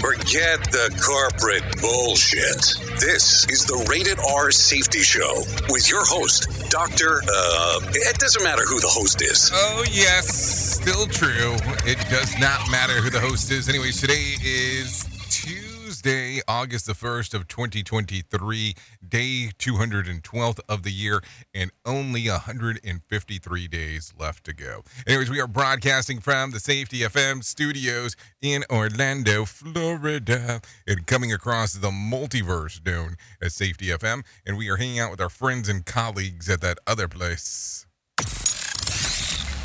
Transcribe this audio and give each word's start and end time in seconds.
Forget 0.00 0.62
the 0.70 0.92
corporate 1.02 1.80
bullshit. 1.80 2.76
This 3.00 3.48
is 3.48 3.64
the 3.64 3.86
Rated 3.88 4.18
R 4.20 4.50
Safety 4.50 5.00
Show 5.00 5.42
with 5.70 5.88
your 5.90 6.04
host, 6.04 6.70
Dr. 6.70 7.22
Uh, 7.22 7.80
it 7.94 8.18
doesn't 8.18 8.42
matter 8.42 8.62
who 8.64 8.78
the 8.80 8.88
host 8.88 9.22
is. 9.22 9.50
Oh, 9.54 9.84
yes, 9.90 10.28
still 10.28 11.06
true. 11.06 11.56
It 11.84 11.98
does 12.10 12.38
not 12.38 12.70
matter 12.70 13.00
who 13.00 13.10
the 13.10 13.20
host 13.20 13.50
is. 13.50 13.68
Anyways, 13.68 14.00
today 14.00 14.36
is 14.44 15.04
Tuesday, 16.06 16.40
August 16.46 16.86
the 16.86 16.92
1st 16.92 17.34
of 17.34 17.48
2023, 17.48 18.74
day 19.08 19.50
212th 19.58 20.60
of 20.68 20.84
the 20.84 20.92
year, 20.92 21.20
and 21.52 21.72
only 21.84 22.28
153 22.28 23.66
days 23.66 24.14
left 24.16 24.44
to 24.44 24.52
go. 24.52 24.84
Anyways, 25.08 25.30
we 25.30 25.40
are 25.40 25.48
broadcasting 25.48 26.20
from 26.20 26.52
the 26.52 26.60
Safety 26.60 26.98
FM 26.98 27.42
studios 27.42 28.14
in 28.40 28.62
Orlando, 28.70 29.44
Florida, 29.44 30.60
and 30.86 31.08
coming 31.08 31.32
across 31.32 31.72
the 31.72 31.90
multiverse 31.90 32.86
known 32.86 33.16
as 33.42 33.54
Safety 33.54 33.86
FM, 33.86 34.24
and 34.46 34.56
we 34.56 34.68
are 34.68 34.76
hanging 34.76 35.00
out 35.00 35.10
with 35.10 35.20
our 35.20 35.28
friends 35.28 35.68
and 35.68 35.84
colleagues 35.84 36.48
at 36.48 36.60
that 36.60 36.78
other 36.86 37.08
place. 37.08 37.84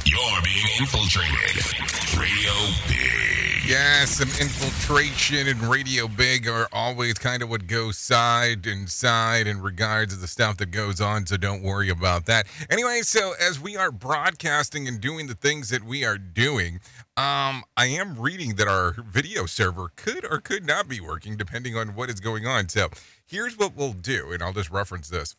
You're 0.06 0.42
being 0.44 0.66
infiltrated. 0.80 2.18
Radio 2.18 2.52
Big. 2.88 3.51
Yeah, 3.72 4.04
some 4.04 4.28
infiltration 4.28 5.48
and 5.48 5.62
Radio 5.62 6.10
Big 6.10 6.46
are 6.46 6.68
always 6.74 7.14
kind 7.14 7.42
of 7.42 7.50
what 7.50 7.68
goes 7.68 7.98
side 7.98 8.68
and 8.68 8.90
side 8.90 9.48
in 9.48 9.62
regards 9.62 10.14
to 10.14 10.20
the 10.20 10.28
stuff 10.28 10.58
that 10.58 10.72
goes 10.72 11.00
on, 11.00 11.26
so 11.26 11.38
don't 11.38 11.64
worry 11.64 11.88
about 11.88 12.26
that. 12.26 12.48
Anyway, 12.70 13.00
so 13.04 13.32
as 13.40 13.62
we 13.62 13.78
are 13.78 13.90
broadcasting 13.90 14.90
and 14.90 15.00
doing 15.00 15.28
the 15.28 15.36
things 15.36 15.70
that 15.70 15.86
we 15.86 16.04
are 16.04 16.18
doing, 16.18 16.82
um, 17.16 17.64
I 17.78 17.86
am 17.86 18.20
reading 18.20 18.56
that 18.56 18.68
our 18.68 18.92
video 19.10 19.46
server 19.46 19.94
could 19.96 20.26
or 20.30 20.42
could 20.42 20.66
not 20.66 20.90
be 20.90 21.00
working 21.00 21.38
depending 21.38 21.78
on 21.78 21.96
what 21.96 22.10
is 22.10 22.20
going 22.20 22.46
on. 22.46 22.68
So 22.68 22.90
here's 23.26 23.58
what 23.58 23.74
we'll 23.74 23.94
do, 23.94 24.34
and 24.34 24.44
I'll 24.44 24.52
just 24.52 24.70
reference 24.70 25.08
this 25.08 25.38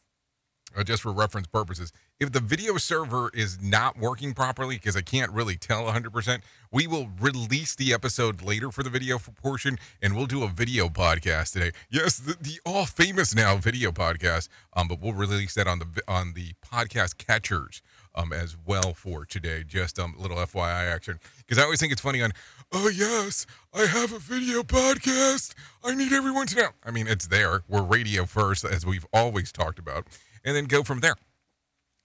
uh, 0.76 0.84
just 0.84 1.02
for 1.02 1.12
reference 1.12 1.46
purposes, 1.46 1.92
if 2.20 2.32
the 2.32 2.40
video 2.40 2.76
server 2.76 3.30
is 3.34 3.60
not 3.60 3.98
working 3.98 4.32
properly, 4.32 4.76
because 4.76 4.96
I 4.96 5.02
can't 5.02 5.32
really 5.32 5.56
tell 5.56 5.84
100%, 5.84 6.40
we 6.70 6.86
will 6.86 7.08
release 7.20 7.74
the 7.74 7.92
episode 7.92 8.42
later 8.42 8.70
for 8.70 8.82
the 8.82 8.90
video 8.90 9.18
portion, 9.18 9.78
and 10.00 10.16
we'll 10.16 10.26
do 10.26 10.44
a 10.44 10.48
video 10.48 10.88
podcast 10.88 11.52
today. 11.52 11.72
Yes, 11.90 12.18
the, 12.18 12.36
the 12.40 12.60
all 12.64 12.86
famous 12.86 13.34
now 13.34 13.56
video 13.56 13.90
podcast, 13.90 14.48
um, 14.74 14.88
but 14.88 15.00
we'll 15.00 15.12
release 15.12 15.54
that 15.54 15.66
on 15.66 15.80
the 15.80 16.02
on 16.08 16.32
the 16.34 16.52
podcast 16.64 17.18
catchers 17.18 17.82
um, 18.14 18.32
as 18.32 18.56
well 18.66 18.94
for 18.94 19.24
today. 19.24 19.64
Just 19.66 19.98
um, 19.98 20.14
a 20.18 20.22
little 20.22 20.36
FYI 20.36 20.92
action, 20.92 21.18
because 21.38 21.58
I 21.58 21.62
always 21.62 21.80
think 21.80 21.92
it's 21.92 22.00
funny 22.00 22.22
on, 22.22 22.32
oh 22.72 22.88
yes, 22.88 23.46
I 23.74 23.86
have 23.86 24.12
a 24.12 24.18
video 24.18 24.62
podcast. 24.62 25.54
I 25.84 25.94
need 25.94 26.12
everyone 26.12 26.46
to 26.48 26.56
know. 26.56 26.68
I 26.84 26.90
mean, 26.90 27.08
it's 27.08 27.26
there. 27.26 27.62
We're 27.68 27.82
radio 27.82 28.24
first, 28.24 28.64
as 28.64 28.86
we've 28.86 29.06
always 29.12 29.52
talked 29.52 29.78
about, 29.78 30.06
and 30.44 30.56
then 30.56 30.64
go 30.64 30.82
from 30.82 31.00
there. 31.00 31.16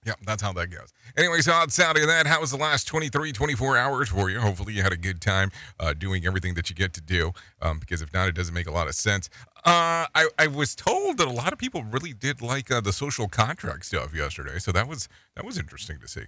Yeah, 0.06 0.14
that's 0.24 0.40
how 0.40 0.52
that 0.52 0.68
goes. 0.70 0.92
Anyway, 1.16 1.40
so 1.40 1.52
outside 1.52 1.96
of 1.96 2.06
that, 2.06 2.26
how 2.26 2.40
was 2.40 2.50
the 2.50 2.56
last 2.56 2.86
23, 2.86 3.32
24 3.32 3.76
hours 3.76 4.08
for 4.08 4.30
you? 4.30 4.40
Hopefully, 4.40 4.72
you 4.72 4.82
had 4.82 4.92
a 4.92 4.96
good 4.96 5.20
time 5.20 5.50
uh, 5.80 5.92
doing 5.92 6.24
everything 6.24 6.54
that 6.54 6.70
you 6.70 6.76
get 6.76 6.92
to 6.94 7.00
do, 7.00 7.32
um, 7.60 7.78
because 7.78 8.00
if 8.00 8.12
not, 8.14 8.28
it 8.28 8.34
doesn't 8.34 8.54
make 8.54 8.68
a 8.68 8.70
lot 8.70 8.86
of 8.86 8.94
sense. 8.94 9.28
Uh, 9.66 10.06
I, 10.14 10.28
I 10.38 10.46
was 10.46 10.76
told 10.76 11.18
that 11.18 11.26
a 11.26 11.32
lot 11.32 11.52
of 11.52 11.58
people 11.58 11.82
really 11.82 12.12
did 12.12 12.40
like 12.40 12.70
uh, 12.70 12.80
the 12.80 12.92
social 12.92 13.28
contract 13.28 13.86
stuff 13.86 14.14
yesterday, 14.14 14.58
so 14.58 14.70
that 14.72 14.88
was 14.88 15.08
that 15.34 15.44
was 15.44 15.58
interesting 15.58 15.98
to 16.00 16.08
see. 16.08 16.24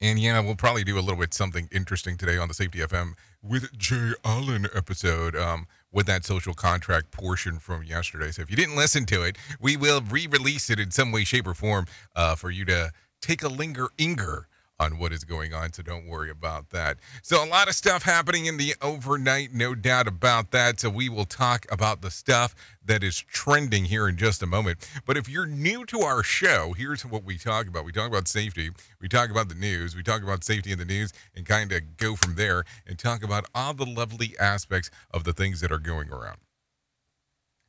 And 0.00 0.18
yeah, 0.18 0.38
we'll 0.40 0.56
probably 0.56 0.84
do 0.84 0.98
a 0.98 1.00
little 1.00 1.18
bit 1.18 1.32
something 1.32 1.68
interesting 1.72 2.18
today 2.18 2.36
on 2.36 2.48
the 2.48 2.54
Safety 2.54 2.80
FM 2.80 3.14
with 3.42 3.76
Jay 3.78 4.12
Allen 4.24 4.66
episode 4.74 5.34
um, 5.34 5.66
with 5.96 6.06
that 6.06 6.26
social 6.26 6.52
contract 6.52 7.10
portion 7.10 7.58
from 7.58 7.82
yesterday. 7.82 8.30
So 8.30 8.42
if 8.42 8.50
you 8.50 8.56
didn't 8.56 8.76
listen 8.76 9.06
to 9.06 9.22
it, 9.22 9.38
we 9.58 9.78
will 9.78 10.02
re-release 10.02 10.68
it 10.68 10.78
in 10.78 10.90
some 10.90 11.10
way, 11.10 11.24
shape, 11.24 11.48
or 11.48 11.54
form 11.54 11.86
uh, 12.14 12.34
for 12.34 12.50
you 12.50 12.66
to 12.66 12.92
take 13.22 13.42
a 13.42 13.48
linger 13.48 13.88
inger 13.96 14.46
on 14.78 14.98
what 14.98 15.12
is 15.12 15.24
going 15.24 15.54
on. 15.54 15.72
So 15.72 15.82
don't 15.82 16.06
worry 16.06 16.30
about 16.30 16.70
that. 16.70 16.98
So 17.22 17.42
a 17.42 17.48
lot 17.48 17.68
of 17.68 17.74
stuff 17.74 18.02
happening 18.02 18.46
in 18.46 18.56
the 18.56 18.74
overnight, 18.82 19.52
no 19.52 19.74
doubt 19.74 20.06
about 20.06 20.50
that. 20.50 20.80
So 20.80 20.90
we 20.90 21.08
will 21.08 21.24
talk 21.24 21.66
about 21.70 22.02
the 22.02 22.10
stuff 22.10 22.54
that 22.84 23.02
is 23.02 23.18
trending 23.18 23.86
here 23.86 24.08
in 24.08 24.16
just 24.16 24.42
a 24.42 24.46
moment. 24.46 24.88
But 25.06 25.16
if 25.16 25.28
you're 25.28 25.46
new 25.46 25.84
to 25.86 26.00
our 26.00 26.22
show, 26.22 26.74
here's 26.76 27.04
what 27.04 27.24
we 27.24 27.38
talk 27.38 27.66
about. 27.66 27.84
We 27.84 27.92
talk 27.92 28.08
about 28.08 28.28
safety. 28.28 28.70
We 29.00 29.08
talk 29.08 29.30
about 29.30 29.48
the 29.48 29.54
news. 29.54 29.96
We 29.96 30.02
talk 30.02 30.22
about 30.22 30.44
safety 30.44 30.72
in 30.72 30.78
the 30.78 30.84
news 30.84 31.12
and 31.34 31.46
kind 31.46 31.72
of 31.72 31.96
go 31.96 32.16
from 32.16 32.34
there 32.34 32.64
and 32.86 32.98
talk 32.98 33.22
about 33.22 33.46
all 33.54 33.74
the 33.74 33.86
lovely 33.86 34.34
aspects 34.38 34.90
of 35.10 35.24
the 35.24 35.32
things 35.32 35.60
that 35.60 35.72
are 35.72 35.78
going 35.78 36.10
around. 36.10 36.38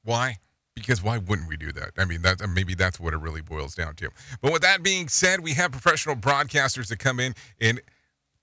Why? 0.04 0.38
Because 0.78 1.02
why 1.02 1.18
wouldn't 1.18 1.48
we 1.48 1.58
do 1.58 1.72
that? 1.72 1.92
I 1.98 2.06
mean, 2.06 2.22
that 2.22 2.48
maybe 2.50 2.76
that's 2.76 3.00
what 3.00 3.14
it 3.14 3.18
really 3.18 3.42
boils 3.42 3.74
down 3.74 3.96
to. 3.96 4.10
But 4.42 4.54
with 4.54 4.62
that 4.62 4.84
being 4.84 5.08
said, 5.08 5.42
we 5.42 5.54
have 5.54 5.72
professional 5.72 6.16
broadcasters 6.16 6.88
that 6.90 7.00
come 7.00 7.20
in 7.20 7.34
and 7.60 7.82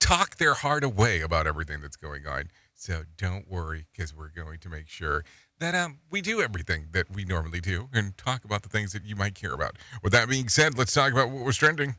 talk 0.00 0.36
their 0.36 0.54
heart 0.54 0.82
away 0.82 1.20
about 1.20 1.46
everything 1.46 1.80
that's 1.80 1.96
going 1.96 2.26
on. 2.26 2.50
So 2.74 3.02
don't 3.16 3.48
worry, 3.48 3.86
because 3.92 4.14
we're 4.14 4.30
going 4.30 4.58
to 4.58 4.68
make 4.68 4.88
sure 4.88 5.24
that 5.60 5.76
um, 5.76 6.00
we 6.10 6.20
do 6.20 6.42
everything 6.42 6.88
that 6.90 7.08
we 7.08 7.24
normally 7.24 7.60
do 7.60 7.88
and 7.92 8.16
talk 8.18 8.44
about 8.44 8.62
the 8.62 8.68
things 8.68 8.92
that 8.92 9.04
you 9.04 9.14
might 9.14 9.36
care 9.36 9.52
about. 9.52 9.76
With 10.02 10.12
that 10.12 10.28
being 10.28 10.48
said, 10.48 10.76
let's 10.76 10.92
talk 10.92 11.12
about 11.12 11.30
what 11.30 11.44
was 11.44 11.56
trending. 11.56 11.94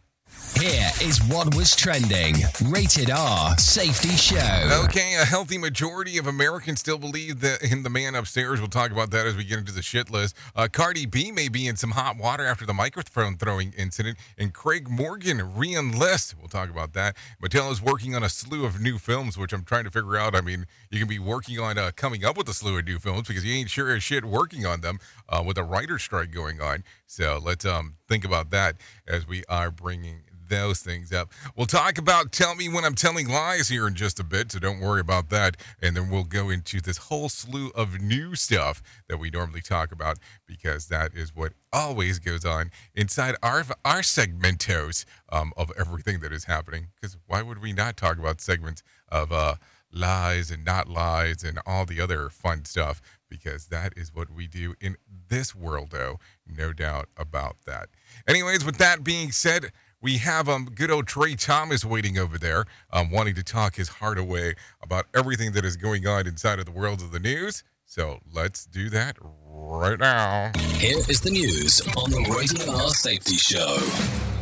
Here 0.60 0.90
is 1.02 1.22
what 1.26 1.54
was 1.54 1.76
trending. 1.76 2.36
Rated 2.64 3.10
R 3.10 3.58
Safety 3.58 4.16
Show. 4.16 4.84
Okay, 4.86 5.16
a 5.16 5.26
healthy 5.26 5.58
majority 5.58 6.18
of 6.18 6.28
Americans 6.28 6.80
still 6.80 6.98
believe 6.98 7.42
that 7.42 7.62
in 7.62 7.84
the 7.84 7.90
man 7.90 8.16
upstairs. 8.16 8.62
We'll 8.62 8.70
talk 8.70 8.90
about 8.90 9.12
that 9.12 9.28
as 9.28 9.36
we 9.36 9.44
get 9.44 9.60
into 9.60 9.74
the 9.74 9.82
shit 9.82 10.10
list. 10.10 10.34
Uh, 10.56 10.70
Cardi 10.72 11.06
B 11.06 11.30
may 11.32 11.50
be 11.50 11.68
in 11.68 11.76
some 11.76 11.92
hot 11.92 12.16
water 12.18 12.46
after 12.46 12.66
the 12.66 12.74
microphone 12.74 13.36
throwing 13.36 13.74
incident, 13.78 14.18
and 14.38 14.54
Craig 14.54 14.90
Morgan 14.90 15.56
re-enlist. 15.56 16.36
We'll 16.40 16.48
talk 16.48 16.70
about 16.70 16.94
that. 16.94 17.18
Mattel 17.44 17.70
is 17.70 17.82
working 17.82 18.16
on 18.16 18.24
a 18.24 18.30
slew 18.30 18.66
of 18.66 18.80
new 18.80 18.98
films, 18.98 19.38
which 19.38 19.52
I'm 19.52 19.66
trying 19.66 19.84
to 19.84 19.92
figure 19.92 20.16
out. 20.16 20.36
I 20.36 20.42
mean, 20.42 20.68
you 20.90 21.00
can 21.00 21.10
be 21.10 21.20
working 21.20 21.60
on 21.60 21.78
uh, 21.78 21.92
coming 21.96 22.24
up 22.24 22.38
with 22.38 22.48
a 22.48 22.54
slew 22.54 22.78
of 22.78 22.86
new 22.86 22.98
films 22.98 23.28
because 23.28 23.44
you 23.44 23.54
ain't 23.54 23.70
sure 23.70 23.94
as 23.94 24.04
shit 24.04 24.24
working 24.24 24.66
on 24.66 24.80
them 24.80 25.00
uh, 25.28 25.44
with 25.46 25.58
a 25.58 25.64
writer 25.64 26.00
strike 26.00 26.32
going 26.32 26.62
on. 26.62 26.86
So 27.08 27.40
let's 27.44 27.66
um 27.66 27.96
think 28.08 28.26
about 28.26 28.50
that 28.52 28.76
as 29.08 29.28
we 29.28 29.44
are 29.48 29.72
bringing 29.72 30.24
those 30.50 30.80
things 30.80 31.12
up. 31.12 31.32
We'll 31.56 31.66
talk 31.66 31.98
about 31.98 32.32
Tell 32.32 32.56
Me 32.56 32.70
When 32.70 32.84
I'm 32.84 32.96
Telling 32.96 33.28
Lies 33.28 33.68
here 33.70 33.88
in 33.88 33.96
just 33.96 34.20
a 34.20 34.24
bit, 34.24 34.52
so 34.52 34.60
don't 34.60 34.80
worry 34.80 35.02
about 35.02 35.30
that. 35.30 35.58
And 35.82 35.96
then 35.96 36.10
we'll 36.10 36.24
go 36.24 36.50
into 36.50 36.82
this 36.82 36.98
whole 36.98 37.30
slew 37.30 37.72
of 37.76 38.00
new 38.00 38.36
stuff 38.36 38.82
that 39.10 39.18
we 39.18 39.30
normally 39.30 39.62
talk 39.62 39.92
about 39.92 40.20
because 40.48 40.88
that 40.88 41.14
is 41.14 41.36
what 41.36 41.54
always 41.74 42.20
goes 42.20 42.46
on 42.46 42.72
inside 42.94 43.36
our 43.44 43.64
our 43.84 44.02
segmentos 44.02 45.06
um, 45.32 45.52
of 45.58 45.72
everything 45.78 46.20
that 46.20 46.32
is 46.32 46.46
happening. 46.46 46.88
Because 46.96 47.18
why 47.28 47.42
would 47.42 47.62
we 47.62 47.74
not 47.74 47.98
talk 47.98 48.18
about 48.18 48.42
segments 48.42 48.84
of 49.10 49.32
uh, 49.32 49.56
lies 49.92 50.52
and 50.52 50.64
not 50.64 50.88
lies 50.88 51.44
and 51.44 51.60
all 51.66 51.86
the 51.86 52.02
other 52.02 52.30
fun 52.30 52.66
stuff? 52.66 53.02
Because 53.36 53.66
that 53.68 53.94
is 53.98 54.14
what 54.14 54.30
we 54.30 54.48
do 54.48 54.76
in 54.80 54.96
this 55.28 55.54
world, 55.54 55.90
though, 55.92 56.20
no 56.48 56.72
doubt 56.72 57.10
about 57.18 57.58
that. 57.66 57.90
Anyways, 58.28 58.64
with 58.64 58.78
that 58.78 59.04
being 59.04 59.32
said, 59.32 59.72
we 60.02 60.18
have 60.18 60.48
um 60.48 60.66
good 60.74 60.90
old 60.90 61.08
Trey 61.08 61.36
Thomas 61.36 61.84
waiting 61.84 62.18
over 62.18 62.38
there, 62.38 62.66
um, 62.94 63.12
wanting 63.12 63.36
to 63.36 63.44
talk 63.44 63.76
his 63.76 63.90
heart 63.90 64.18
away 64.18 64.56
about 64.82 65.08
everything 65.14 65.52
that 65.52 65.66
is 65.66 65.76
going 65.76 66.08
on 66.08 66.28
inside 66.28 66.60
of 66.60 66.66
the 66.66 66.72
world 66.72 67.02
of 67.02 67.12
the 67.12 67.20
news. 67.20 67.64
So 67.86 68.20
let's 68.32 68.66
do 68.66 68.90
that 68.90 69.18
right 69.22 70.00
now. 70.00 70.52
Here 70.78 70.98
is 70.98 71.20
the 71.22 71.32
news 71.32 71.82
on 71.98 72.12
the 72.12 72.22
Rated 72.36 72.70
R 72.70 72.90
Safety 72.90 73.36
Show. 73.36 74.35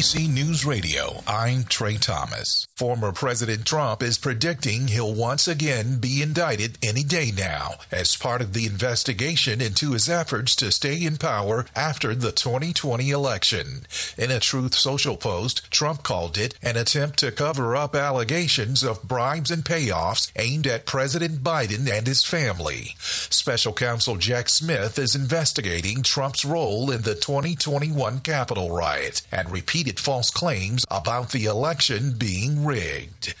NBC 0.00 0.32
News 0.32 0.64
Radio, 0.64 1.22
I'm 1.26 1.64
Trey 1.64 1.98
Thomas. 1.98 2.66
Former 2.74 3.12
President 3.12 3.66
Trump 3.66 4.02
is 4.02 4.16
predicting 4.16 4.88
he'll 4.88 5.12
once 5.12 5.46
again 5.46 5.98
be 6.00 6.22
indicted 6.22 6.78
any 6.82 7.02
day 7.02 7.30
now 7.36 7.74
as 7.92 8.16
part 8.16 8.40
of 8.40 8.54
the 8.54 8.64
investigation 8.64 9.60
into 9.60 9.92
his 9.92 10.08
efforts 10.08 10.56
to 10.56 10.72
stay 10.72 11.04
in 11.04 11.18
power 11.18 11.66
after 11.76 12.14
the 12.14 12.32
2020 12.32 13.10
election. 13.10 13.84
In 14.16 14.30
a 14.30 14.40
Truth 14.40 14.74
Social 14.74 15.18
post, 15.18 15.70
Trump 15.70 16.02
called 16.02 16.38
it 16.38 16.54
an 16.62 16.78
attempt 16.78 17.18
to 17.18 17.30
cover 17.30 17.76
up 17.76 17.94
allegations 17.94 18.82
of 18.82 19.02
bribes 19.02 19.50
and 19.50 19.66
payoffs 19.66 20.32
aimed 20.36 20.66
at 20.66 20.86
President 20.86 21.42
Biden 21.42 21.92
and 21.92 22.06
his 22.06 22.24
family. 22.24 22.94
Special 23.00 23.74
counsel 23.74 24.16
Jack 24.16 24.48
Smith 24.48 24.98
is 24.98 25.14
investigating 25.14 26.02
Trump's 26.02 26.46
role 26.46 26.90
in 26.90 27.02
the 27.02 27.14
2021 27.14 28.20
Capitol 28.20 28.70
riot 28.70 29.20
and 29.30 29.52
repeated 29.52 29.89
false 29.98 30.30
claims 30.30 30.84
about 30.90 31.30
the 31.30 31.46
election 31.46 32.12
being 32.16 32.64
rigged. 32.64 33.34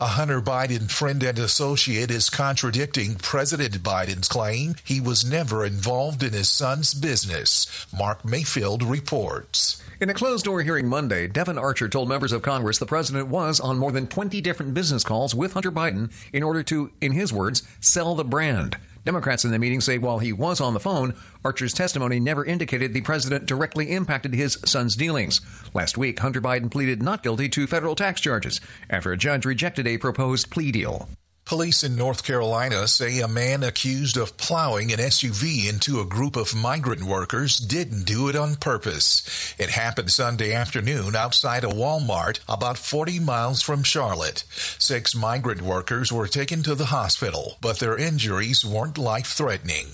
A 0.00 0.06
Hunter 0.06 0.40
Biden 0.40 0.90
friend 0.90 1.22
and 1.22 1.38
associate 1.38 2.10
is 2.10 2.30
contradicting 2.30 3.16
President 3.16 3.82
Biden's 3.82 4.28
claim 4.28 4.76
he 4.84 5.00
was 5.00 5.28
never 5.28 5.64
involved 5.64 6.22
in 6.22 6.32
his 6.32 6.48
son's 6.48 6.94
business. 6.94 7.86
Mark 7.92 8.24
Mayfield 8.24 8.82
reports. 8.82 9.82
In 10.00 10.08
a 10.08 10.14
closed 10.14 10.46
door 10.46 10.62
hearing 10.62 10.88
Monday, 10.88 11.26
Devon 11.26 11.58
Archer 11.58 11.86
told 11.86 12.08
members 12.08 12.32
of 12.32 12.40
Congress 12.40 12.78
the 12.78 12.86
president 12.86 13.28
was 13.28 13.60
on 13.60 13.76
more 13.76 13.92
than 13.92 14.06
20 14.06 14.40
different 14.40 14.72
business 14.72 15.04
calls 15.04 15.34
with 15.34 15.52
Hunter 15.52 15.70
Biden 15.70 16.10
in 16.32 16.42
order 16.42 16.62
to, 16.62 16.90
in 17.02 17.12
his 17.12 17.34
words, 17.34 17.62
sell 17.80 18.14
the 18.14 18.24
brand. 18.24 18.78
Democrats 19.04 19.44
in 19.44 19.50
the 19.50 19.58
meeting 19.58 19.80
say 19.80 19.98
while 19.98 20.18
he 20.18 20.32
was 20.32 20.60
on 20.60 20.74
the 20.74 20.80
phone, 20.80 21.14
Archer's 21.44 21.72
testimony 21.72 22.20
never 22.20 22.44
indicated 22.44 22.92
the 22.92 23.00
president 23.00 23.46
directly 23.46 23.90
impacted 23.90 24.34
his 24.34 24.58
son's 24.64 24.96
dealings. 24.96 25.40
Last 25.74 25.96
week, 25.96 26.18
Hunter 26.18 26.40
Biden 26.40 26.70
pleaded 26.70 27.02
not 27.02 27.22
guilty 27.22 27.48
to 27.50 27.66
federal 27.66 27.94
tax 27.94 28.20
charges 28.20 28.60
after 28.88 29.12
a 29.12 29.16
judge 29.16 29.44
rejected 29.44 29.86
a 29.86 29.98
proposed 29.98 30.50
plea 30.50 30.72
deal. 30.72 31.08
Police 31.50 31.82
in 31.82 31.96
North 31.96 32.22
Carolina 32.22 32.86
say 32.86 33.18
a 33.18 33.26
man 33.26 33.64
accused 33.64 34.16
of 34.16 34.36
plowing 34.36 34.92
an 34.92 35.00
SUV 35.00 35.68
into 35.68 35.98
a 35.98 36.04
group 36.04 36.36
of 36.36 36.54
migrant 36.54 37.02
workers 37.02 37.56
didn't 37.56 38.04
do 38.04 38.28
it 38.28 38.36
on 38.36 38.54
purpose. 38.54 39.52
It 39.58 39.70
happened 39.70 40.12
Sunday 40.12 40.52
afternoon 40.52 41.16
outside 41.16 41.64
a 41.64 41.66
Walmart 41.66 42.38
about 42.48 42.78
40 42.78 43.18
miles 43.18 43.62
from 43.62 43.82
Charlotte. 43.82 44.44
Six 44.78 45.12
migrant 45.12 45.60
workers 45.60 46.12
were 46.12 46.28
taken 46.28 46.62
to 46.62 46.76
the 46.76 46.86
hospital, 46.86 47.56
but 47.60 47.80
their 47.80 47.98
injuries 47.98 48.64
weren't 48.64 48.96
life 48.96 49.26
threatening. 49.26 49.88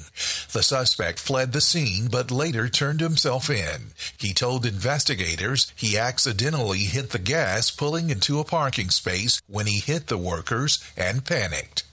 The 0.52 0.62
suspect 0.62 1.18
fled 1.18 1.52
the 1.52 1.62
scene 1.62 2.08
but 2.10 2.30
later 2.30 2.68
turned 2.68 3.00
himself 3.00 3.48
in. 3.48 3.92
He 4.18 4.34
told 4.34 4.66
investigators 4.66 5.72
he 5.74 5.96
accidentally 5.96 6.80
hit 6.80 7.10
the 7.10 7.18
gas 7.18 7.70
pulling 7.70 8.10
into 8.10 8.40
a 8.40 8.44
parking 8.44 8.90
space 8.90 9.40
when 9.46 9.66
he 9.66 9.80
hit 9.80 10.08
the 10.08 10.18
workers 10.18 10.84
and 10.98 11.24
panicked. 11.46 11.84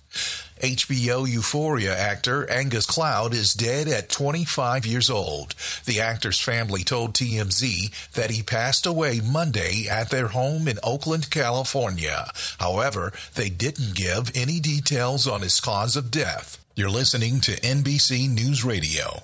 HBO 0.61 1.27
Euphoria 1.27 1.97
actor 1.97 2.50
Angus 2.50 2.85
Cloud 2.85 3.33
is 3.33 3.53
dead 3.53 3.88
at 3.88 4.09
25 4.09 4.85
years 4.85 5.09
old. 5.09 5.55
The 5.85 6.00
actor's 6.00 6.39
family 6.39 6.83
told 6.83 7.13
TMZ 7.13 8.13
that 8.13 8.31
he 8.31 8.44
passed 8.44 8.85
away 8.85 9.19
Monday 9.19 9.88
at 9.89 10.09
their 10.09 10.27
home 10.29 10.67
in 10.67 10.79
Oakland, 10.83 11.29
California. 11.31 12.31
However, 12.59 13.11
they 13.35 13.50
didn't 13.50 13.95
give 13.95 14.31
any 14.35 14.59
details 14.59 15.27
on 15.27 15.41
his 15.41 15.59
cause 15.59 15.97
of 15.97 16.11
death. 16.11 16.63
You're 16.75 16.89
listening 16.89 17.41
to 17.41 17.59
NBC 17.59 18.29
News 18.29 18.63
Radio. 18.63 19.23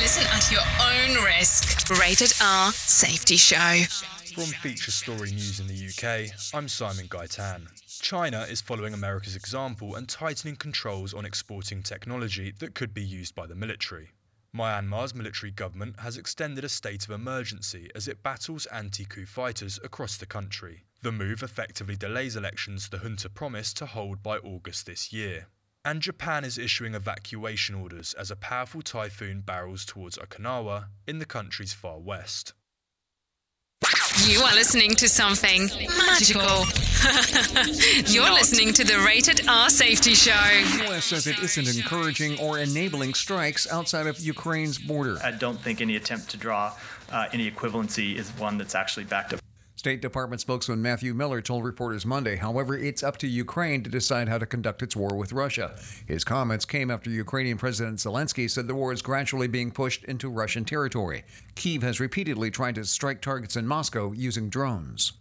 Listen 0.00 0.24
at 0.30 0.50
your 0.50 0.62
own 0.80 1.24
risk. 1.24 1.90
Rated 1.98 2.32
R 2.42 2.70
Safety 2.72 3.36
Show. 3.36 3.82
From 4.34 4.44
Feature 4.44 4.90
Story 4.90 5.30
News 5.32 5.60
in 5.60 5.66
the 5.66 5.74
UK, 5.74 6.30
I'm 6.54 6.68
Simon 6.68 7.06
Gaitan. 7.08 7.66
China 8.02 8.44
is 8.50 8.60
following 8.60 8.92
America's 8.92 9.36
example 9.36 9.94
and 9.94 10.08
tightening 10.08 10.56
controls 10.56 11.14
on 11.14 11.24
exporting 11.24 11.84
technology 11.84 12.52
that 12.58 12.74
could 12.74 12.92
be 12.92 13.02
used 13.02 13.32
by 13.32 13.46
the 13.46 13.54
military. 13.54 14.10
Myanmar's 14.54 15.14
military 15.14 15.52
government 15.52 16.00
has 16.00 16.16
extended 16.16 16.64
a 16.64 16.68
state 16.68 17.04
of 17.04 17.12
emergency 17.12 17.88
as 17.94 18.08
it 18.08 18.24
battles 18.24 18.66
anti 18.66 19.04
coup 19.04 19.24
fighters 19.24 19.78
across 19.84 20.16
the 20.16 20.26
country. 20.26 20.82
The 21.02 21.12
move 21.12 21.44
effectively 21.44 21.94
delays 21.94 22.34
elections 22.34 22.88
the 22.88 22.98
junta 22.98 23.30
promised 23.30 23.76
to 23.76 23.86
hold 23.86 24.20
by 24.20 24.38
August 24.38 24.84
this 24.84 25.12
year. 25.12 25.46
And 25.84 26.02
Japan 26.02 26.44
is 26.44 26.58
issuing 26.58 26.96
evacuation 26.96 27.76
orders 27.76 28.14
as 28.14 28.32
a 28.32 28.36
powerful 28.36 28.82
typhoon 28.82 29.42
barrels 29.42 29.84
towards 29.84 30.18
Okinawa 30.18 30.86
in 31.06 31.20
the 31.20 31.24
country's 31.24 31.72
far 31.72 32.00
west. 32.00 32.52
You 34.20 34.40
are 34.42 34.54
listening 34.54 34.90
to 34.96 35.08
something 35.08 35.68
magical. 35.88 36.64
You're 38.12 38.30
listening 38.32 38.72
to 38.74 38.84
the 38.84 39.02
Rated 39.04 39.48
R 39.48 39.70
Safety 39.70 40.14
Show. 40.14 40.32
The 40.32 40.84
U.S. 40.88 41.06
says 41.06 41.26
it 41.26 41.38
isn't 41.38 41.68
encouraging 41.76 42.38
or 42.38 42.58
enabling 42.58 43.14
strikes 43.14 43.70
outside 43.70 44.06
of 44.06 44.20
Ukraine's 44.20 44.78
border. 44.78 45.18
I 45.24 45.30
don't 45.30 45.58
think 45.58 45.80
any 45.80 45.96
attempt 45.96 46.30
to 46.30 46.36
draw 46.36 46.72
uh, 47.10 47.26
any 47.32 47.50
equivalency 47.50 48.16
is 48.16 48.30
one 48.32 48.58
that's 48.58 48.74
actually 48.74 49.04
backed 49.04 49.32
up. 49.32 49.40
State 49.82 50.00
Department 50.00 50.40
spokesman 50.40 50.80
Matthew 50.80 51.12
Miller 51.12 51.40
told 51.42 51.64
reporters 51.64 52.06
Monday, 52.06 52.36
however, 52.36 52.78
it's 52.78 53.02
up 53.02 53.16
to 53.16 53.26
Ukraine 53.26 53.82
to 53.82 53.90
decide 53.90 54.28
how 54.28 54.38
to 54.38 54.46
conduct 54.46 54.80
its 54.80 54.94
war 54.94 55.16
with 55.16 55.32
Russia. 55.32 55.74
His 56.06 56.22
comments 56.22 56.64
came 56.64 56.88
after 56.88 57.10
Ukrainian 57.10 57.58
President 57.58 57.98
Zelensky 57.98 58.48
said 58.48 58.68
the 58.68 58.76
war 58.76 58.92
is 58.92 59.02
gradually 59.02 59.48
being 59.48 59.72
pushed 59.72 60.04
into 60.04 60.30
Russian 60.30 60.64
territory. 60.64 61.24
Kiev 61.56 61.82
has 61.82 61.98
repeatedly 61.98 62.48
tried 62.48 62.76
to 62.76 62.84
strike 62.84 63.20
targets 63.20 63.56
in 63.56 63.66
Moscow 63.66 64.12
using 64.12 64.48
drones. 64.48 65.14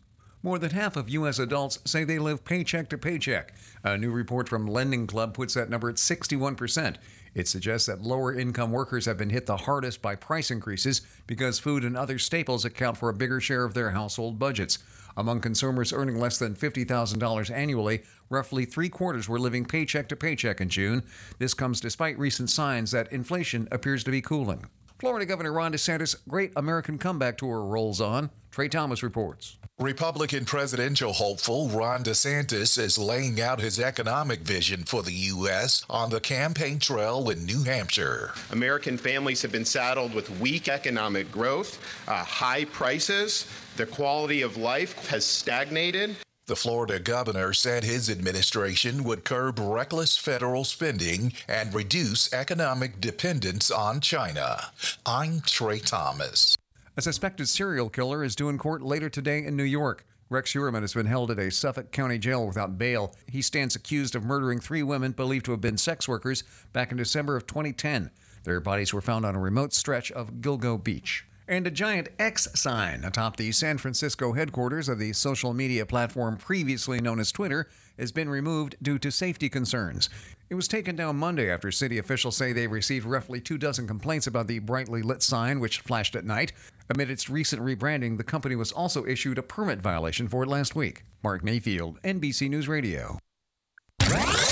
More 0.44 0.60
than 0.60 0.70
half 0.70 0.96
of 0.96 1.10
U.S. 1.10 1.40
adults 1.40 1.80
say 1.86 2.04
they 2.04 2.20
live 2.20 2.46
paycheck 2.46 2.88
to 2.90 3.00
paycheck. 3.00 3.56
A 3.84 3.98
new 3.98 4.12
report 4.12 4.48
from 4.48 4.68
Lending 4.68 5.08
Club 5.08 5.34
puts 5.34 5.56
that 5.56 5.72
number 5.72 5.90
at 5.90 5.96
61%. 5.96 6.98
It 7.34 7.48
suggests 7.48 7.88
that 7.88 8.02
lower 8.02 8.34
income 8.34 8.72
workers 8.72 9.06
have 9.06 9.18
been 9.18 9.30
hit 9.30 9.46
the 9.46 9.58
hardest 9.58 10.02
by 10.02 10.16
price 10.16 10.52
increases 10.52 11.02
because 11.28 11.60
food 11.60 11.86
and 11.86 11.96
other 11.96 12.20
staples 12.20 12.66
account 12.66 12.98
for 12.98 13.10
a 13.10 13.14
bigger 13.14 13.40
share 13.40 13.64
of 13.64 13.74
their 13.74 13.92
household 13.92 14.38
budgets. 14.38 14.80
Among 15.16 15.40
consumers 15.40 15.94
earning 15.94 16.20
less 16.20 16.38
than 16.38 16.56
$50,000 16.56 17.52
annually, 17.52 18.04
roughly 18.30 18.66
three 18.66 18.90
quarters 18.90 19.28
were 19.28 19.40
living 19.40 19.66
paycheck 19.66 20.08
to 20.10 20.16
paycheck 20.16 20.62
in 20.62 20.70
June. 20.70 21.04
This 21.38 21.54
comes 21.54 21.82
despite 21.82 22.18
recent 22.20 22.50
signs 22.50 22.92
that 22.92 23.12
inflation 23.12 23.68
appears 23.72 24.04
to 24.06 24.12
be 24.12 24.22
cooling. 24.22 24.66
Florida 25.02 25.26
Governor 25.26 25.52
Ron 25.52 25.74
DeSantis' 25.74 26.16
Great 26.28 26.52
American 26.56 27.00
Comeback 27.00 27.40
Tour 27.40 27.64
rolls 27.64 28.00
on. 28.00 28.30
Trey 28.52 28.68
Thomas 28.68 29.02
reports. 29.02 29.58
Republican 29.80 30.46
presidential 30.46 31.12
hopeful 31.12 31.70
Ron 31.70 32.04
DeSantis 32.04 32.78
is 32.78 33.00
laying 33.00 33.42
out 33.42 33.60
his 33.60 33.80
economic 33.80 34.42
vision 34.42 34.84
for 34.84 35.02
the 35.02 35.12
U.S. 35.12 35.84
on 35.90 36.12
the 36.12 36.20
campaign 36.20 36.78
trail 36.78 37.32
in 37.32 37.48
New 37.48 37.64
Hampshire. 37.64 38.34
American 38.52 38.96
families 38.96 39.42
have 39.42 39.52
been 39.52 39.66
saddled 39.66 40.14
with 40.14 40.40
weak 40.40 40.68
economic 40.68 41.32
growth, 41.32 41.80
uh, 42.08 42.24
high 42.24 42.66
prices, 42.66 43.48
the 43.78 43.88
quality 43.88 44.44
of 44.44 44.56
life 44.56 45.08
has 45.08 45.26
stagnated. 45.26 46.16
The 46.48 46.56
Florida 46.56 47.00
governor 47.00 47.54
said 47.54 47.84
his 47.84 48.10
administration 48.10 49.04
would 49.04 49.24
curb 49.24 49.60
reckless 49.60 50.18
federal 50.18 50.64
spending 50.64 51.34
and 51.48 51.72
reduce 51.72 52.34
economic 52.34 53.00
dependence 53.00 53.70
on 53.70 54.02
China. 54.02 54.72
I'm 55.06 55.42
Trey 55.42 55.78
Thomas. 55.78 56.58
A 56.98 57.02
suspected 57.04 57.48
serial 57.48 57.90
killer 57.90 58.24
is 58.24 58.36
due 58.36 58.50
in 58.50 58.58
court 58.58 58.82
later 58.82 59.08
today 59.08 59.46
in 59.46 59.56
New 59.56 59.64
York. 59.64 60.04
Rex 60.30 60.54
Heuermann 60.54 60.82
has 60.82 60.96
been 60.96 61.06
held 61.06 61.30
at 61.30 61.38
a 61.38 61.52
Suffolk 61.52 61.92
County 61.92 62.18
jail 62.18 62.48
without 62.48 62.80
bail. 62.80 63.14
He 63.28 63.44
stands 63.44 63.76
accused 63.76 64.16
of 64.16 64.26
murdering 64.26 64.60
three 64.60 64.82
women 64.82 65.12
believed 65.12 65.46
to 65.46 65.52
have 65.52 65.62
been 65.62 65.78
sex 65.78 66.08
workers 66.08 66.44
back 66.74 66.92
in 66.92 66.98
December 66.98 67.38
of 67.38 67.46
2010. 67.46 68.10
Their 68.46 68.60
bodies 68.60 68.94
were 68.94 69.02
found 69.02 69.28
on 69.28 69.36
a 69.36 69.40
remote 69.40 69.74
stretch 69.74 70.12
of 70.12 70.42
Gilgo 70.42 70.84
Beach 70.84 71.24
and 71.52 71.68
a 71.68 71.72
giant 71.72 72.08
X 72.18 72.48
sign 72.56 73.04
atop 73.04 73.36
the 73.36 73.52
San 73.52 73.78
Francisco 73.78 74.32
headquarters 74.32 74.88
of 74.88 75.00
the 75.00 75.12
social 75.12 75.54
media 75.54 75.86
platform 75.86 76.38
previously 76.38 77.02
known 77.02 77.20
as 77.20 77.30
Twitter 77.30 77.68
has 78.00 78.14
been 78.14 78.30
removed 78.30 78.78
due 78.82 78.98
to 78.98 79.12
safety 79.12 79.50
concerns. 79.50 80.10
It 80.50 80.56
was 80.56 80.70
taken 80.70 80.96
down 80.96 81.18
Monday 81.18 81.52
after 81.52 81.70
city 81.70 81.98
officials 81.98 82.38
say 82.38 82.54
they 82.54 82.68
received 82.68 83.06
roughly 83.06 83.42
two 83.42 83.58
dozen 83.58 83.86
complaints 83.86 84.28
about 84.28 84.48
the 84.48 84.60
brightly 84.60 85.02
lit 85.02 85.22
sign, 85.22 85.60
which 85.60 85.82
flashed 85.82 86.16
at 86.16 86.24
night. 86.24 86.54
Amid 86.90 87.12
its 87.12 87.30
recent 87.30 87.62
rebranding, 87.62 88.18
the 88.18 88.24
company 88.24 88.56
was 88.56 88.72
also 88.72 89.06
issued 89.06 89.38
a 89.38 89.44
permit 89.44 89.82
violation 89.82 90.30
for 90.30 90.44
it 90.44 90.50
last 90.50 90.74
week. 90.74 91.04
Mark 91.22 91.44
Mayfield, 91.44 92.02
NBC 92.02 92.50
News 92.50 92.70
Radio. 92.70 93.20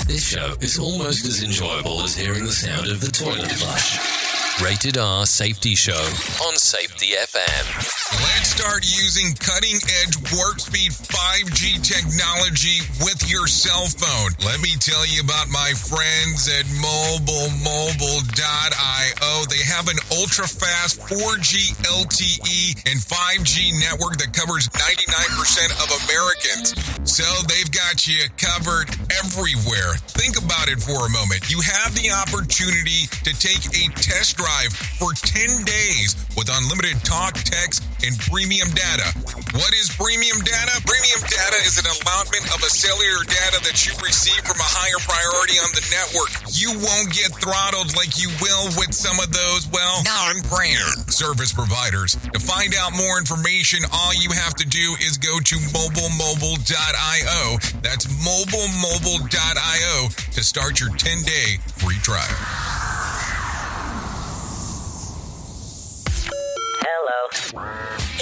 This 0.06 0.28
show 0.28 0.54
is 0.60 0.78
almost 0.78 1.26
as 1.26 1.42
enjoyable 1.42 2.02
as 2.02 2.14
hearing 2.14 2.44
the 2.44 2.52
sound 2.52 2.88
of 2.88 3.00
the 3.00 3.10
toilet 3.10 3.50
flush. 3.52 4.19
Rated 4.62 4.98
R 4.98 5.24
Safety 5.24 5.74
Show 5.74 5.96
on 6.44 6.54
Safety 6.56 7.14
FM. 7.16 7.64
Let's 8.20 8.52
start 8.52 8.84
using 8.84 9.32
cutting 9.40 9.80
edge 10.04 10.20
warp 10.36 10.60
speed 10.60 10.92
5G 10.92 11.80
technology 11.80 12.84
with 13.00 13.24
your 13.24 13.48
cell 13.48 13.88
phone. 13.88 14.36
Let 14.44 14.60
me 14.60 14.76
tell 14.76 15.08
you 15.08 15.24
about 15.24 15.48
my 15.48 15.72
friends 15.72 16.44
at 16.52 16.68
mobilemobile.io. 16.76 19.32
They 19.48 19.64
have 19.64 19.88
an 19.88 19.96
ultra 20.12 20.44
fast 20.44 21.00
4G 21.08 21.72
LTE 21.88 22.84
and 22.84 23.00
5G 23.00 23.80
network 23.80 24.20
that 24.20 24.36
covers 24.36 24.68
99% 24.68 25.72
of 25.80 25.88
Americans. 26.04 26.76
So 27.10 27.26
they've 27.50 27.74
got 27.74 28.06
you 28.06 28.22
covered 28.38 28.86
everywhere. 29.18 29.98
Think 30.14 30.38
about 30.38 30.70
it 30.70 30.78
for 30.78 31.10
a 31.10 31.10
moment. 31.10 31.50
You 31.50 31.58
have 31.58 31.90
the 31.98 32.06
opportunity 32.14 33.10
to 33.26 33.34
take 33.34 33.66
a 33.74 33.90
test 33.98 34.38
drive 34.38 34.70
for 34.94 35.10
10 35.10 35.66
days 35.66 36.14
with 36.38 36.46
unlimited 36.46 37.02
talk, 37.02 37.34
text, 37.42 37.82
and 38.06 38.14
premium 38.30 38.70
data. 38.78 39.10
What 39.58 39.74
is 39.74 39.90
premium 39.98 40.38
data? 40.46 40.78
Premium 40.86 41.20
data 41.26 41.58
is 41.66 41.82
an 41.82 41.90
allotment 41.90 42.46
of 42.54 42.62
a 42.62 42.70
cellular 42.70 43.26
data 43.26 43.58
that 43.66 43.82
you 43.82 43.90
receive 44.06 44.38
from 44.46 44.62
a 44.62 44.70
higher 44.70 45.02
priority 45.02 45.58
on 45.58 45.74
the 45.74 45.82
network. 45.90 46.30
You 46.54 46.78
won't 46.78 47.10
get 47.10 47.34
throttled 47.42 47.90
like 47.98 48.22
you 48.22 48.30
will 48.38 48.70
with 48.78 48.94
some 48.94 49.18
of 49.18 49.34
those, 49.34 49.66
well, 49.74 50.06
non-brand 50.06 51.10
service 51.10 51.50
providers. 51.50 52.14
To 52.14 52.38
find 52.38 52.70
out 52.78 52.94
more 52.94 53.18
information, 53.18 53.82
all 53.90 54.14
you 54.14 54.30
have 54.30 54.54
to 54.62 54.66
do 54.70 54.94
is 55.02 55.18
go 55.18 55.42
to 55.42 55.56
That's 57.82 58.06
mobilemobile.io 58.06 60.08
to 60.32 60.44
start 60.44 60.80
your 60.80 60.90
10-day 60.90 61.58
free 61.76 61.98
trial. 62.02 62.36
Hello. 66.82 68.09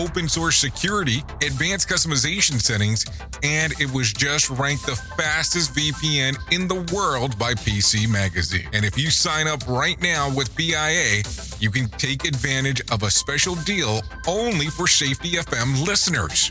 open 0.00 0.28
source 0.28 0.56
security, 0.56 1.22
advanced 1.42 1.88
customization 1.88 2.60
settings, 2.60 3.04
and 3.42 3.72
it 3.80 3.92
was 3.92 4.12
just 4.12 4.48
ranked 4.50 4.86
the 4.86 4.96
fastest 5.16 5.74
VPN 5.74 6.36
in 6.52 6.66
the 6.66 6.80
world 6.94 7.38
by 7.38 7.52
PC 7.54 8.10
Magazine. 8.10 8.68
And 8.72 8.84
if 8.84 8.96
you 8.96 9.10
sign 9.10 9.46
up 9.46 9.66
right 9.68 10.00
now 10.00 10.34
with 10.34 10.54
PIA, 10.56 11.22
you 11.60 11.70
can 11.70 11.88
take 11.98 12.24
advantage 12.24 12.80
of 12.90 13.02
a 13.02 13.10
special 13.10 13.54
deal 13.56 14.02
only 14.26 14.66
for 14.66 14.86
Safety 14.86 15.32
FM 15.32 15.86
listeners. 15.86 16.50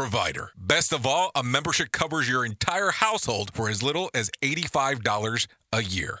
provider. 0.00 0.50
Best 0.56 0.94
of 0.94 1.04
all, 1.06 1.30
a 1.34 1.42
membership 1.42 1.92
covers 1.92 2.26
your 2.26 2.42
entire 2.42 2.90
household 2.90 3.50
for 3.52 3.68
as 3.68 3.82
little 3.82 4.08
as 4.14 4.30
$85 4.40 5.46
a 5.74 5.82
year. 5.82 6.20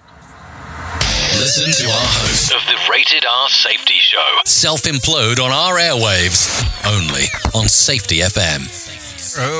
Listen 1.39 1.71
to 1.71 1.91
our 1.91 2.05
host 2.05 2.53
of 2.53 2.61
the 2.67 2.77
Rated 2.91 3.25
R 3.25 3.49
Safety 3.49 3.95
Show. 3.99 4.37
Self 4.45 4.83
implode 4.83 5.39
on 5.39 5.51
our 5.51 5.75
airwaves. 5.75 6.47
Only 6.85 7.23
on 7.55 7.67
Safety 7.67 8.17
FM. 8.17 8.67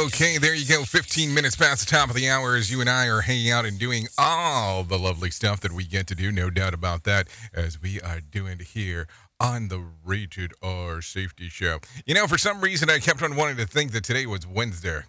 Okay, 0.06 0.38
there 0.38 0.54
you 0.54 0.66
go. 0.66 0.84
15 0.84 1.34
minutes 1.34 1.56
past 1.56 1.88
the 1.88 1.96
top 1.96 2.10
of 2.10 2.16
the 2.16 2.30
hour 2.30 2.56
as 2.56 2.70
you 2.70 2.82
and 2.82 2.90
I 2.90 3.08
are 3.08 3.22
hanging 3.22 3.52
out 3.52 3.66
and 3.66 3.80
doing 3.80 4.08
all 4.18 4.84
the 4.84 5.00
lovely 5.00 5.32
stuff 5.32 5.62
that 5.62 5.72
we 5.72 5.86
get 5.86 6.08
to 6.08 6.16
do. 6.16 6.32
No 6.32 6.50
doubt 6.50 6.74
about 6.74 7.06
that, 7.06 7.30
as 7.54 7.82
we 7.82 8.02
are 8.02 8.20
doing 8.20 8.60
here 8.60 9.08
on 9.40 9.70
the 9.70 9.84
Rated 10.04 10.52
R 10.62 11.02
Safety 11.02 11.48
Show. 11.48 11.80
You 12.06 12.16
know, 12.16 12.28
for 12.28 12.38
some 12.38 12.60
reason, 12.60 12.90
I 12.90 13.00
kept 13.00 13.24
on 13.24 13.36
wanting 13.36 13.58
to 13.58 13.66
think 13.66 13.94
that 13.94 14.04
today 14.04 14.26
was 14.26 14.46
Wednesday. 14.46 15.02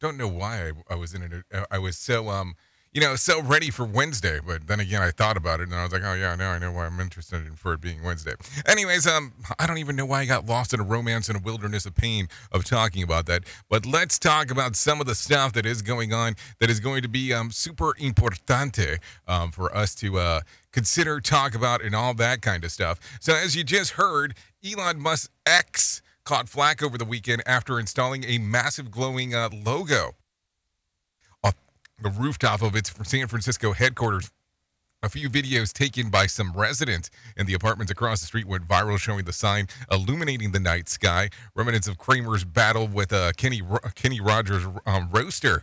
Don't 0.00 0.16
know 0.16 0.28
why 0.28 0.68
I, 0.68 0.94
I 0.94 0.94
was 0.94 1.12
in 1.12 1.22
it. 1.22 1.66
I 1.70 1.78
was 1.78 1.96
so 1.96 2.28
um 2.28 2.54
you 2.92 3.00
know, 3.00 3.16
so 3.16 3.42
ready 3.42 3.70
for 3.70 3.84
Wednesday. 3.84 4.40
But 4.44 4.66
then 4.66 4.80
again, 4.80 5.02
I 5.02 5.10
thought 5.10 5.36
about 5.36 5.60
it 5.60 5.64
and 5.64 5.74
I 5.74 5.82
was 5.84 5.92
like, 5.92 6.02
oh 6.04 6.14
yeah, 6.14 6.34
now 6.36 6.52
I 6.52 6.58
know 6.58 6.72
why 6.72 6.86
I'm 6.86 6.98
interested 7.00 7.46
in 7.46 7.54
for 7.54 7.74
it 7.74 7.80
being 7.80 8.02
Wednesday. 8.02 8.34
Anyways, 8.66 9.06
um, 9.06 9.32
I 9.58 9.66
don't 9.66 9.78
even 9.78 9.96
know 9.96 10.06
why 10.06 10.20
I 10.20 10.24
got 10.26 10.46
lost 10.46 10.72
in 10.72 10.80
a 10.80 10.84
romance 10.84 11.28
and 11.28 11.38
a 11.38 11.42
wilderness 11.42 11.86
of 11.86 11.94
pain 11.94 12.28
of 12.52 12.64
talking 12.64 13.02
about 13.02 13.26
that. 13.26 13.44
But 13.68 13.86
let's 13.86 14.18
talk 14.18 14.50
about 14.50 14.76
some 14.76 15.00
of 15.00 15.06
the 15.06 15.14
stuff 15.14 15.52
that 15.52 15.66
is 15.66 15.82
going 15.82 16.12
on 16.12 16.34
that 16.60 16.70
is 16.70 16.80
going 16.80 17.02
to 17.02 17.08
be 17.08 17.32
um 17.32 17.50
super 17.50 17.94
importante 17.94 18.98
um 19.26 19.50
for 19.50 19.74
us 19.74 19.94
to 19.96 20.18
uh 20.18 20.40
consider, 20.72 21.20
talk 21.20 21.54
about, 21.54 21.82
and 21.82 21.94
all 21.94 22.14
that 22.14 22.42
kind 22.42 22.64
of 22.64 22.70
stuff. 22.70 23.00
So 23.20 23.34
as 23.34 23.56
you 23.56 23.64
just 23.64 23.92
heard, 23.92 24.34
Elon 24.64 25.00
Musk 25.00 25.30
X 25.46 26.02
caught 26.24 26.48
flack 26.48 26.82
over 26.82 26.98
the 26.98 27.04
weekend 27.04 27.42
after 27.46 27.80
installing 27.80 28.22
a 28.24 28.38
massive 28.38 28.90
glowing 28.90 29.34
uh, 29.34 29.48
logo 29.52 30.14
the 32.00 32.10
rooftop 32.10 32.62
of 32.62 32.76
its 32.76 32.92
San 33.08 33.26
Francisco 33.26 33.72
headquarters. 33.72 34.30
A 35.02 35.08
few 35.08 35.30
videos 35.30 35.72
taken 35.72 36.10
by 36.10 36.26
some 36.26 36.52
residents 36.52 37.08
in 37.36 37.46
the 37.46 37.54
apartments 37.54 37.92
across 37.92 38.20
the 38.20 38.26
street 38.26 38.46
went 38.48 38.66
viral, 38.66 38.98
showing 38.98 39.24
the 39.24 39.32
sign 39.32 39.68
illuminating 39.92 40.50
the 40.50 40.58
night 40.58 40.88
sky. 40.88 41.30
Remnants 41.54 41.86
of 41.86 41.98
Kramer's 41.98 42.44
battle 42.44 42.88
with 42.88 43.12
uh, 43.12 43.30
Kenny 43.36 43.62
Kenny 43.94 44.20
Rogers 44.20 44.66
um, 44.86 45.08
roaster 45.12 45.62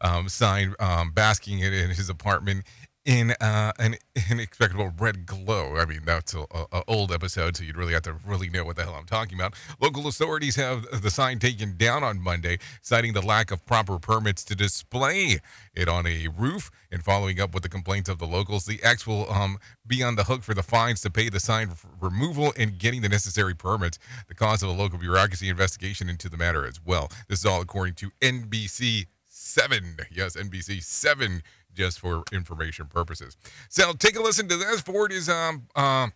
um, 0.00 0.28
sign 0.28 0.74
um, 0.78 1.10
basking 1.10 1.58
in, 1.58 1.72
in 1.72 1.90
his 1.90 2.08
apartment 2.08 2.64
in 3.08 3.30
uh, 3.40 3.72
an 3.78 3.96
inexplicable 4.30 4.92
red 4.98 5.24
glow. 5.24 5.76
I 5.78 5.86
mean, 5.86 6.02
that's 6.04 6.34
an 6.34 6.44
old 6.86 7.10
episode, 7.10 7.56
so 7.56 7.64
you'd 7.64 7.78
really 7.78 7.94
have 7.94 8.02
to 8.02 8.12
really 8.12 8.50
know 8.50 8.64
what 8.64 8.76
the 8.76 8.84
hell 8.84 8.94
I'm 8.94 9.06
talking 9.06 9.38
about. 9.38 9.54
Local 9.80 10.06
authorities 10.06 10.56
have 10.56 10.84
the 11.00 11.08
sign 11.08 11.38
taken 11.38 11.78
down 11.78 12.04
on 12.04 12.20
Monday, 12.20 12.58
citing 12.82 13.14
the 13.14 13.22
lack 13.22 13.50
of 13.50 13.64
proper 13.64 13.98
permits 13.98 14.44
to 14.44 14.54
display 14.54 15.38
it 15.74 15.88
on 15.88 16.06
a 16.06 16.28
roof. 16.28 16.70
And 16.92 17.02
following 17.02 17.40
up 17.40 17.54
with 17.54 17.62
the 17.62 17.70
complaints 17.70 18.10
of 18.10 18.18
the 18.18 18.26
locals, 18.26 18.66
the 18.66 18.78
X 18.82 19.06
will 19.06 19.30
um, 19.32 19.56
be 19.86 20.02
on 20.02 20.16
the 20.16 20.24
hook 20.24 20.42
for 20.42 20.52
the 20.52 20.62
fines 20.62 21.00
to 21.00 21.10
pay 21.10 21.30
the 21.30 21.40
sign 21.40 21.70
removal 21.98 22.52
and 22.58 22.78
getting 22.78 23.00
the 23.00 23.08
necessary 23.08 23.54
permits. 23.54 23.98
The 24.28 24.34
cause 24.34 24.62
of 24.62 24.68
a 24.68 24.72
local 24.72 24.98
bureaucracy 24.98 25.48
investigation 25.48 26.10
into 26.10 26.28
the 26.28 26.36
matter 26.36 26.66
as 26.66 26.78
well. 26.84 27.10
This 27.26 27.38
is 27.38 27.46
all 27.46 27.62
according 27.62 27.94
to 27.94 28.10
NBC 28.20 29.06
7. 29.48 29.96
Yes, 30.10 30.36
NBC 30.36 30.82
7 30.82 31.42
just 31.74 32.00
for 32.00 32.24
information 32.32 32.86
purposes. 32.86 33.36
So 33.68 33.92
take 33.92 34.16
a 34.16 34.22
listen 34.22 34.48
to 34.48 34.56
this. 34.56 34.80
Ford 34.80 35.12
is 35.12 35.28
um 35.28 35.66
uh, 35.76 36.08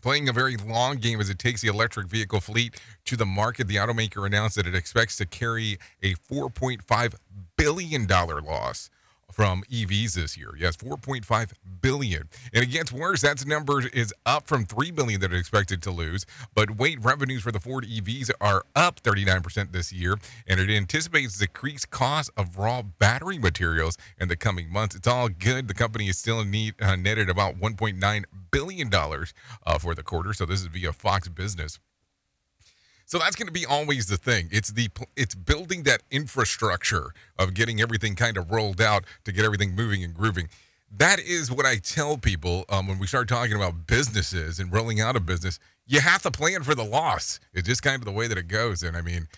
playing 0.00 0.28
a 0.28 0.32
very 0.32 0.56
long 0.56 0.96
game 0.96 1.20
as 1.20 1.30
it 1.30 1.38
takes 1.38 1.60
the 1.60 1.68
electric 1.68 2.08
vehicle 2.08 2.40
fleet 2.40 2.80
to 3.06 3.16
the 3.16 3.26
market. 3.26 3.68
The 3.68 3.76
automaker 3.76 4.26
announced 4.26 4.56
that 4.56 4.66
it 4.66 4.74
expects 4.74 5.16
to 5.18 5.26
carry 5.26 5.78
a 6.02 6.14
4.5 6.14 7.14
billion 7.56 8.06
dollar 8.06 8.40
loss 8.40 8.90
from 9.32 9.62
EVs 9.70 10.14
this 10.14 10.36
year. 10.36 10.50
Yes, 10.58 10.76
4.5 10.76 11.52
billion. 11.80 12.28
And 12.52 12.62
it 12.62 12.70
gets 12.70 12.92
worse. 12.92 13.22
That 13.22 13.44
number 13.46 13.86
is 13.88 14.12
up 14.26 14.46
from 14.46 14.64
3 14.64 14.90
billion 14.90 15.20
that 15.20 15.32
it 15.32 15.38
expected 15.38 15.82
to 15.82 15.90
lose. 15.90 16.26
But 16.54 16.76
wait, 16.76 17.02
revenues 17.02 17.42
for 17.42 17.52
the 17.52 17.60
Ford 17.60 17.84
EVs 17.84 18.30
are 18.40 18.64
up 18.76 19.02
39% 19.02 19.72
this 19.72 19.92
year, 19.92 20.16
and 20.46 20.60
it 20.60 20.70
anticipates 20.70 21.38
decreased 21.38 21.90
cost 21.90 22.30
of 22.36 22.58
raw 22.58 22.82
battery 22.82 23.38
materials 23.38 23.96
in 24.18 24.28
the 24.28 24.36
coming 24.36 24.70
months. 24.70 24.94
It's 24.94 25.08
all 25.08 25.28
good. 25.28 25.68
The 25.68 25.74
company 25.74 26.08
is 26.08 26.18
still 26.18 26.44
need, 26.44 26.74
uh, 26.80 26.96
netted 26.96 27.28
about 27.28 27.56
1.9 27.58 28.24
billion 28.50 28.90
dollars 28.90 29.32
uh, 29.66 29.78
for 29.78 29.94
the 29.94 30.02
quarter. 30.02 30.32
So 30.32 30.46
this 30.46 30.60
is 30.60 30.66
via 30.66 30.92
Fox 30.92 31.28
Business. 31.28 31.78
So 33.12 33.18
that's 33.18 33.36
going 33.36 33.46
to 33.46 33.52
be 33.52 33.66
always 33.66 34.06
the 34.06 34.16
thing. 34.16 34.48
It's 34.50 34.70
the 34.70 34.88
it's 35.18 35.34
building 35.34 35.82
that 35.82 36.02
infrastructure 36.10 37.12
of 37.38 37.52
getting 37.52 37.78
everything 37.78 38.14
kind 38.14 38.38
of 38.38 38.50
rolled 38.50 38.80
out 38.80 39.04
to 39.26 39.32
get 39.32 39.44
everything 39.44 39.74
moving 39.74 40.02
and 40.02 40.14
grooving. 40.14 40.48
That 40.90 41.20
is 41.20 41.52
what 41.52 41.66
I 41.66 41.76
tell 41.76 42.16
people 42.16 42.64
um, 42.70 42.86
when 42.86 42.98
we 42.98 43.06
start 43.06 43.28
talking 43.28 43.54
about 43.54 43.86
businesses 43.86 44.58
and 44.58 44.72
rolling 44.72 45.02
out 45.02 45.14
a 45.14 45.20
business. 45.20 45.58
You 45.86 46.00
have 46.00 46.22
to 46.22 46.30
plan 46.30 46.62
for 46.62 46.74
the 46.74 46.86
loss. 46.86 47.38
It's 47.52 47.68
just 47.68 47.82
kind 47.82 47.96
of 47.96 48.06
the 48.06 48.12
way 48.12 48.28
that 48.28 48.38
it 48.38 48.48
goes. 48.48 48.82
And 48.82 48.96
I 48.96 49.02
mean, 49.02 49.28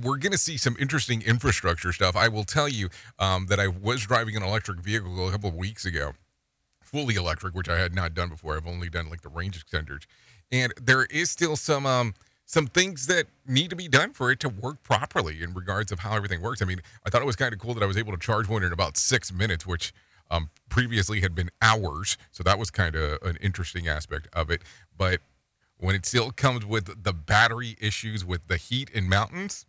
we're 0.00 0.18
going 0.18 0.30
to 0.30 0.38
see 0.38 0.56
some 0.56 0.76
interesting 0.78 1.20
infrastructure 1.22 1.92
stuff. 1.92 2.14
I 2.14 2.28
will 2.28 2.44
tell 2.44 2.68
you 2.68 2.88
um, 3.18 3.46
that 3.46 3.58
I 3.58 3.66
was 3.66 4.06
driving 4.06 4.36
an 4.36 4.44
electric 4.44 4.78
vehicle 4.78 5.26
a 5.26 5.32
couple 5.32 5.48
of 5.48 5.56
weeks 5.56 5.84
ago, 5.84 6.12
fully 6.80 7.16
electric, 7.16 7.56
which 7.56 7.68
I 7.68 7.80
had 7.80 7.96
not 7.96 8.14
done 8.14 8.28
before. 8.28 8.56
I've 8.56 8.68
only 8.68 8.88
done 8.88 9.10
like 9.10 9.22
the 9.22 9.28
range 9.28 9.60
extenders, 9.60 10.06
and 10.52 10.72
there 10.80 11.06
is 11.06 11.32
still 11.32 11.56
some 11.56 11.84
um, 11.84 12.14
some 12.48 12.66
things 12.66 13.06
that 13.08 13.26
need 13.46 13.68
to 13.68 13.76
be 13.76 13.88
done 13.88 14.14
for 14.14 14.30
it 14.32 14.40
to 14.40 14.48
work 14.48 14.82
properly 14.82 15.42
in 15.42 15.52
regards 15.52 15.92
of 15.92 15.98
how 15.98 16.16
everything 16.16 16.40
works. 16.40 16.62
I 16.62 16.64
mean, 16.64 16.80
I 17.06 17.10
thought 17.10 17.20
it 17.20 17.26
was 17.26 17.36
kind 17.36 17.52
of 17.52 17.60
cool 17.60 17.74
that 17.74 17.82
I 17.82 17.86
was 17.86 17.98
able 17.98 18.10
to 18.12 18.18
charge 18.18 18.48
one 18.48 18.64
in 18.64 18.72
about 18.72 18.96
six 18.96 19.30
minutes, 19.30 19.66
which 19.66 19.92
um, 20.30 20.48
previously 20.70 21.20
had 21.20 21.34
been 21.34 21.50
hours. 21.60 22.16
So 22.32 22.42
that 22.44 22.58
was 22.58 22.70
kind 22.70 22.96
of 22.96 23.18
an 23.22 23.36
interesting 23.42 23.86
aspect 23.86 24.28
of 24.32 24.50
it. 24.50 24.62
But 24.96 25.20
when 25.76 25.94
it 25.94 26.06
still 26.06 26.30
comes 26.30 26.64
with 26.64 27.04
the 27.04 27.12
battery 27.12 27.76
issues 27.82 28.24
with 28.24 28.48
the 28.48 28.56
heat 28.56 28.88
in 28.90 29.10
mountains, 29.10 29.66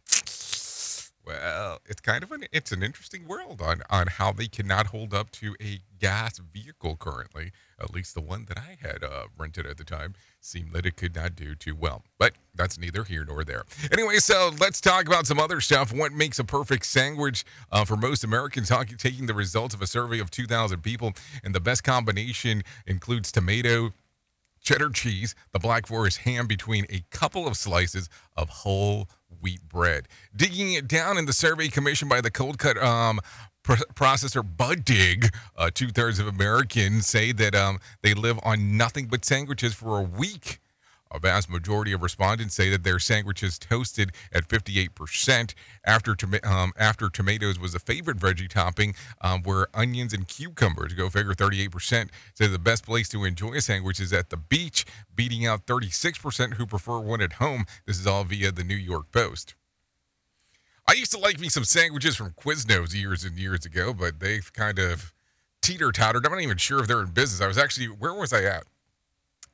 well, 1.29 1.79
it's 1.85 2.01
kind 2.01 2.23
of 2.23 2.31
an 2.31 2.45
it's 2.51 2.71
an 2.71 2.81
interesting 2.81 3.27
world 3.27 3.61
on 3.61 3.83
on 3.89 4.07
how 4.07 4.31
they 4.31 4.47
cannot 4.47 4.87
hold 4.87 5.13
up 5.13 5.29
to 5.31 5.55
a 5.61 5.79
gas 5.99 6.39
vehicle 6.39 6.95
currently. 6.95 7.51
At 7.79 7.93
least 7.93 8.15
the 8.15 8.21
one 8.21 8.45
that 8.45 8.57
I 8.57 8.77
had 8.81 9.03
uh, 9.03 9.25
rented 9.37 9.65
at 9.65 9.77
the 9.77 9.83
time 9.83 10.15
seemed 10.41 10.73
that 10.73 10.85
it 10.85 10.95
could 10.97 11.15
not 11.15 11.35
do 11.35 11.55
too 11.55 11.75
well. 11.75 12.03
But 12.17 12.33
that's 12.55 12.77
neither 12.77 13.03
here 13.03 13.25
nor 13.25 13.43
there. 13.43 13.63
Anyway, 13.91 14.17
so 14.17 14.51
let's 14.59 14.81
talk 14.81 15.07
about 15.07 15.27
some 15.27 15.39
other 15.39 15.61
stuff. 15.61 15.93
What 15.93 16.11
makes 16.11 16.39
a 16.39 16.43
perfect 16.43 16.85
sandwich 16.85 17.45
uh, 17.71 17.85
for 17.85 17.95
most 17.95 18.23
Americans? 18.23 18.71
Taking 18.97 19.27
the 19.27 19.33
results 19.33 19.75
of 19.75 19.81
a 19.81 19.87
survey 19.87 20.19
of 20.19 20.31
2,000 20.31 20.81
people, 20.81 21.13
and 21.43 21.53
the 21.53 21.59
best 21.59 21.83
combination 21.83 22.63
includes 22.85 23.31
tomato, 23.31 23.93
cheddar 24.62 24.89
cheese, 24.89 25.36
the 25.52 25.60
Black 25.60 25.88
Forest 25.88 26.19
ham 26.19 26.48
between 26.48 26.86
a 26.89 27.04
couple 27.12 27.48
of 27.48 27.58
slices 27.58 28.10
of 28.36 28.50
whole 28.50 29.10
wheat 29.41 29.62
bread. 29.67 30.08
Digging 30.36 30.74
it 30.74 30.88
down 30.88 31.17
in 31.17 31.26
the 31.26 31.34
survey 31.34 31.67
commissioned 31.67 32.10
by 32.10 32.22
the 32.22 32.32
Cold 32.32 32.58
Cut 32.58 32.78
um, 32.78 33.19
processor 33.63 34.43
Buddig, 34.43 35.34
uh, 35.56 35.69
two 35.74 35.89
thirds 35.89 36.19
of 36.19 36.28
Americans 36.28 37.08
say 37.08 37.32
that 37.32 37.56
um, 37.56 37.80
they 38.02 38.13
live 38.13 38.39
on 38.43 38.78
nothing 38.78 39.08
but 39.08 39.26
sandwiches 39.26 39.74
for 39.74 40.00
a 40.00 40.04
week. 40.04 40.60
A 41.12 41.19
vast 41.19 41.50
majority 41.50 41.91
of 41.91 42.04
respondents 42.04 42.54
say 42.54 42.69
that 42.69 42.84
their 42.84 43.00
sandwiches 43.00 43.58
toasted 43.58 44.12
at 44.32 44.48
58%. 44.48 45.54
After, 45.84 46.15
toma- 46.15 46.39
um, 46.43 46.72
after 46.78 47.10
tomatoes 47.10 47.60
was 47.60 47.74
a 47.74 47.80
favorite 47.80 48.17
veggie 48.17 48.50
topping, 48.50 48.93
um, 49.22 49.41
where 49.41 49.67
onions 49.74 50.13
and 50.13 50.28
cucumbers 50.28 50.93
go 50.93 51.10
figure 51.10 51.34
38% 51.34 52.10
say 52.36 52.48
the 52.48 52.60
best 52.60 52.86
place 52.86 53.10
to 53.10 53.24
enjoy 53.24 53.54
a 53.54 53.62
sandwich 53.62 54.00
is 54.00 54.13
at 54.13 54.30
the 54.30 54.38
beach, 54.38 54.86
beating 55.15 55.45
out 55.45 55.65
36% 55.65 56.54
who 56.54 56.67
prefer 56.67 57.00
one 57.00 57.22
at 57.22 57.34
home. 57.34 57.65
This 57.86 58.00
is 58.00 58.06
all 58.06 58.24
via 58.24 58.52
the 58.52 58.63
New 58.63 58.76
York 58.76 59.12
Post. 59.12 59.56
I 60.88 60.93
used 60.93 61.12
to 61.12 61.19
like 61.19 61.39
me 61.39 61.50
some 61.50 61.65
sandwiches 61.65 62.15
from 62.15 62.32
Quiznos 62.32 62.95
years 62.95 63.24
and 63.24 63.38
years 63.38 63.65
ago, 63.65 63.93
but 63.93 64.19
they've 64.19 64.52
kind 64.54 64.80
of 64.80 65.13
teeter 65.62 65.91
tottered. 65.91 66.26
I'm 66.26 66.32
not 66.32 66.41
even 66.41 66.58
sure 66.58 66.80
if 66.80 66.88
they're 66.88 67.02
in 67.02 67.12
business. 67.12 67.41
I 67.41 67.48
was 67.48 67.58
actually, 67.58 67.88
where 67.88 68.13
was 68.13 68.34
I 68.34 68.43
at? 68.43 68.63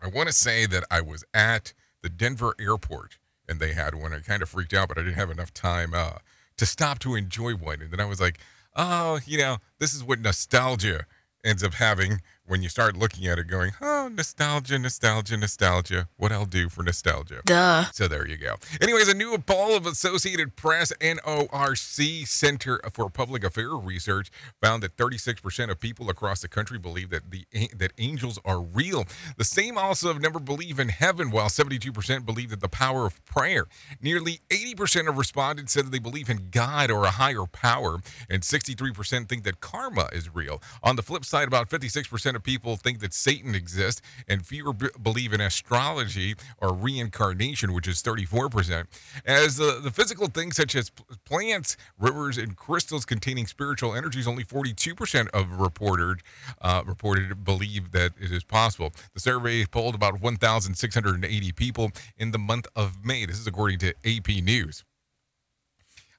I 0.06 0.08
want 0.08 0.28
to 0.28 0.34
say 0.34 0.68
that 0.68 0.84
I 0.92 1.02
was 1.02 1.24
at 1.34 1.74
the 2.04 2.10
Denver 2.10 2.54
airport 2.60 3.18
and 3.50 3.60
they 3.60 3.74
had 3.74 3.96
one. 3.96 4.14
I 4.14 4.20
kind 4.20 4.44
of 4.44 4.50
freaked 4.50 4.74
out, 4.74 4.88
but 4.88 5.00
I 5.00 5.02
didn't 5.02 5.16
have 5.16 5.32
enough 5.32 5.52
time 5.52 5.94
uh, 5.96 6.18
to 6.58 6.66
stop 6.66 7.00
to 7.00 7.16
enjoy 7.16 7.56
one. 7.56 7.82
And 7.82 7.92
then 7.92 8.00
I 8.00 8.06
was 8.06 8.22
like, 8.22 8.40
oh, 8.76 9.20
you 9.26 9.40
know, 9.40 9.58
this 9.80 9.96
is 9.96 10.04
what 10.04 10.20
nostalgia 10.20 11.08
ends 11.44 11.64
up 11.64 11.74
having 11.74 12.22
when 12.48 12.62
you 12.62 12.70
start 12.70 12.96
looking 12.96 13.28
at 13.28 13.40
it 13.40 13.48
going, 13.48 13.72
oh, 13.82 14.10
nostalgia, 14.14 14.78
nostalgia, 14.78 15.38
nostalgia. 15.38 16.08
What 16.18 16.32
I'll 16.32 16.46
do 16.46 16.70
for 16.70 16.84
nostalgia. 16.84 17.42
Duh. 17.46 17.86
So 17.92 18.08
there 18.08 18.28
you 18.28 18.38
go. 18.38 18.56
Anyways, 18.82 19.08
a 19.08 19.14
new 19.14 19.38
poll 19.40 19.76
of 19.76 19.86
Associated 19.86 20.56
Press 20.56 20.94
NORC 21.02 22.28
Center 22.28 22.80
for 22.94 23.10
Public 23.10 23.44
Affairs 23.44 23.72
Research 23.84 24.30
found 24.62 24.84
that 24.84 24.96
36% 24.96 25.72
of 25.72 25.80
people 25.80 26.10
across 26.10 26.42
the 26.42 26.48
country 26.48 26.78
believe 26.78 27.10
that 27.10 27.32
the 27.32 27.46
that 27.76 27.94
angels 27.98 28.40
are 28.46 28.62
real. 28.62 29.06
The 29.38 29.44
same 29.44 29.78
also 29.78 30.10
have 30.10 30.22
never 30.22 30.40
believe 30.40 30.80
in 30.80 30.90
heaven, 30.90 31.32
while 31.32 31.48
72% 31.48 32.26
believe 32.26 32.50
that 32.50 32.62
the 32.62 32.70
power 32.70 33.06
of 33.06 33.24
prayer. 33.26 33.66
Nearly 34.02 34.42
80% 34.50 35.08
of 35.08 35.18
respondents 35.18 35.74
said 35.74 35.86
that 35.86 35.92
they 35.92 36.00
believe 36.00 36.30
in 36.30 36.50
God 36.52 36.92
or 36.92 37.06
a 37.06 37.12
higher 37.12 37.46
power, 37.46 38.00
and 38.30 38.44
63% 38.44 39.28
think 39.28 39.44
that 39.44 39.60
karma 39.62 40.10
is 40.12 40.34
real. 40.34 40.62
On 40.84 40.96
the 40.96 41.04
flip 41.04 41.26
side, 41.26 41.48
about 41.48 41.70
56% 41.70 42.35
of 42.36 42.44
people 42.44 42.76
think 42.76 43.00
that 43.00 43.14
Satan 43.14 43.56
exists, 43.56 44.02
and 44.28 44.46
fewer 44.46 44.74
b- 44.74 44.90
believe 45.02 45.34
in 45.34 45.42
astrology 45.42 46.36
or 46.60 46.74
reincarnation, 46.74 47.74
which 47.74 47.88
is 47.88 48.02
34%. 48.02 48.86
As 49.26 49.58
the, 49.58 49.80
the 49.82 49.92
physical 49.92 50.28
things 50.28 50.56
such 50.56 50.76
as 50.76 50.92
plants, 51.26 51.78
rivers, 52.00 52.38
and 52.38 52.56
crystals 52.56 53.06
containing 53.06 53.48
spiritual 53.48 53.96
energies, 53.96 54.28
only 54.28 54.44
42% 54.44 55.30
of 55.30 55.60
reported 55.60 56.22
uh, 56.62 56.84
reported 56.86 57.44
believe 57.44 57.92
that 57.92 58.12
it 58.20 58.32
is 58.32 58.44
possible. 58.44 58.92
The 59.14 59.20
survey 59.20 59.66
polled 59.66 59.96
about 59.96 60.22
1,680 60.22 61.52
people 61.54 61.92
in 62.18 62.32
the 62.32 62.40
month 62.40 62.68
of 62.76 63.06
May. 63.06 63.26
This 63.26 63.40
is 63.40 63.48
according 63.48 63.80
to 63.80 63.94
AP 64.06 64.28
News. 64.44 64.84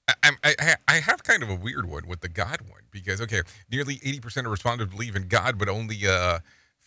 I, 0.08 0.32
I, 0.44 0.74
I 0.86 0.94
have 1.00 1.24
kind 1.24 1.42
of 1.42 1.50
a 1.50 1.54
weird 1.54 1.88
one 1.88 2.06
with 2.06 2.20
the 2.20 2.28
God 2.28 2.60
one 2.68 2.82
because 2.90 3.20
okay, 3.20 3.42
nearly 3.70 3.94
eighty 4.04 4.20
percent 4.20 4.46
of 4.46 4.50
respondents 4.52 4.94
believe 4.94 5.16
in 5.16 5.28
God, 5.28 5.58
but 5.58 5.68
only 5.68 6.06
uh, 6.06 6.38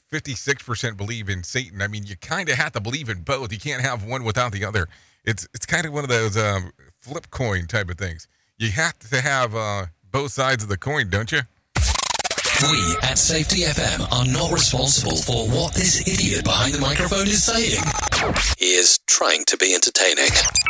fifty-six 0.08 0.64
percent 0.64 0.98
believe 0.98 1.30
in 1.30 1.44
Satan. 1.44 1.82
I 1.82 1.88
mean, 1.88 2.06
you 2.06 2.16
kind 2.16 2.50
of 2.50 2.56
have 2.56 2.72
to 2.74 2.80
believe 2.80 3.10
in 3.10 3.22
both. 3.22 3.52
You 3.52 3.60
can't 3.60 3.82
have 3.82 4.06
one 4.06 4.24
without 4.24 4.52
the 4.52 4.64
other. 4.64 4.88
It's 5.26 5.48
it's 5.54 5.66
kind 5.66 5.86
of 5.86 5.94
one 5.94 6.04
of 6.04 6.10
those 6.10 6.38
um, 6.38 6.72
flip 7.00 7.30
coin 7.30 7.68
type 7.68 7.90
of 7.90 7.98
things. 7.98 8.28
You 8.58 8.72
have 8.72 8.98
to 9.00 9.22
have 9.22 9.56
uh, 9.56 9.88
both 10.12 10.32
sides 10.32 10.64
of 10.64 10.70
the 10.70 10.78
coin, 10.78 11.10
don't 11.10 11.32
you? 11.32 11.42
We 12.62 12.98
at 13.04 13.18
Safety 13.18 13.62
FM 13.62 14.12
are 14.12 14.26
not 14.26 14.52
responsible 14.52 15.16
for 15.16 15.48
what 15.48 15.74
this 15.74 16.06
idiot 16.06 16.44
behind 16.44 16.74
the 16.74 16.80
microphone 16.82 17.28
is 17.28 17.42
saying. 17.42 17.82
He 18.58 18.74
is 18.74 19.00
trying 19.08 19.46
to 19.46 19.56
be 19.56 19.74
entertaining. 19.74 20.28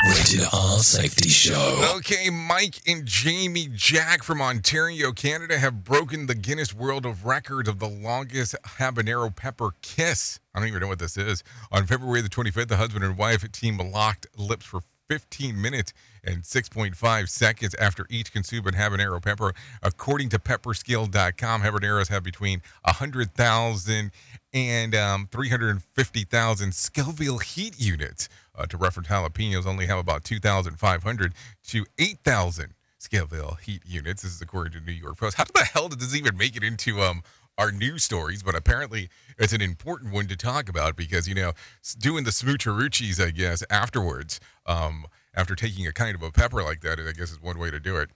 Rated 0.07 0.47
R 0.53 0.77
Safety 0.79 1.29
Show. 1.29 1.93
Okay, 1.97 2.29
Mike 2.29 2.75
and 2.85 3.07
Jamie 3.07 3.69
Jack 3.73 4.21
from 4.21 4.39
Ontario, 4.39 5.11
Canada 5.11 5.57
have 5.57 5.83
broken 5.83 6.27
the 6.27 6.35
Guinness 6.35 6.75
World 6.75 7.07
of 7.07 7.25
Records 7.25 7.67
of 7.67 7.79
the 7.79 7.89
longest 7.89 8.55
habanero 8.77 9.35
pepper 9.35 9.71
kiss. 9.81 10.39
I 10.53 10.59
don't 10.59 10.67
even 10.67 10.81
know 10.81 10.89
what 10.89 10.99
this 10.99 11.17
is. 11.17 11.43
On 11.71 11.87
February 11.87 12.21
the 12.21 12.29
25th, 12.29 12.67
the 12.67 12.77
husband 12.77 13.03
and 13.03 13.17
wife 13.17 13.51
team 13.51 13.79
locked 13.79 14.27
lips 14.37 14.65
for 14.67 14.81
15 15.09 15.59
minutes 15.59 15.91
and 16.23 16.43
6.5 16.43 17.29
seconds 17.29 17.75
after 17.75 18.05
each 18.09 18.31
consumed 18.31 18.75
habanero 18.75 19.21
pepper. 19.21 19.53
According 19.81 20.29
to 20.29 20.39
pepperscale.com, 20.39 21.61
habaneros 21.61 22.09
have 22.09 22.23
between 22.23 22.61
100,000 22.83 24.11
and 24.53 24.95
um, 24.95 25.27
350,000 25.31 26.73
Scoville 26.73 27.37
heat 27.39 27.79
units. 27.79 28.29
Uh, 28.55 28.65
to 28.65 28.77
reference 28.77 29.07
jalapenos, 29.07 29.65
only 29.65 29.85
have 29.85 29.97
about 29.97 30.23
2,500 30.23 31.33
to 31.67 31.85
8,000 31.97 32.73
Scoville 32.97 33.57
heat 33.61 33.81
units. 33.85 34.23
This 34.23 34.33
is 34.33 34.41
according 34.41 34.73
to 34.73 34.81
New 34.81 34.91
York 34.91 35.17
Post. 35.17 35.37
How 35.37 35.45
the 35.45 35.63
hell 35.63 35.87
did 35.87 35.99
this 35.99 36.15
even 36.15 36.35
make 36.35 36.55
it 36.57 36.63
into 36.63 37.01
um, 37.01 37.23
our 37.57 37.71
news 37.71 38.03
stories? 38.03 38.43
But 38.43 38.55
apparently, 38.55 39.09
it's 39.37 39.53
an 39.53 39.61
important 39.61 40.13
one 40.13 40.27
to 40.27 40.35
talk 40.35 40.67
about 40.67 40.97
because 40.97 41.27
you 41.27 41.35
know, 41.35 41.53
doing 41.97 42.25
the 42.25 42.31
smoocheruchis, 42.31 43.25
I 43.25 43.31
guess, 43.31 43.63
afterwards, 43.69 44.41
um, 44.65 45.05
after 45.33 45.55
taking 45.55 45.87
a 45.87 45.93
kind 45.93 46.15
of 46.15 46.23
a 46.23 46.31
pepper 46.31 46.63
like 46.63 46.81
that, 46.81 46.99
I 46.99 47.11
guess 47.11 47.31
is 47.31 47.41
one 47.41 47.57
way 47.57 47.71
to 47.71 47.79
do 47.79 47.97
it. 47.97 48.09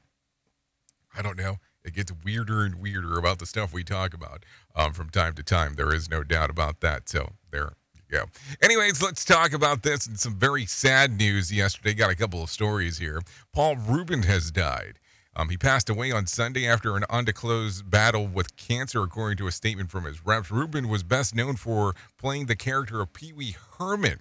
I 1.15 1.21
don't 1.21 1.37
know. 1.37 1.57
It 1.83 1.93
gets 1.93 2.11
weirder 2.23 2.63
and 2.63 2.75
weirder 2.75 3.17
about 3.17 3.39
the 3.39 3.45
stuff 3.45 3.73
we 3.73 3.83
talk 3.83 4.13
about 4.13 4.45
um, 4.75 4.93
from 4.93 5.09
time 5.09 5.33
to 5.35 5.43
time. 5.43 5.75
There 5.75 5.93
is 5.93 6.09
no 6.09 6.23
doubt 6.23 6.49
about 6.49 6.79
that. 6.79 7.09
So 7.09 7.33
there 7.51 7.73
you 7.93 8.01
go. 8.09 8.25
Anyways, 8.61 9.01
let's 9.01 9.25
talk 9.25 9.53
about 9.53 9.83
this 9.83 10.07
and 10.07 10.19
some 10.19 10.35
very 10.35 10.65
sad 10.65 11.11
news 11.11 11.51
yesterday. 11.51 11.93
Got 11.93 12.11
a 12.11 12.15
couple 12.15 12.41
of 12.41 12.49
stories 12.49 12.97
here. 12.97 13.21
Paul 13.51 13.75
Rubin 13.75 14.23
has 14.23 14.49
died. 14.49 14.99
Um, 15.35 15.49
he 15.49 15.57
passed 15.57 15.89
away 15.89 16.11
on 16.11 16.27
Sunday 16.27 16.67
after 16.67 16.95
an 16.95 17.05
undisclosed 17.09 17.89
battle 17.89 18.27
with 18.27 18.55
cancer, 18.55 19.01
according 19.01 19.37
to 19.37 19.47
a 19.47 19.51
statement 19.51 19.89
from 19.89 20.05
his 20.05 20.23
reps. 20.25 20.51
Rubin 20.51 20.87
was 20.87 21.03
best 21.03 21.35
known 21.35 21.55
for 21.55 21.95
playing 22.19 22.45
the 22.45 22.55
character 22.55 23.01
of 23.01 23.13
Pee 23.13 23.33
Wee 23.33 23.55
Herman. 23.77 24.19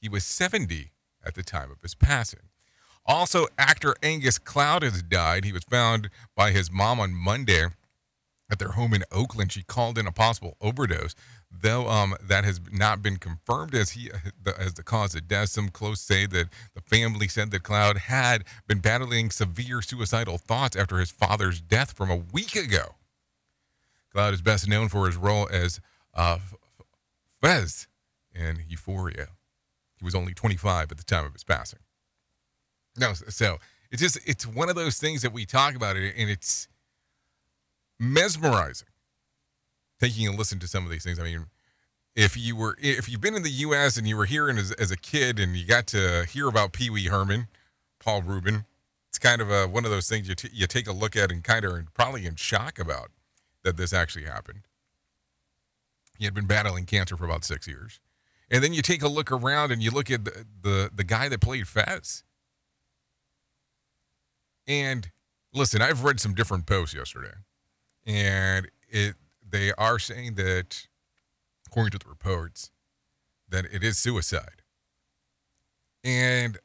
He 0.00 0.08
was 0.08 0.24
70 0.24 0.90
at 1.24 1.34
the 1.34 1.42
time 1.42 1.70
of 1.70 1.80
his 1.82 1.94
passing. 1.94 2.40
Also, 3.06 3.46
actor 3.58 3.94
Angus 4.02 4.38
Cloud 4.38 4.82
has 4.82 5.02
died. 5.02 5.44
He 5.44 5.52
was 5.52 5.64
found 5.64 6.10
by 6.36 6.50
his 6.50 6.70
mom 6.70 7.00
on 7.00 7.14
Monday 7.14 7.66
at 8.50 8.58
their 8.58 8.72
home 8.72 8.92
in 8.92 9.04
Oakland. 9.10 9.52
She 9.52 9.62
called 9.62 9.96
in 9.98 10.06
a 10.06 10.12
possible 10.12 10.56
overdose, 10.60 11.14
though 11.50 11.88
um, 11.88 12.14
that 12.22 12.44
has 12.44 12.60
not 12.70 13.02
been 13.02 13.16
confirmed 13.16 13.74
as 13.74 13.90
he 13.90 14.10
as 14.58 14.74
the 14.74 14.82
cause 14.82 15.14
of 15.14 15.28
death. 15.28 15.48
Some 15.48 15.68
close 15.70 16.00
say 16.00 16.26
that 16.26 16.48
the 16.74 16.80
family 16.82 17.28
said 17.28 17.50
that 17.52 17.62
Cloud 17.62 17.96
had 17.98 18.44
been 18.66 18.80
battling 18.80 19.30
severe 19.30 19.82
suicidal 19.82 20.38
thoughts 20.38 20.76
after 20.76 20.98
his 20.98 21.10
father's 21.10 21.60
death 21.60 21.92
from 21.92 22.10
a 22.10 22.16
week 22.16 22.54
ago. 22.54 22.96
Cloud 24.12 24.34
is 24.34 24.42
best 24.42 24.68
known 24.68 24.88
for 24.88 25.06
his 25.06 25.16
role 25.16 25.48
as 25.50 25.80
uh, 26.14 26.38
Fez 27.40 27.86
in 28.34 28.64
Euphoria. 28.68 29.28
He 30.00 30.04
was 30.04 30.14
only 30.14 30.32
25 30.34 30.90
at 30.90 30.98
the 30.98 31.04
time 31.04 31.26
of 31.26 31.34
his 31.34 31.44
passing. 31.44 31.80
No, 32.98 33.12
so 33.12 33.58
it's 33.90 34.02
just 34.02 34.18
it's 34.26 34.46
one 34.46 34.68
of 34.68 34.74
those 34.74 34.98
things 34.98 35.22
that 35.22 35.32
we 35.32 35.44
talk 35.44 35.74
about 35.74 35.96
it, 35.96 36.14
and 36.16 36.28
it's 36.28 36.66
mesmerizing. 37.98 38.88
Taking 40.00 40.26
a 40.26 40.32
listen 40.32 40.58
to 40.60 40.66
some 40.66 40.84
of 40.84 40.90
these 40.90 41.04
things. 41.04 41.18
I 41.18 41.24
mean, 41.24 41.46
if 42.16 42.36
you 42.36 42.56
were 42.56 42.76
if 42.80 43.08
you've 43.08 43.20
been 43.20 43.34
in 43.34 43.42
the 43.42 43.50
U.S. 43.50 43.98
and 43.98 44.08
you 44.08 44.16
were 44.16 44.24
here 44.24 44.48
as, 44.48 44.72
as 44.72 44.90
a 44.90 44.96
kid 44.96 45.38
and 45.38 45.54
you 45.54 45.66
got 45.66 45.86
to 45.88 46.24
hear 46.24 46.48
about 46.48 46.72
Pee 46.72 46.88
Wee 46.88 47.06
Herman, 47.06 47.48
Paul 48.02 48.22
Rubin, 48.22 48.64
it's 49.08 49.18
kind 49.18 49.42
of 49.42 49.50
a, 49.50 49.68
one 49.68 49.84
of 49.84 49.90
those 49.90 50.08
things 50.08 50.28
you 50.28 50.34
t- 50.34 50.50
you 50.52 50.66
take 50.66 50.86
a 50.86 50.92
look 50.92 51.14
at 51.14 51.30
and 51.30 51.44
kind 51.44 51.64
of 51.64 51.72
are 51.72 51.84
probably 51.92 52.24
in 52.24 52.36
shock 52.36 52.78
about 52.78 53.10
that 53.62 53.76
this 53.76 53.92
actually 53.92 54.24
happened. 54.24 54.60
He 56.18 56.24
had 56.24 56.34
been 56.34 56.46
battling 56.46 56.86
cancer 56.86 57.16
for 57.16 57.24
about 57.24 57.44
six 57.44 57.68
years, 57.68 58.00
and 58.50 58.64
then 58.64 58.72
you 58.72 58.82
take 58.82 59.02
a 59.02 59.08
look 59.08 59.30
around 59.30 59.72
and 59.72 59.82
you 59.82 59.90
look 59.90 60.10
at 60.10 60.24
the 60.24 60.44
the, 60.62 60.90
the 60.94 61.04
guy 61.04 61.28
that 61.28 61.40
played 61.40 61.68
Fez. 61.68 62.24
And 64.66 65.10
listen, 65.52 65.82
I've 65.82 66.04
read 66.04 66.20
some 66.20 66.34
different 66.34 66.66
posts 66.66 66.94
yesterday, 66.94 67.34
and 68.06 68.68
it 68.88 69.14
they 69.48 69.72
are 69.72 69.98
saying 69.98 70.34
that, 70.34 70.86
according 71.66 71.90
to 71.92 71.98
the 71.98 72.08
reports, 72.08 72.70
that 73.48 73.64
it 73.72 73.82
is 73.82 73.98
suicide. 73.98 74.62
And 76.04 76.58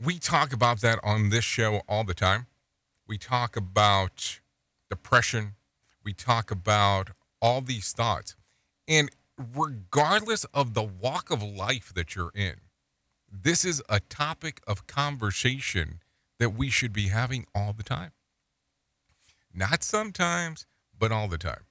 we 0.00 0.18
talk 0.18 0.52
about 0.52 0.80
that 0.80 0.98
on 1.02 1.30
this 1.30 1.44
show 1.44 1.82
all 1.88 2.04
the 2.04 2.14
time. 2.14 2.46
We 3.06 3.18
talk 3.18 3.56
about 3.56 4.40
depression. 4.90 5.54
We 6.04 6.12
talk 6.12 6.50
about 6.50 7.10
all 7.40 7.60
these 7.60 7.92
thoughts. 7.92 8.36
And 8.86 9.10
regardless 9.38 10.44
of 10.52 10.74
the 10.74 10.82
walk 10.82 11.30
of 11.30 11.42
life 11.42 11.92
that 11.94 12.14
you're 12.14 12.32
in, 12.34 12.56
this 13.30 13.64
is 13.64 13.82
a 13.88 14.00
topic 14.00 14.60
of 14.66 14.86
conversation 14.86 16.00
that 16.38 16.50
we 16.50 16.68
should 16.68 16.92
be 16.92 17.08
having 17.08 17.46
all 17.54 17.72
the 17.72 17.82
time. 17.82 18.12
Not 19.54 19.82
sometimes, 19.82 20.66
but 20.98 21.12
all 21.12 21.28
the 21.28 21.38
time. 21.38 21.64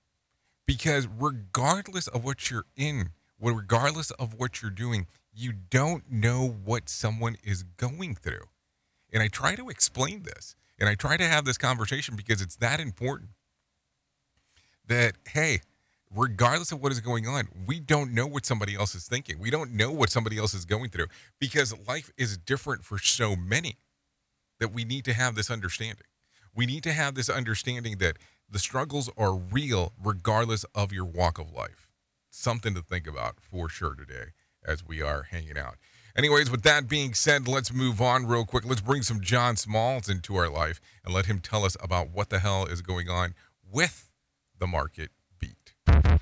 Because 0.66 1.08
regardless 1.08 2.08
of 2.08 2.24
what 2.24 2.50
you're 2.50 2.66
in, 2.76 3.10
regardless 3.40 4.12
of 4.12 4.34
what 4.34 4.62
you're 4.62 4.72
doing, 4.72 5.08
you 5.34 5.54
don't 5.54 6.12
know 6.12 6.48
what 6.48 6.90
someone 6.90 7.38
is 7.44 7.64
going 7.64 8.16
through. 8.16 8.46
And 9.12 9.22
I 9.22 9.28
try 9.28 9.56
to 9.56 9.70
explain 9.70 10.24
this 10.24 10.56
and 10.80 10.88
I 10.88 10.96
try 10.96 11.18
to 11.18 11.28
have 11.28 11.46
this 11.46 11.58
conversation 11.58 12.16
because 12.16 12.42
it's 12.42 12.56
that 12.58 12.80
important 12.80 13.32
that, 14.88 15.14
hey, 15.30 15.62
regardless 16.16 16.72
of 16.72 16.82
what 16.82 16.92
is 16.92 17.00
going 17.00 17.28
on, 17.28 17.48
we 17.66 17.80
don't 17.80 18.14
know 18.14 18.28
what 18.28 18.46
somebody 18.46 18.76
else 18.76 18.96
is 18.96 19.08
thinking. 19.08 19.40
We 19.40 19.50
don't 19.50 19.72
know 19.72 19.92
what 19.92 20.10
somebody 20.10 20.38
else 20.38 20.54
is 20.54 20.66
going 20.66 20.90
through 20.90 21.08
because 21.40 21.74
life 21.88 22.12
is 22.18 22.38
different 22.38 22.84
for 22.84 22.98
so 22.98 23.36
many 23.36 23.78
that 24.60 24.74
we 24.74 24.84
need 24.84 25.06
to 25.06 25.14
have 25.14 25.36
this 25.36 25.50
understanding. 25.50 26.06
We 26.54 26.66
need 26.66 26.84
to 26.84 26.92
have 26.92 27.16
this 27.16 27.30
understanding 27.30 27.98
that 28.00 28.18
the 28.50 28.60
struggles 28.60 29.10
are 29.18 29.36
real 29.36 29.94
regardless 30.04 30.66
of 30.76 30.92
your 30.92 31.06
walk 31.06 31.40
of 31.40 31.52
life. 31.52 31.88
Something 32.30 32.74
to 32.76 32.82
think 32.82 33.08
about 33.08 33.38
for 33.40 33.70
sure 33.70 33.96
today 33.96 34.32
as 34.66 34.86
we 34.86 35.02
are 35.02 35.24
hanging 35.24 35.58
out. 35.58 35.76
Anyways, 36.16 36.52
with 36.52 36.64
that 36.64 36.90
being 36.90 37.14
said, 37.14 37.48
let's 37.48 37.74
move 37.74 38.02
on 38.02 38.26
real 38.26 38.46
quick. 38.46 38.66
Let's 38.66 38.82
bring 38.82 39.02
some 39.02 39.22
John 39.22 39.56
Smalls 39.56 40.10
into 40.10 40.36
our 40.36 40.50
life 40.50 40.82
and 41.06 41.14
let 41.14 41.26
him 41.26 41.40
tell 41.40 41.64
us 41.64 41.78
about 41.82 42.12
what 42.12 42.30
the 42.30 42.40
hell 42.40 42.66
is 42.66 42.82
going 42.82 43.10
on 43.10 43.34
with 43.72 44.10
the 44.60 44.68
market. 44.68 45.12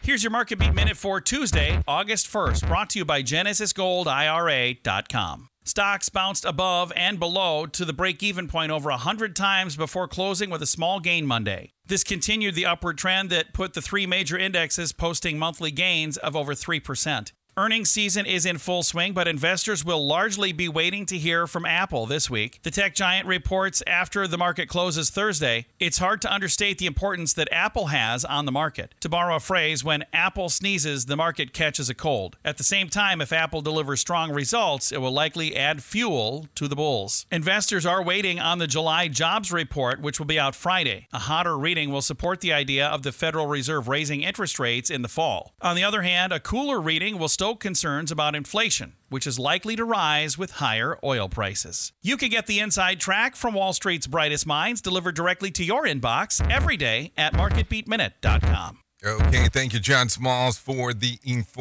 Here's 0.01 0.23
your 0.23 0.31
market 0.31 0.57
beat 0.59 0.73
minute 0.73 0.97
for 0.97 1.21
Tuesday, 1.21 1.79
August 1.87 2.27
1st, 2.27 2.67
brought 2.67 2.89
to 2.91 2.99
you 2.99 3.05
by 3.05 3.21
GenesisGoldIRA.com. 3.21 5.49
Stocks 5.63 6.09
bounced 6.09 6.45
above 6.45 6.91
and 6.95 7.19
below 7.19 7.65
to 7.67 7.85
the 7.85 7.93
break 7.93 8.23
even 8.23 8.47
point 8.47 8.71
over 8.71 8.89
100 8.89 9.35
times 9.35 9.75
before 9.75 10.07
closing 10.07 10.49
with 10.49 10.63
a 10.63 10.67
small 10.67 10.99
gain 10.99 11.27
Monday. 11.27 11.73
This 11.85 12.03
continued 12.03 12.55
the 12.55 12.65
upward 12.65 12.97
trend 12.97 13.29
that 13.29 13.53
put 13.53 13.73
the 13.73 13.81
three 13.81 14.07
major 14.07 14.37
indexes 14.37 14.93
posting 14.93 15.37
monthly 15.37 15.69
gains 15.69 16.17
of 16.17 16.35
over 16.35 16.55
3%. 16.55 17.31
Earnings 17.59 17.91
season 17.91 18.25
is 18.25 18.45
in 18.45 18.57
full 18.57 18.83
swing, 18.83 19.11
but 19.11 19.27
investors 19.27 19.83
will 19.83 20.07
largely 20.07 20.53
be 20.53 20.69
waiting 20.69 21.05
to 21.05 21.17
hear 21.17 21.45
from 21.45 21.65
Apple 21.65 22.05
this 22.05 22.29
week. 22.29 22.61
The 22.63 22.71
tech 22.71 22.95
giant 22.95 23.27
reports 23.27 23.83
after 23.85 24.29
the 24.29 24.37
market 24.37 24.69
closes 24.69 25.09
Thursday. 25.09 25.65
It's 25.77 25.97
hard 25.97 26.21
to 26.21 26.33
understate 26.33 26.77
the 26.77 26.85
importance 26.85 27.33
that 27.33 27.49
Apple 27.51 27.87
has 27.87 28.23
on 28.23 28.45
the 28.45 28.51
market. 28.53 28.95
To 29.01 29.09
borrow 29.09 29.35
a 29.35 29.41
phrase, 29.41 29.83
when 29.83 30.05
Apple 30.13 30.47
sneezes, 30.47 31.07
the 31.07 31.17
market 31.17 31.51
catches 31.51 31.89
a 31.89 31.93
cold. 31.93 32.37
At 32.45 32.55
the 32.55 32.63
same 32.63 32.87
time, 32.87 33.19
if 33.19 33.33
Apple 33.33 33.61
delivers 33.61 33.99
strong 33.99 34.31
results, 34.31 34.93
it 34.93 35.01
will 35.01 35.11
likely 35.11 35.57
add 35.57 35.83
fuel 35.83 36.47
to 36.55 36.65
the 36.65 36.77
bulls. 36.77 37.25
Investors 37.29 37.85
are 37.85 38.01
waiting 38.01 38.39
on 38.39 38.59
the 38.59 38.67
July 38.67 39.09
jobs 39.09 39.51
report, 39.51 39.99
which 39.99 40.17
will 40.17 40.25
be 40.25 40.39
out 40.39 40.55
Friday. 40.55 41.09
A 41.11 41.19
hotter 41.19 41.57
reading 41.57 41.91
will 41.91 42.01
support 42.01 42.39
the 42.39 42.53
idea 42.53 42.87
of 42.87 43.03
the 43.03 43.11
Federal 43.11 43.47
Reserve 43.47 43.89
raising 43.89 44.21
interest 44.23 44.59
rates 44.59 44.89
in 44.89 45.01
the 45.01 45.09
fall. 45.09 45.55
On 45.59 45.75
the 45.75 45.83
other 45.83 46.03
hand, 46.03 46.31
a 46.31 46.39
cooler 46.39 46.79
reading 46.79 47.19
will 47.19 47.27
concerns 47.55 48.11
about 48.11 48.35
inflation, 48.35 48.93
which 49.09 49.25
is 49.25 49.39
likely 49.39 49.75
to 49.75 49.83
rise 49.85 50.37
with 50.37 50.51
higher 50.51 50.97
oil 51.03 51.29
prices. 51.29 51.93
You 52.01 52.17
can 52.17 52.29
get 52.29 52.47
the 52.47 52.59
inside 52.59 52.99
track 52.99 53.35
from 53.35 53.53
Wall 53.53 53.73
Street's 53.73 54.07
brightest 54.07 54.45
minds 54.45 54.81
delivered 54.81 55.15
directly 55.15 55.51
to 55.51 55.63
your 55.63 55.83
inbox 55.85 56.47
every 56.51 56.77
day 56.77 57.11
at 57.17 57.33
marketbeatminute.com. 57.33 58.79
Okay, 59.05 59.47
thank 59.47 59.73
you, 59.73 59.79
John 59.79 60.09
Smalls, 60.09 60.57
for 60.57 60.93
the 60.93 61.19
information 61.23 61.59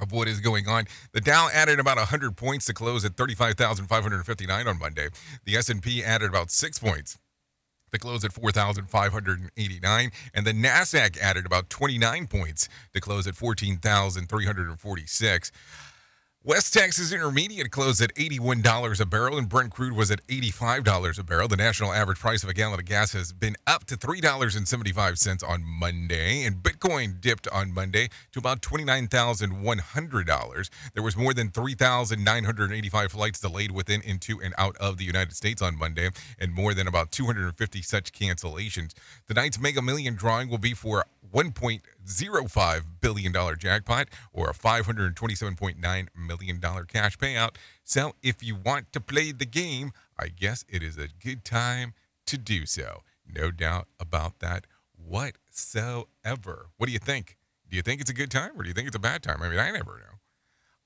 of 0.00 0.10
what 0.10 0.26
is 0.26 0.40
going 0.40 0.66
on. 0.66 0.86
The 1.12 1.20
Dow 1.20 1.48
added 1.52 1.78
about 1.78 1.96
100 1.96 2.36
points 2.36 2.66
to 2.66 2.74
close 2.74 3.04
at 3.04 3.16
35,559 3.16 4.66
on 4.66 4.78
Monday. 4.78 5.08
The 5.44 5.56
S&P 5.56 6.02
added 6.02 6.28
about 6.28 6.50
6 6.50 6.78
points 6.78 7.18
to 7.92 7.98
close 7.98 8.24
at 8.24 8.32
4,589. 8.32 10.10
And 10.34 10.46
the 10.46 10.52
NASDAQ 10.52 11.18
added 11.18 11.46
about 11.46 11.70
29 11.70 12.26
points 12.26 12.68
to 12.94 13.00
close 13.00 13.26
at 13.26 13.36
14,346. 13.36 15.52
West 16.44 16.74
Texas 16.74 17.12
Intermediate 17.12 17.70
closed 17.70 18.02
at 18.02 18.12
$81 18.16 19.00
a 19.00 19.06
barrel, 19.06 19.38
and 19.38 19.48
Brent 19.48 19.70
crude 19.70 19.92
was 19.92 20.10
at 20.10 20.26
$85 20.26 21.20
a 21.20 21.22
barrel. 21.22 21.46
The 21.46 21.56
national 21.56 21.92
average 21.92 22.18
price 22.18 22.42
of 22.42 22.48
a 22.48 22.52
gallon 22.52 22.80
of 22.80 22.84
gas 22.84 23.12
has 23.12 23.32
been 23.32 23.54
up 23.64 23.84
to 23.84 23.96
$3.75 23.96 25.48
on 25.48 25.62
Monday, 25.64 26.44
and 26.44 26.56
Bitcoin 26.56 27.20
dipped 27.20 27.46
on 27.52 27.72
Monday 27.72 28.08
to 28.32 28.40
about 28.40 28.60
$29,100. 28.60 30.70
There 30.94 31.02
was 31.04 31.16
more 31.16 31.32
than 31.32 31.52
3,985 31.52 33.12
flights 33.12 33.38
delayed 33.38 33.70
within, 33.70 34.00
into, 34.00 34.42
and 34.42 34.52
out 34.58 34.76
of 34.78 34.98
the 34.98 35.04
United 35.04 35.36
States 35.36 35.62
on 35.62 35.78
Monday, 35.78 36.10
and 36.40 36.52
more 36.52 36.74
than 36.74 36.88
about 36.88 37.12
250 37.12 37.82
such 37.82 38.12
cancellations. 38.12 38.94
Tonight's 39.28 39.60
Mega 39.60 39.80
Million 39.80 40.16
drawing 40.16 40.48
will 40.48 40.58
be 40.58 40.74
for 40.74 41.06
$1.05 41.32 42.82
billion 43.00 43.32
jackpot 43.58 44.08
or 44.32 44.50
a 44.50 44.54
$527.9 44.54 46.08
million 46.16 46.60
cash 46.86 47.18
payout. 47.18 47.56
So 47.84 48.14
if 48.22 48.42
you 48.42 48.56
want 48.56 48.92
to 48.92 49.00
play 49.00 49.32
the 49.32 49.46
game, 49.46 49.92
I 50.18 50.28
guess 50.28 50.64
it 50.68 50.82
is 50.82 50.98
a 50.98 51.08
good 51.22 51.44
time 51.44 51.94
to 52.26 52.38
do 52.38 52.66
so. 52.66 53.02
No 53.26 53.50
doubt 53.50 53.88
about 53.98 54.38
that 54.40 54.66
whatsoever. 54.96 56.66
What 56.76 56.86
do 56.86 56.92
you 56.92 56.98
think? 56.98 57.36
Do 57.68 57.76
you 57.76 57.82
think 57.82 58.00
it's 58.00 58.10
a 58.10 58.14
good 58.14 58.30
time 58.30 58.52
or 58.56 58.62
do 58.62 58.68
you 58.68 58.74
think 58.74 58.86
it's 58.86 58.96
a 58.96 59.00
bad 59.00 59.22
time? 59.22 59.42
I 59.42 59.48
mean, 59.48 59.58
I 59.58 59.70
never 59.70 59.98
know. 59.98 60.18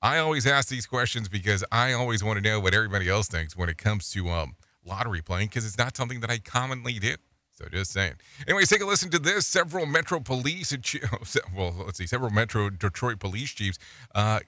I 0.01 0.19
always 0.19 0.45
ask 0.45 0.69
these 0.69 0.85
questions 0.85 1.27
because 1.27 1.63
I 1.71 1.93
always 1.93 2.23
want 2.23 2.37
to 2.37 2.49
know 2.49 2.59
what 2.59 2.73
everybody 2.73 3.09
else 3.09 3.27
thinks 3.27 3.57
when 3.57 3.67
it 3.67 3.77
comes 3.77 4.09
to 4.11 4.29
um, 4.29 4.55
lottery 4.85 5.21
playing 5.21 5.47
because 5.47 5.65
it's 5.65 5.77
not 5.77 5.97
something 5.97 6.19
that 6.21 6.29
I 6.29 6.37
commonly 6.37 6.99
do. 6.99 7.15
So 7.57 7.65
just 7.69 7.91
saying. 7.91 8.13
Anyways, 8.47 8.69
take 8.69 8.81
a 8.81 8.85
listen 8.85 9.09
to 9.09 9.19
this. 9.19 9.47
Several 9.47 9.87
Metro 9.87 10.19
Police, 10.19 10.75
well, 11.55 11.73
let's 11.85 11.97
see, 11.97 12.05
several 12.05 12.29
Metro 12.29 12.69
Detroit 12.69 13.19
police 13.19 13.51
chiefs 13.51 13.79
uh, 14.13 14.41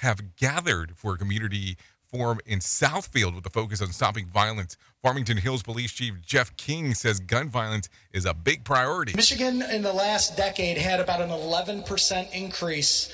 have 0.00 0.36
gathered 0.36 0.96
for 0.96 1.14
a 1.14 1.18
community 1.18 1.76
forum 2.06 2.38
in 2.46 2.60
Southfield 2.60 3.34
with 3.34 3.44
a 3.44 3.50
focus 3.50 3.82
on 3.82 3.88
stopping 3.88 4.26
violence. 4.26 4.78
Farmington 5.02 5.36
Hills 5.36 5.62
Police 5.62 5.92
Chief 5.92 6.14
Jeff 6.22 6.56
King 6.56 6.94
says 6.94 7.20
gun 7.20 7.50
violence 7.50 7.90
is 8.12 8.24
a 8.24 8.32
big 8.32 8.64
priority. 8.64 9.12
Michigan 9.14 9.60
in 9.60 9.82
the 9.82 9.92
last 9.92 10.36
decade 10.36 10.78
had 10.78 11.00
about 11.00 11.20
an 11.20 11.28
11% 11.28 12.32
increase 12.32 13.12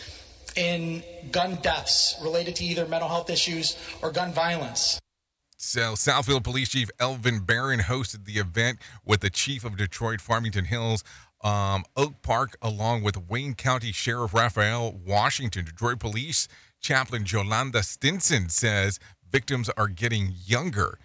in 0.55 1.03
gun 1.33 1.57
deaths 1.62 2.16
related 2.23 2.55
to 2.57 2.64
either 2.64 2.87
mental 2.87 3.09
health 3.09 3.31
issues 3.31 3.77
or 4.03 4.12
gun 4.12 4.33
violence. 4.33 5.01
So, 5.62 5.92
Southfield 5.92 6.42
Police 6.42 6.70
Chief 6.70 6.88
Elvin 6.99 7.40
Barren 7.40 7.81
hosted 7.81 8.25
the 8.25 8.38
event 8.38 8.79
with 9.05 9.20
the 9.20 9.29
Chief 9.29 9.62
of 9.62 9.77
Detroit, 9.77 10.23
Farmington 10.23 10.64
Hills, 10.64 11.05
um, 11.44 11.85
Oak 11.99 12.23
Park, 12.23 12.57
along 12.62 13.03
with 13.03 13.29
Wayne 13.29 13.53
County 13.53 13.92
Sheriff 13.92 14.33
Raphael 14.33 14.99
Washington. 15.07 15.66
Detroit 15.66 16.01
Police 16.01 16.49
Chaplain 16.81 17.25
Jolanda 17.25 17.85
Stinson 17.85 18.49
says 18.49 18.99
victims 19.31 19.68
are 19.77 19.88
getting 19.88 20.33
younger. 20.46 20.99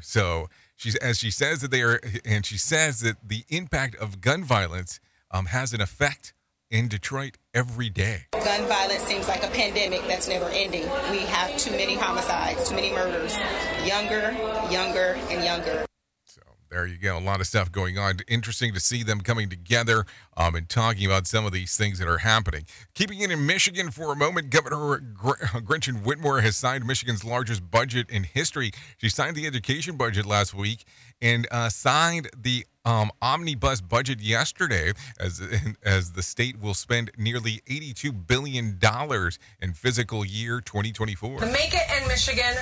So, 0.00 0.48
she, 0.76 0.92
as 1.02 1.18
she 1.18 1.32
says 1.32 1.60
that 1.62 1.72
they 1.72 1.82
are, 1.82 2.00
and 2.24 2.46
she 2.46 2.56
says 2.56 3.00
that 3.00 3.16
the 3.26 3.42
impact 3.48 3.96
of 3.96 4.20
gun 4.20 4.44
violence 4.44 5.00
um, 5.32 5.46
has 5.46 5.72
an 5.72 5.80
effect 5.80 6.34
in 6.70 6.88
Detroit 6.88 7.38
every 7.54 7.88
day. 7.88 8.24
Gun 8.32 8.66
violence 8.66 9.02
seems 9.04 9.28
like 9.28 9.42
a 9.42 9.48
pandemic 9.48 10.06
that's 10.06 10.28
never 10.28 10.46
ending. 10.46 10.82
We 11.10 11.20
have 11.20 11.56
too 11.56 11.70
many 11.72 11.94
homicides, 11.94 12.68
too 12.68 12.74
many 12.74 12.90
murders. 12.90 13.36
Younger, 13.84 14.32
younger, 14.70 15.16
and 15.30 15.44
younger. 15.44 15.86
So 16.24 16.42
there 16.70 16.86
you 16.86 16.98
go. 16.98 17.18
A 17.18 17.20
lot 17.20 17.40
of 17.40 17.46
stuff 17.46 17.72
going 17.72 17.98
on. 17.98 18.18
Interesting 18.28 18.74
to 18.74 18.80
see 18.80 19.02
them 19.02 19.20
coming 19.20 19.48
together 19.48 20.04
um, 20.36 20.54
and 20.54 20.68
talking 20.68 21.06
about 21.06 21.26
some 21.26 21.46
of 21.46 21.52
these 21.52 21.76
things 21.76 21.98
that 21.98 22.08
are 22.08 22.18
happening. 22.18 22.64
Keeping 22.94 23.20
it 23.20 23.30
in 23.30 23.46
Michigan 23.46 23.90
for 23.90 24.12
a 24.12 24.16
moment, 24.16 24.50
Governor 24.50 24.98
Gr- 24.98 25.58
Gretchen 25.64 26.00
Whitmer 26.00 26.42
has 26.42 26.56
signed 26.56 26.86
Michigan's 26.86 27.24
largest 27.24 27.70
budget 27.70 28.10
in 28.10 28.24
history. 28.24 28.72
She 28.98 29.08
signed 29.08 29.36
the 29.36 29.46
education 29.46 29.96
budget 29.96 30.26
last 30.26 30.54
week 30.54 30.84
and 31.20 31.46
uh, 31.50 31.70
signed 31.70 32.28
the 32.36 32.66
um, 32.88 33.10
omnibus 33.20 33.82
budget 33.82 34.20
yesterday 34.20 34.92
as 35.20 35.42
as 35.82 36.12
the 36.12 36.22
state 36.22 36.58
will 36.60 36.74
spend 36.74 37.10
nearly 37.18 37.60
82 37.68 38.12
billion 38.12 38.78
dollars 38.78 39.38
in 39.60 39.74
fiscal 39.74 40.24
year 40.24 40.60
2024. 40.60 41.40
The 41.40 41.46
Make 41.46 41.74
It 41.74 41.82
in 42.00 42.08
Michigan 42.08 42.54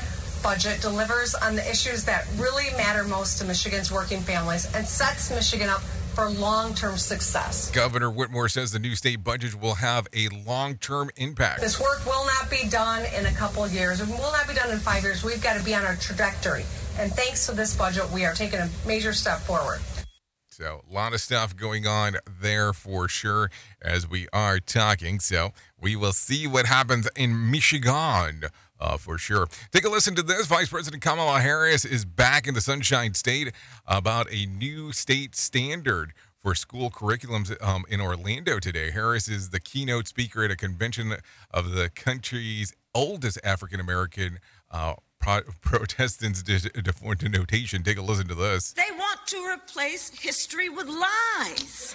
budget 0.43 0.81
delivers 0.81 1.35
on 1.35 1.55
the 1.55 1.71
issues 1.71 2.05
that 2.05 2.27
really 2.37 2.71
matter 2.77 3.05
most 3.05 3.39
to 3.39 3.45
Michigan's 3.45 3.93
working 3.93 4.21
families 4.21 4.73
and 4.75 4.87
sets 4.87 5.31
Michigan 5.31 5.69
up 5.69 5.81
for 5.81 6.31
long-term 6.31 6.97
success. 6.97 7.71
Governor 7.73 8.11
Whitmer 8.11 8.51
says 8.51 8.73
the 8.73 8.79
new 8.79 8.95
state 8.95 9.23
budget 9.23 9.61
will 9.61 9.75
have 9.75 10.07
a 10.15 10.29
long-term 10.47 11.11
impact. 11.17 11.61
This 11.61 11.79
work 11.79 12.05
will 12.07 12.25
not 12.25 12.51
be 12.51 12.69
done 12.69 13.05
in 13.19 13.27
a 13.27 13.33
couple 13.33 13.63
of 13.63 13.73
years. 13.73 14.01
It 14.01 14.09
will 14.09 14.33
not 14.33 14.49
be 14.49 14.55
done 14.55 14.71
in 14.71 14.79
5 14.79 15.03
years. 15.03 15.23
We've 15.23 15.43
got 15.43 15.59
to 15.59 15.65
be 15.65 15.75
on 15.75 15.85
our 15.85 15.97
trajectory. 15.97 16.65
And 16.99 17.13
thanks 17.13 17.47
to 17.47 17.53
this 17.53 17.77
budget, 17.77 18.11
we 18.11 18.25
are 18.25 18.33
taking 18.33 18.61
a 18.61 18.71
major 18.87 19.13
step 19.13 19.41
forward. 19.41 19.81
So, 20.57 20.81
a 20.91 20.95
lot 20.95 21.13
of 21.13 21.21
stuff 21.21 21.55
going 21.55 21.87
on 21.87 22.17
there 22.27 22.73
for 22.73 23.09
sure 23.09 23.51
as 23.83 24.09
we 24.09 24.27
are 24.33 24.59
talking. 24.59 25.21
So, 25.21 25.51
we 25.79 25.97
will 25.97 26.15
see 26.15 26.47
what 26.47 26.65
happens 26.65 27.07
in 27.15 27.51
Michigan. 27.51 28.45
Uh, 28.81 28.97
for 28.97 29.19
sure. 29.19 29.49
Take 29.71 29.85
a 29.85 29.91
listen 29.91 30.15
to 30.15 30.23
this. 30.23 30.47
Vice 30.47 30.71
President 30.71 31.03
Kamala 31.03 31.41
Harris 31.41 31.85
is 31.85 32.07
back 32.07 32.47
in 32.47 32.55
the 32.55 32.63
Sunshine 32.63 33.13
State 33.13 33.53
about 33.87 34.33
a 34.33 34.47
new 34.47 34.93
state 34.93 35.37
standard 35.37 36.15
for 36.43 36.55
school 36.55 36.91
curriculums 36.91 37.55
um, 37.63 37.85
in 37.91 38.01
Orlando 38.01 38.59
today. 38.59 38.91
Harris 38.91 39.29
is 39.29 39.51
the 39.51 39.61
keynote 39.61 40.09
speaker 40.09 40.43
at 40.43 40.51
a 40.51 40.57
convention 40.57 41.17
of 41.51 41.73
the 41.73 41.91
country's 41.91 42.73
oldest 42.95 43.39
African 43.45 43.79
American 43.79 44.39
uh, 44.71 44.95
pro- 45.27 45.43
Protestants 45.61 46.43
de- 46.43 46.61
de- 46.61 47.29
notation. 47.29 47.83
Take 47.83 47.99
a 47.99 48.03
listen 48.03 48.29
to 48.29 48.35
this. 48.35 48.73
They 48.73 48.91
want 48.97 49.27
to 49.27 49.45
replace 49.53 50.11
history 50.11 50.69
with 50.69 50.87
lies. 50.87 51.95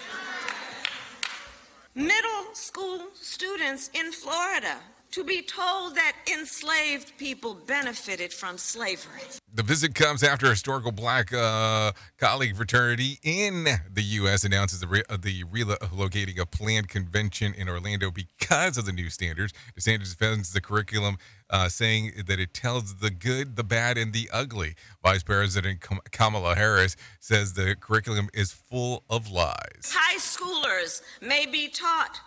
Middle 1.94 2.54
school 2.54 3.08
students 3.14 3.90
in 3.94 4.12
Florida 4.12 4.76
to 5.12 5.22
be 5.22 5.42
told 5.42 5.94
that 5.94 6.14
enslaved 6.32 7.16
people 7.18 7.54
benefited 7.54 8.32
from 8.32 8.56
slavery. 8.56 9.22
The 9.54 9.62
visit 9.62 9.94
comes 9.94 10.22
after 10.22 10.48
historical 10.48 10.90
black 10.90 11.34
uh, 11.34 11.92
colleague 12.16 12.56
fraternity 12.56 13.18
in 13.22 13.64
the 13.92 14.02
U.S. 14.02 14.44
announces 14.44 14.80
the, 14.80 14.86
re- 14.86 15.02
uh, 15.10 15.18
the 15.18 15.44
relocating 15.44 16.38
a 16.38 16.46
planned 16.46 16.88
convention 16.88 17.52
in 17.52 17.68
Orlando 17.68 18.10
because 18.10 18.78
of 18.78 18.86
the 18.86 18.92
new 18.92 19.10
standards. 19.10 19.52
DeSantis 19.78 20.16
defends 20.16 20.54
the 20.54 20.62
curriculum, 20.62 21.18
uh, 21.50 21.68
saying 21.68 22.12
that 22.26 22.40
it 22.40 22.54
tells 22.54 22.96
the 22.96 23.10
good, 23.10 23.56
the 23.56 23.64
bad, 23.64 23.98
and 23.98 24.14
the 24.14 24.30
ugly. 24.32 24.74
Vice 25.02 25.22
President 25.22 25.84
Kamala 26.10 26.54
Harris 26.54 26.96
says 27.20 27.52
the 27.52 27.76
curriculum 27.78 28.30
is 28.32 28.52
full 28.52 29.04
of 29.10 29.30
lies. 29.30 29.92
High 29.94 30.16
schoolers 30.16 31.02
may 31.20 31.44
be 31.44 31.68
taught 31.68 32.20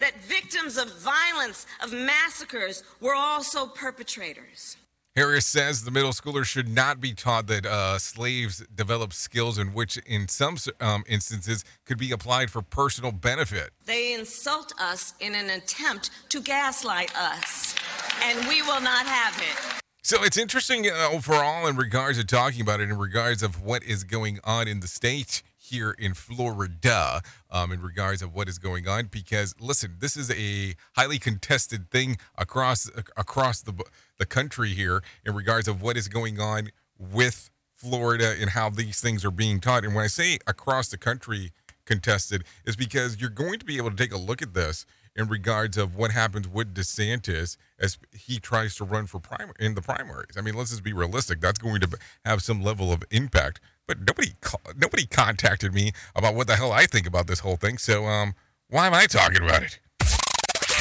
that 0.00 0.20
victims 0.20 0.76
of 0.76 0.92
violence, 1.00 1.66
of 1.82 1.92
massacres, 1.92 2.82
were 3.00 3.14
also 3.14 3.66
perpetrators. 3.66 4.76
Harris 5.16 5.44
says 5.44 5.82
the 5.82 5.90
middle 5.90 6.12
schoolers 6.12 6.44
should 6.44 6.68
not 6.68 7.00
be 7.00 7.12
taught 7.12 7.48
that 7.48 7.66
uh, 7.66 7.98
slaves 7.98 8.64
developed 8.74 9.12
skills 9.12 9.58
in 9.58 9.74
which, 9.74 9.96
in 9.98 10.28
some 10.28 10.56
um, 10.80 11.02
instances, 11.08 11.64
could 11.84 11.98
be 11.98 12.12
applied 12.12 12.48
for 12.48 12.62
personal 12.62 13.10
benefit. 13.10 13.70
They 13.84 14.14
insult 14.14 14.72
us 14.80 15.14
in 15.18 15.34
an 15.34 15.50
attempt 15.50 16.10
to 16.30 16.40
gaslight 16.40 17.12
us, 17.16 17.74
and 18.22 18.46
we 18.46 18.62
will 18.62 18.80
not 18.80 19.04
have 19.04 19.36
it. 19.38 19.82
So 20.02 20.22
it's 20.22 20.38
interesting 20.38 20.86
uh, 20.88 21.08
overall 21.12 21.66
in 21.66 21.76
regards 21.76 22.18
to 22.18 22.24
talking 22.24 22.60
about 22.60 22.80
it, 22.80 22.88
in 22.88 22.96
regards 22.96 23.42
of 23.42 23.62
what 23.62 23.82
is 23.82 24.04
going 24.04 24.38
on 24.44 24.68
in 24.68 24.78
the 24.78 24.88
state 24.88 25.42
here 25.70 25.92
in 25.98 26.14
Florida 26.14 27.22
um, 27.50 27.72
in 27.72 27.80
regards 27.80 28.22
of 28.22 28.34
what 28.34 28.48
is 28.48 28.58
going 28.58 28.86
on. 28.86 29.06
Because 29.06 29.54
listen, 29.60 29.96
this 30.00 30.16
is 30.16 30.30
a 30.30 30.74
highly 30.94 31.18
contested 31.18 31.90
thing 31.90 32.18
across 32.36 32.90
across 33.16 33.62
the 33.62 33.72
the 34.18 34.26
country 34.26 34.70
here 34.70 35.02
in 35.24 35.34
regards 35.34 35.66
of 35.66 35.80
what 35.80 35.96
is 35.96 36.08
going 36.08 36.40
on 36.40 36.70
with 36.98 37.50
Florida 37.74 38.34
and 38.38 38.50
how 38.50 38.68
these 38.68 39.00
things 39.00 39.24
are 39.24 39.30
being 39.30 39.60
taught. 39.60 39.84
And 39.84 39.94
when 39.94 40.04
I 40.04 40.08
say 40.08 40.38
across 40.46 40.88
the 40.88 40.98
country 40.98 41.52
contested, 41.86 42.44
is 42.66 42.76
because 42.76 43.20
you're 43.20 43.30
going 43.30 43.58
to 43.58 43.64
be 43.64 43.78
able 43.78 43.90
to 43.90 43.96
take 43.96 44.12
a 44.12 44.18
look 44.18 44.42
at 44.42 44.54
this 44.54 44.84
in 45.16 45.28
regards 45.28 45.76
of 45.76 45.96
what 45.96 46.12
happens 46.12 46.46
with 46.46 46.74
DeSantis 46.74 47.56
as 47.78 47.98
he 48.12 48.38
tries 48.38 48.76
to 48.76 48.84
run 48.84 49.06
for 49.06 49.18
primary 49.18 49.54
in 49.58 49.74
the 49.74 49.82
primaries. 49.82 50.36
I 50.36 50.40
mean, 50.40 50.54
let's 50.54 50.70
just 50.70 50.84
be 50.84 50.92
realistic. 50.92 51.40
That's 51.40 51.58
going 51.58 51.80
to 51.80 51.98
have 52.24 52.42
some 52.42 52.62
level 52.62 52.92
of 52.92 53.02
impact 53.10 53.60
but 53.90 53.98
nobody 54.06 54.30
nobody 54.76 55.04
contacted 55.04 55.74
me 55.74 55.90
about 56.14 56.36
what 56.36 56.46
the 56.46 56.54
hell 56.54 56.70
I 56.70 56.86
think 56.86 57.08
about 57.08 57.26
this 57.26 57.40
whole 57.40 57.56
thing. 57.56 57.76
So 57.76 58.04
um, 58.06 58.34
why 58.68 58.86
am 58.86 58.94
I 58.94 59.06
talking 59.06 59.42
about 59.42 59.64
it? 59.64 59.80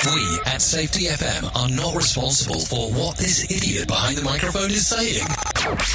We 0.06 0.40
at 0.46 0.62
Safety 0.62 1.06
FM 1.06 1.54
are 1.56 1.70
not 1.76 1.96
responsible 1.96 2.60
for 2.60 2.92
what 2.92 3.18
this 3.18 3.52
idiot 3.52 3.88
behind 3.88 4.16
the 4.16 4.24
microphone 4.24 4.70
is 4.70 4.86
saying. 4.86 5.26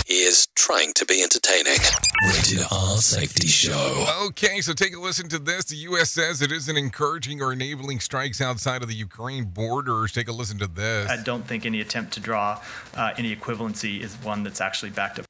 He 0.07 0.25
is 0.25 0.49
trying 0.57 0.93
to 0.95 1.07
be 1.07 1.23
entertaining. 1.23 1.79
Rated 2.27 2.67
R 2.73 2.97
Safety 2.97 3.47
Show. 3.47 4.07
Okay, 4.27 4.61
so 4.61 4.73
take 4.73 4.95
a 4.97 4.99
listen 4.99 5.29
to 5.29 5.39
this. 5.39 5.67
The 5.67 5.77
U.S. 5.77 6.11
says 6.11 6.43
it 6.43 6.51
isn't 6.51 6.77
encouraging 6.77 7.41
or 7.41 7.53
enabling 7.53 8.01
strikes 8.01 8.41
outside 8.41 8.83
of 8.83 8.89
the 8.89 8.95
Ukraine 8.95 9.45
borders. 9.45 10.11
Take 10.11 10.27
a 10.27 10.33
listen 10.33 10.59
to 10.59 10.67
this. 10.67 11.09
I 11.09 11.23
don't 11.23 11.47
think 11.47 11.65
any 11.65 11.81
attempt 11.81 12.13
to 12.15 12.21
draw 12.21 12.61
uh, 12.95 13.13
any 13.17 13.35
equivalency 13.35 14.01
is 14.01 14.17
one 14.17 14.43
that's 14.43 14.61
actually 14.61 14.91
backed 14.91 15.21
up. 15.21 15.27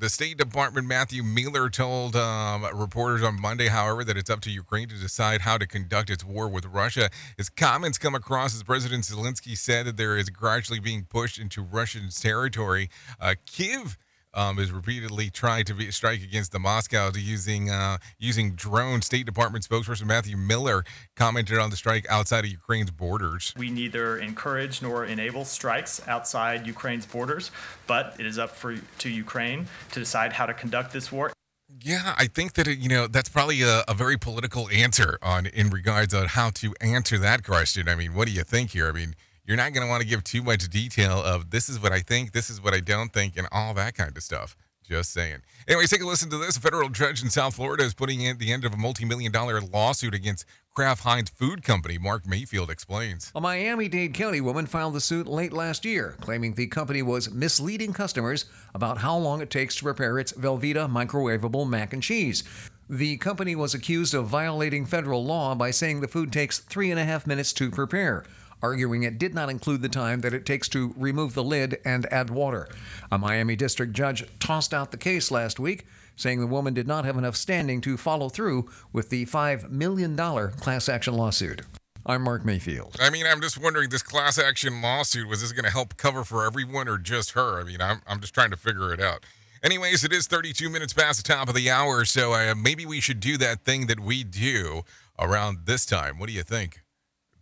The 0.00 0.08
State 0.08 0.36
Department, 0.36 0.86
Matthew 0.86 1.24
Miller, 1.24 1.68
told 1.68 2.14
um, 2.14 2.64
reporters 2.72 3.20
on 3.24 3.40
Monday, 3.40 3.66
however, 3.66 4.04
that 4.04 4.16
it's 4.16 4.30
up 4.30 4.40
to 4.42 4.50
Ukraine 4.50 4.86
to 4.90 4.94
decide 4.94 5.40
how 5.40 5.58
to 5.58 5.66
conduct 5.66 6.08
its 6.08 6.24
war 6.24 6.48
with 6.48 6.66
Russia. 6.66 7.10
His 7.36 7.48
comments 7.48 7.98
come 7.98 8.14
across 8.14 8.54
as 8.54 8.62
President 8.62 9.02
Zelensky 9.02 9.58
said 9.58 9.86
that 9.86 9.96
there 9.96 10.16
is 10.16 10.30
gradually 10.30 10.78
being 10.78 11.04
pushed 11.04 11.40
into 11.40 11.62
Russian 11.62 12.10
territory. 12.10 12.90
Uh, 13.20 13.34
Kiev 13.44 13.98
um, 14.34 14.58
is 14.58 14.72
repeatedly 14.72 15.30
tried 15.30 15.66
to 15.66 15.74
be, 15.74 15.90
strike 15.90 16.22
against 16.22 16.52
the 16.52 16.58
Moscow 16.58 17.10
using 17.14 17.70
uh, 17.70 17.98
using 18.18 18.52
drones. 18.52 19.06
State 19.06 19.26
Department 19.26 19.66
spokesperson 19.66 20.06
Matthew 20.06 20.36
Miller 20.36 20.84
commented 21.16 21.58
on 21.58 21.70
the 21.70 21.76
strike 21.76 22.06
outside 22.08 22.44
of 22.44 22.50
Ukraine's 22.50 22.90
borders. 22.90 23.54
We 23.56 23.70
neither 23.70 24.18
encourage 24.18 24.82
nor 24.82 25.04
enable 25.04 25.44
strikes 25.44 26.06
outside 26.06 26.66
Ukraine's 26.66 27.06
borders, 27.06 27.50
but 27.86 28.14
it 28.18 28.26
is 28.26 28.38
up 28.38 28.50
for 28.50 28.76
to 28.76 29.08
Ukraine 29.08 29.66
to 29.92 30.00
decide 30.00 30.32
how 30.32 30.46
to 30.46 30.54
conduct 30.54 30.92
this 30.92 31.10
war. 31.10 31.32
Yeah, 31.80 32.14
I 32.16 32.26
think 32.26 32.54
that 32.54 32.66
you 32.66 32.88
know 32.88 33.06
that's 33.06 33.28
probably 33.28 33.62
a, 33.62 33.84
a, 33.86 33.94
very 33.94 34.16
political 34.16 34.70
answer 34.70 35.18
on 35.22 35.46
in 35.46 35.68
regards 35.68 36.14
on 36.14 36.26
how 36.26 36.50
to 36.50 36.74
answer 36.80 37.18
that 37.18 37.44
question. 37.44 37.88
I 37.88 37.94
mean, 37.94 38.14
what 38.14 38.26
do 38.26 38.32
you 38.32 38.42
think 38.42 38.70
here? 38.70 38.88
I 38.88 38.92
mean, 38.92 39.14
you're 39.48 39.56
not 39.56 39.72
going 39.72 39.84
to 39.84 39.90
want 39.90 40.02
to 40.02 40.06
give 40.06 40.22
too 40.22 40.42
much 40.42 40.68
detail 40.68 41.22
of 41.22 41.50
this 41.50 41.70
is 41.70 41.80
what 41.80 41.90
I 41.90 42.00
think, 42.00 42.32
this 42.32 42.50
is 42.50 42.62
what 42.62 42.74
I 42.74 42.80
don't 42.80 43.12
think, 43.12 43.36
and 43.38 43.48
all 43.50 43.72
that 43.74 43.94
kind 43.96 44.14
of 44.14 44.22
stuff. 44.22 44.54
Just 44.86 45.12
saying. 45.12 45.38
Anyways, 45.66 45.90
take 45.90 46.02
a 46.02 46.06
listen 46.06 46.30
to 46.30 46.38
this. 46.38 46.56
A 46.56 46.60
federal 46.60 46.88
judge 46.88 47.22
in 47.22 47.28
South 47.28 47.56
Florida 47.56 47.84
is 47.84 47.92
putting 47.92 48.22
in 48.22 48.38
the 48.38 48.52
end 48.52 48.64
of 48.64 48.72
a 48.72 48.76
multi-million 48.76 49.32
dollar 49.32 49.60
lawsuit 49.60 50.14
against 50.14 50.46
Kraft 50.74 51.02
Heinz 51.02 51.28
Food 51.28 51.62
Company. 51.62 51.98
Mark 51.98 52.26
Mayfield 52.26 52.70
explains. 52.70 53.30
A 53.34 53.40
Miami-Dade 53.40 54.14
County 54.14 54.40
woman 54.40 54.64
filed 54.64 54.94
the 54.94 55.00
suit 55.00 55.26
late 55.26 55.52
last 55.52 55.84
year, 55.84 56.16
claiming 56.20 56.54
the 56.54 56.68
company 56.68 57.02
was 57.02 57.30
misleading 57.30 57.92
customers 57.92 58.46
about 58.74 58.98
how 58.98 59.16
long 59.16 59.42
it 59.42 59.50
takes 59.50 59.76
to 59.76 59.82
prepare 59.82 60.18
its 60.18 60.32
Velveeta 60.32 60.90
microwavable 60.90 61.68
mac 61.68 61.92
and 61.92 62.02
cheese. 62.02 62.44
The 62.88 63.18
company 63.18 63.54
was 63.54 63.74
accused 63.74 64.14
of 64.14 64.26
violating 64.26 64.86
federal 64.86 65.22
law 65.22 65.54
by 65.54 65.70
saying 65.70 66.00
the 66.00 66.08
food 66.08 66.32
takes 66.32 66.60
three 66.60 66.90
and 66.90 66.98
a 66.98 67.04
half 67.04 67.26
minutes 67.26 67.52
to 67.54 67.70
prepare 67.70 68.24
arguing 68.62 69.02
it 69.02 69.18
did 69.18 69.34
not 69.34 69.50
include 69.50 69.82
the 69.82 69.88
time 69.88 70.20
that 70.20 70.34
it 70.34 70.46
takes 70.46 70.68
to 70.70 70.94
remove 70.96 71.34
the 71.34 71.44
lid 71.44 71.78
and 71.84 72.06
add 72.12 72.30
water. 72.30 72.68
A 73.10 73.18
Miami 73.18 73.56
district 73.56 73.92
judge 73.92 74.24
tossed 74.40 74.74
out 74.74 74.90
the 74.90 74.96
case 74.96 75.30
last 75.30 75.58
week, 75.60 75.86
saying 76.16 76.40
the 76.40 76.46
woman 76.46 76.74
did 76.74 76.86
not 76.86 77.04
have 77.04 77.16
enough 77.16 77.36
standing 77.36 77.80
to 77.82 77.96
follow 77.96 78.28
through 78.28 78.68
with 78.92 79.10
the 79.10 79.26
$5 79.26 79.70
million 79.70 80.16
class 80.16 80.88
action 80.88 81.14
lawsuit. 81.14 81.62
I'm 82.06 82.22
Mark 82.22 82.44
Mayfield. 82.44 82.96
I 83.00 83.10
mean, 83.10 83.26
I'm 83.26 83.40
just 83.40 83.62
wondering 83.62 83.90
this 83.90 84.02
class 84.02 84.38
action 84.38 84.80
lawsuit, 84.80 85.28
was 85.28 85.42
this 85.42 85.52
going 85.52 85.66
to 85.66 85.70
help 85.70 85.96
cover 85.96 86.24
for 86.24 86.46
everyone 86.46 86.88
or 86.88 86.96
just 86.96 87.32
her? 87.32 87.60
I 87.60 87.64
mean, 87.64 87.80
I'm, 87.82 88.00
I'm 88.06 88.20
just 88.20 88.32
trying 88.32 88.50
to 88.50 88.56
figure 88.56 88.92
it 88.92 89.00
out. 89.00 89.26
Anyways, 89.62 90.04
it 90.04 90.12
is 90.12 90.26
32 90.26 90.70
minutes 90.70 90.92
past 90.92 91.22
the 91.22 91.34
top 91.34 91.48
of 91.48 91.54
the 91.54 91.68
hour, 91.68 92.04
so 92.04 92.32
uh, 92.32 92.54
maybe 92.54 92.86
we 92.86 93.00
should 93.00 93.20
do 93.20 93.36
that 93.38 93.64
thing 93.64 93.88
that 93.88 94.00
we 94.00 94.24
do 94.24 94.82
around 95.18 95.66
this 95.66 95.84
time. 95.84 96.18
What 96.18 96.28
do 96.28 96.32
you 96.32 96.44
think? 96.44 96.80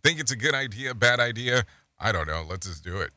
Think 0.03 0.19
it's 0.19 0.31
a 0.31 0.35
good 0.35 0.55
idea, 0.55 0.93
bad 0.93 1.19
idea? 1.19 1.63
I 1.99 2.11
don't 2.11 2.27
know. 2.27 2.43
Let's 2.47 2.67
just 2.67 2.83
do 2.83 2.97
it. 2.97 3.11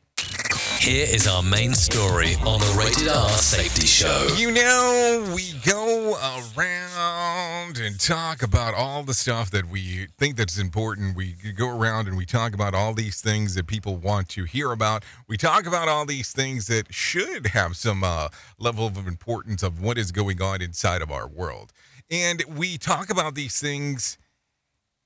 Here 0.79 1.05
is 1.07 1.27
our 1.27 1.43
main 1.43 1.75
story 1.75 2.33
on 2.43 2.59
the 2.59 2.75
Rated 2.77 3.07
R 3.07 3.29
Safety 3.29 3.85
Show. 3.85 4.27
You 4.35 4.51
know, 4.51 5.31
we 5.35 5.53
go 5.63 6.17
around 6.57 7.77
and 7.77 7.99
talk 7.99 8.41
about 8.41 8.73
all 8.73 9.03
the 9.03 9.13
stuff 9.13 9.51
that 9.51 9.69
we 9.69 10.07
think 10.17 10.37
that's 10.37 10.57
important. 10.57 11.15
We 11.15 11.35
go 11.55 11.69
around 11.69 12.07
and 12.07 12.17
we 12.17 12.25
talk 12.25 12.55
about 12.55 12.73
all 12.73 12.95
these 12.95 13.21
things 13.21 13.53
that 13.53 13.67
people 13.67 13.97
want 13.97 14.27
to 14.29 14.43
hear 14.43 14.71
about. 14.71 15.03
We 15.27 15.37
talk 15.37 15.67
about 15.67 15.87
all 15.87 16.07
these 16.07 16.31
things 16.31 16.65
that 16.67 16.91
should 16.91 17.47
have 17.47 17.77
some 17.77 18.03
uh, 18.03 18.29
level 18.57 18.87
of 18.87 18.97
importance 19.07 19.61
of 19.61 19.81
what 19.81 19.99
is 19.99 20.11
going 20.11 20.41
on 20.41 20.63
inside 20.63 21.03
of 21.03 21.11
our 21.11 21.27
world. 21.27 21.71
And 22.09 22.43
we 22.57 22.79
talk 22.79 23.11
about 23.11 23.35
these 23.35 23.59
things 23.59 24.17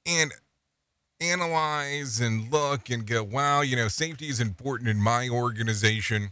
and 0.05 0.31
analyze 1.19 2.19
and 2.19 2.51
look 2.51 2.89
and 2.89 3.06
go, 3.06 3.23
wow, 3.23 3.62
you 3.62 3.75
know, 3.75 3.88
safety 3.88 4.28
is 4.28 4.39
important 4.39 4.89
in 4.89 4.97
my 4.97 5.30
organization. 5.30 6.32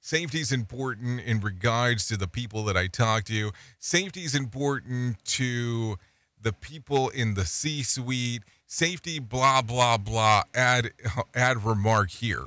Safety 0.00 0.40
is 0.40 0.50
important 0.50 1.20
in 1.20 1.40
regards 1.40 2.08
to 2.08 2.16
the 2.16 2.26
people 2.26 2.64
that 2.64 2.76
I 2.76 2.88
talk 2.88 3.24
to. 3.24 3.52
Safety 3.78 4.24
is 4.24 4.34
important 4.34 5.24
to 5.26 5.96
the 6.40 6.52
people 6.52 7.08
in 7.10 7.34
the 7.34 7.44
C 7.44 7.82
suite. 7.82 8.42
Safety, 8.66 9.20
blah, 9.20 9.62
blah, 9.62 9.98
blah. 9.98 10.42
Add, 10.54 10.90
add 11.34 11.64
remark 11.64 12.10
here. 12.10 12.46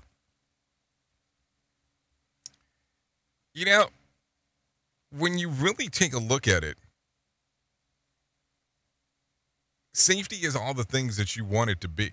You 3.54 3.66
know, 3.66 3.86
when 5.18 5.38
you 5.38 5.48
really 5.48 5.88
take 5.88 6.14
a 6.14 6.20
look 6.20 6.48
at 6.48 6.64
it, 6.64 6.78
safety 9.96 10.38
is 10.38 10.56
all 10.56 10.74
the 10.74 10.84
things 10.84 11.18
that 11.18 11.36
you 11.36 11.46
want 11.46 11.70
it 11.70 11.82
to 11.82 11.88
be 11.88 12.12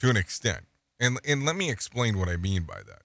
to 0.00 0.10
an 0.10 0.16
extent. 0.16 0.66
And 1.00 1.18
and 1.26 1.44
let 1.44 1.56
me 1.56 1.70
explain 1.70 2.18
what 2.18 2.28
I 2.28 2.36
mean 2.36 2.62
by 2.62 2.80
that. 2.86 3.02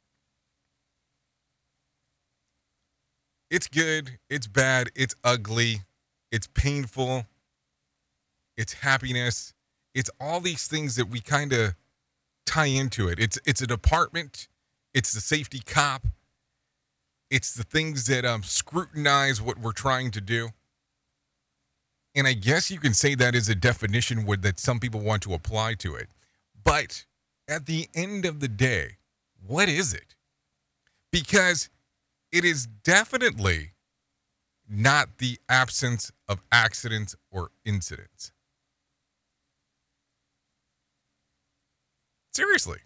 It's 3.50 3.68
good, 3.68 4.20
it's 4.30 4.48
bad, 4.48 4.90
it's 4.96 5.16
ugly, 5.24 5.82
it's 6.32 6.48
painful, 6.48 7.26
it's 8.56 8.74
happiness, 8.74 9.54
it's 9.96 10.12
all 10.20 10.40
these 10.40 10.68
things 10.68 10.96
that 10.98 11.10
we 11.10 11.20
kind 11.20 11.52
of 11.52 11.74
tie 12.46 12.68
into 12.68 13.08
it. 13.08 13.20
It's 13.20 13.40
it's 13.46 13.62
a 13.62 13.68
department, 13.68 14.48
it's 14.94 15.14
the 15.14 15.22
safety 15.22 15.62
cop, 15.66 16.06
it's 17.32 17.54
the 17.54 17.64
things 17.64 18.06
that 18.06 18.24
um, 18.26 18.44
scrutinize 18.44 19.42
what 19.42 19.58
we're 19.58 19.72
trying 19.72 20.12
to 20.12 20.22
do. 20.22 20.50
And 22.20 22.28
I 22.28 22.34
guess 22.34 22.70
you 22.70 22.80
can 22.80 22.94
say 22.94 23.16
that 23.16 23.34
is 23.34 23.48
a 23.48 23.56
definition 23.56 24.26
would 24.26 24.42
that 24.42 24.60
some 24.60 24.78
people 24.82 25.00
want 25.00 25.24
to 25.24 25.34
apply 25.34 25.76
to 25.76 25.96
it. 25.96 26.10
But 26.66 27.06
at 27.48 27.66
the 27.66 27.88
end 27.96 28.26
of 28.26 28.42
the 28.42 28.50
day, 28.50 28.98
what 29.48 29.70
is 29.70 29.94
it? 29.94 30.16
Because 31.14 31.70
it 32.34 32.44
is 32.44 32.68
definitely 32.84 33.72
not 34.70 35.20
the 35.20 35.40
absence 35.48 36.12
of 36.28 36.42
accidents 36.52 37.16
or 37.32 37.52
incidents. 37.64 38.34
Seriously. 42.34 42.80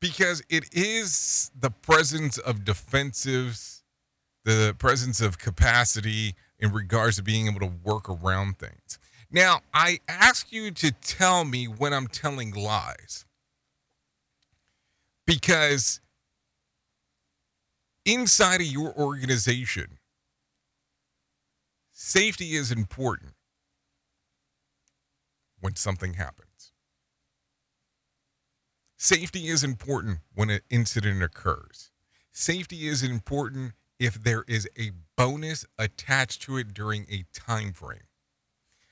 Because 0.00 0.42
it 0.50 0.64
is 0.74 1.52
the 1.56 1.70
presence 1.70 2.38
of 2.38 2.64
defensives, 2.64 3.84
the 4.44 4.74
presence 4.80 5.20
of 5.20 5.38
capacity 5.38 6.34
in 6.58 6.72
regards 6.72 7.16
to 7.16 7.22
being 7.22 7.46
able 7.46 7.60
to 7.60 7.72
work 7.84 8.08
around 8.08 8.58
things. 8.58 8.98
Now, 9.30 9.60
I 9.74 9.98
ask 10.08 10.50
you 10.52 10.70
to 10.72 10.90
tell 10.90 11.44
me 11.44 11.66
when 11.66 11.92
I'm 11.92 12.06
telling 12.06 12.52
lies. 12.52 13.26
Because 15.26 16.00
inside 18.06 18.62
of 18.62 18.66
your 18.66 18.94
organization, 18.96 19.98
safety 21.92 22.56
is 22.56 22.72
important 22.72 23.34
when 25.60 25.76
something 25.76 26.14
happens. 26.14 26.72
Safety 28.96 29.48
is 29.48 29.62
important 29.62 30.20
when 30.34 30.50
an 30.50 30.60
incident 30.70 31.22
occurs. 31.22 31.90
Safety 32.32 32.88
is 32.88 33.02
important 33.02 33.74
if 33.98 34.22
there 34.22 34.44
is 34.46 34.68
a 34.78 34.92
bonus 35.16 35.66
attached 35.78 36.42
to 36.42 36.56
it 36.56 36.72
during 36.72 37.06
a 37.10 37.24
time 37.32 37.72
frame. 37.72 38.06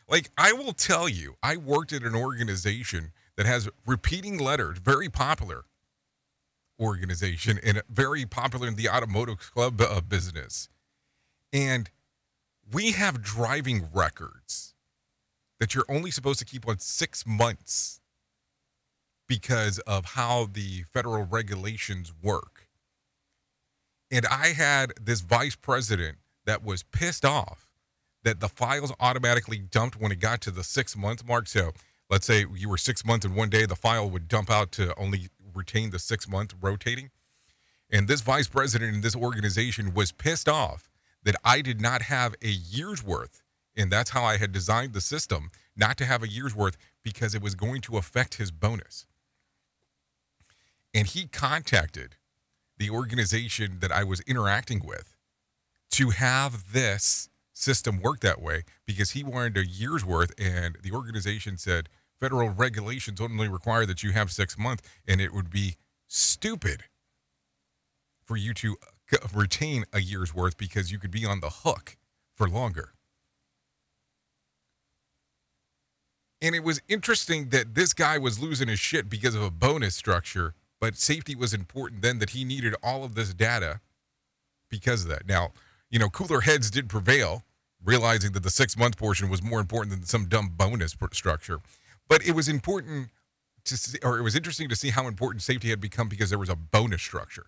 Like 0.09 0.31
I 0.39 0.53
will 0.53 0.73
tell 0.73 1.09
you, 1.09 1.37
I 1.43 1.57
worked 1.57 1.93
at 1.93 2.03
an 2.03 2.15
organization 2.15 3.13
that 3.37 3.47
has 3.47 3.69
repeating 3.87 4.39
letters, 4.39 4.79
very 4.79 5.09
popular 5.09 5.65
organization 6.81 7.59
and 7.63 7.83
very 7.89 8.25
popular 8.27 8.69
in 8.69 8.77
the 8.77 8.89
automotive 8.89 9.39
club 9.53 9.81
uh, 9.81 10.01
business. 10.01 10.69
And 11.53 11.91
we 12.73 12.93
have 12.93 13.23
driving 13.23 13.89
records 13.93 14.75
that 15.59 15.75
you're 15.75 15.87
only 15.89 16.11
supposed 16.11 16.39
to 16.41 16.45
keep 16.45 16.69
on 16.69 16.79
6 16.79 17.27
months 17.27 18.01
because 19.27 19.79
of 19.81 20.05
how 20.05 20.49
the 20.53 20.83
federal 20.93 21.25
regulations 21.25 22.13
work. 22.23 22.56
And 24.11 24.27
I 24.27 24.49
had 24.49 24.93
this 25.01 25.21
vice 25.21 25.57
president 25.57 26.19
that 26.45 26.65
was 26.65 26.83
pissed 26.85 27.25
off 27.25 27.67
that 28.23 28.41
the 28.41 28.49
files 28.49 28.93
automatically 29.01 29.59
dumped 29.59 30.01
when 30.01 30.13
it 30.13 30.21
got 30.21 30.41
to 30.43 30.51
the 30.51 30.65
six 30.65 30.97
month 30.97 31.27
mark. 31.27 31.49
So 31.49 31.73
let's 32.09 32.27
say 32.27 32.45
you 32.55 32.69
were 32.69 32.79
six 32.79 33.05
months 33.05 33.27
and 33.27 33.35
one 33.35 33.51
day 33.51 33.67
the 33.67 33.77
file 33.77 34.09
would 34.09 34.29
dump 34.29 34.51
out 34.51 34.73
to 34.73 34.97
only 34.99 35.29
retain 35.55 35.91
the 35.91 35.99
six 35.99 36.29
month 36.29 36.55
rotating. 36.61 37.11
And 37.91 38.09
this 38.09 38.21
vice 38.21 38.49
president 38.49 38.95
in 38.95 39.01
this 39.01 39.17
organization 39.17 39.95
was 39.95 40.13
pissed 40.13 40.49
off 40.49 40.89
that 41.23 41.37
I 41.45 41.61
did 41.61 41.81
not 41.81 42.03
have 42.03 42.35
a 42.43 42.49
year's 42.49 43.05
worth. 43.05 43.43
And 43.77 43.91
that's 43.91 44.11
how 44.11 44.25
I 44.25 44.39
had 44.39 44.53
designed 44.53 44.93
the 44.93 45.01
system 45.01 45.51
not 45.77 45.97
to 45.99 46.05
have 46.05 46.23
a 46.23 46.29
year's 46.29 46.55
worth 46.55 46.77
because 47.03 47.35
it 47.35 47.43
was 47.43 47.55
going 47.55 47.81
to 47.83 47.97
affect 47.97 48.35
his 48.35 48.51
bonus. 48.51 49.07
And 50.95 51.07
he 51.07 51.27
contacted 51.27 52.17
the 52.79 52.91
organization 52.91 53.79
that 53.81 53.93
I 53.93 54.05
was 54.05 54.21
interacting 54.21 54.83
with 54.85 55.17
to 55.93 56.11
have 56.11 56.73
this 56.73 57.29
system 57.53 58.01
work 58.01 58.21
that 58.21 58.41
way 58.41 58.63
because 58.87 59.13
he 59.13 59.25
wanted 59.25 59.57
a 59.57 59.67
year's 59.67 60.05
worth. 60.05 60.33
And 60.39 60.77
the 60.83 60.93
organization 60.93 61.57
said 61.57 61.89
federal 62.21 62.51
regulations 62.51 63.21
only 63.21 63.49
require 63.49 63.87
that 63.87 64.03
you 64.03 64.13
have 64.13 64.31
six 64.31 64.59
months, 64.59 64.83
and 65.07 65.21
it 65.21 65.33
would 65.33 65.51
be 65.51 65.77
stupid 66.07 66.85
for 68.23 68.37
you 68.37 68.53
to 68.55 68.77
uh, 69.13 69.19
retain 69.35 69.85
a 69.93 70.01
year's 70.01 70.35
worth 70.35 70.57
because 70.57 70.91
you 70.91 70.99
could 70.99 71.11
be 71.11 71.25
on 71.25 71.41
the 71.41 71.51
hook 71.51 71.97
for 72.35 72.49
longer. 72.49 72.93
And 76.43 76.55
it 76.55 76.63
was 76.63 76.83
interesting 76.89 77.49
that 77.51 77.75
this 77.75 77.95
guy 77.95 78.19
was 78.19 78.39
losing 78.39 78.69
his 78.69 78.79
shit 78.79 79.09
because 79.09 79.35
of 79.35 79.43
a 79.43 79.51
bonus 79.51 79.95
structure 79.95 80.55
but 80.81 80.97
safety 80.97 81.35
was 81.35 81.55
important 81.55 82.03
then 82.03 82.19
that 82.19 82.31
he 82.31 82.45
needed 82.45 82.75
all 82.83 83.05
of 83.05 83.15
this 83.15 83.33
data 83.33 83.81
because 84.71 85.05
of 85.05 85.11
that. 85.11 85.27
Now, 85.27 85.53
you 85.91 85.99
know, 85.99 86.09
cooler 86.09 86.41
heads 86.41 86.71
did 86.71 86.89
prevail, 86.89 87.45
realizing 87.85 88.33
that 88.33 88.43
the 88.43 88.51
six 88.51 88.77
month 88.77 88.97
portion 88.97 89.29
was 89.29 89.43
more 89.43 89.61
important 89.61 89.95
than 89.95 90.05
some 90.05 90.27
dumb 90.27 90.51
bonus 90.57 90.95
structure. 91.13 91.61
But 92.09 92.27
it 92.27 92.33
was 92.33 92.49
important 92.49 93.11
to 93.65 93.77
see, 93.77 93.99
or 94.03 94.19
it 94.19 94.23
was 94.23 94.37
interesting 94.37 94.69
to 94.69 94.77
see 94.77 94.91
how 94.91 95.07
important 95.07 95.43
safety 95.43 95.71
had 95.71 95.81
become 95.81 96.09
because 96.09 96.31
there 96.31 96.39
was 96.39 96.49
a 96.49 96.57
bonus 96.57 97.03
structure. 97.03 97.47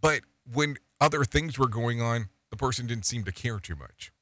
But 0.00 0.22
when 0.52 0.76
other 1.00 1.24
things 1.24 1.58
were 1.58 1.68
going 1.68 2.00
on, 2.00 2.28
the 2.50 2.56
person 2.56 2.86
didn't 2.86 3.06
seem 3.06 3.24
to 3.24 3.32
care 3.32 3.58
too 3.58 3.76
much. 3.76 4.12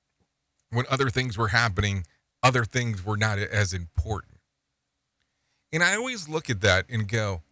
When 0.70 0.84
other 0.90 1.08
things 1.08 1.38
were 1.38 1.48
happening, 1.48 2.04
other 2.42 2.64
things 2.64 3.04
were 3.04 3.16
not 3.16 3.38
as 3.38 3.72
important. 3.72 4.37
And 5.72 5.82
I 5.82 5.96
always 5.96 6.28
look 6.28 6.48
at 6.48 6.60
that 6.62 6.86
and 6.88 7.08
go, 7.08 7.42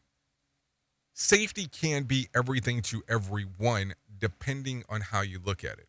safety 1.12 1.66
can 1.66 2.04
be 2.04 2.28
everything 2.34 2.82
to 2.82 3.02
everyone 3.08 3.94
depending 4.18 4.84
on 4.88 5.02
how 5.02 5.20
you 5.20 5.38
look 5.44 5.64
at 5.64 5.78
it 5.78 5.88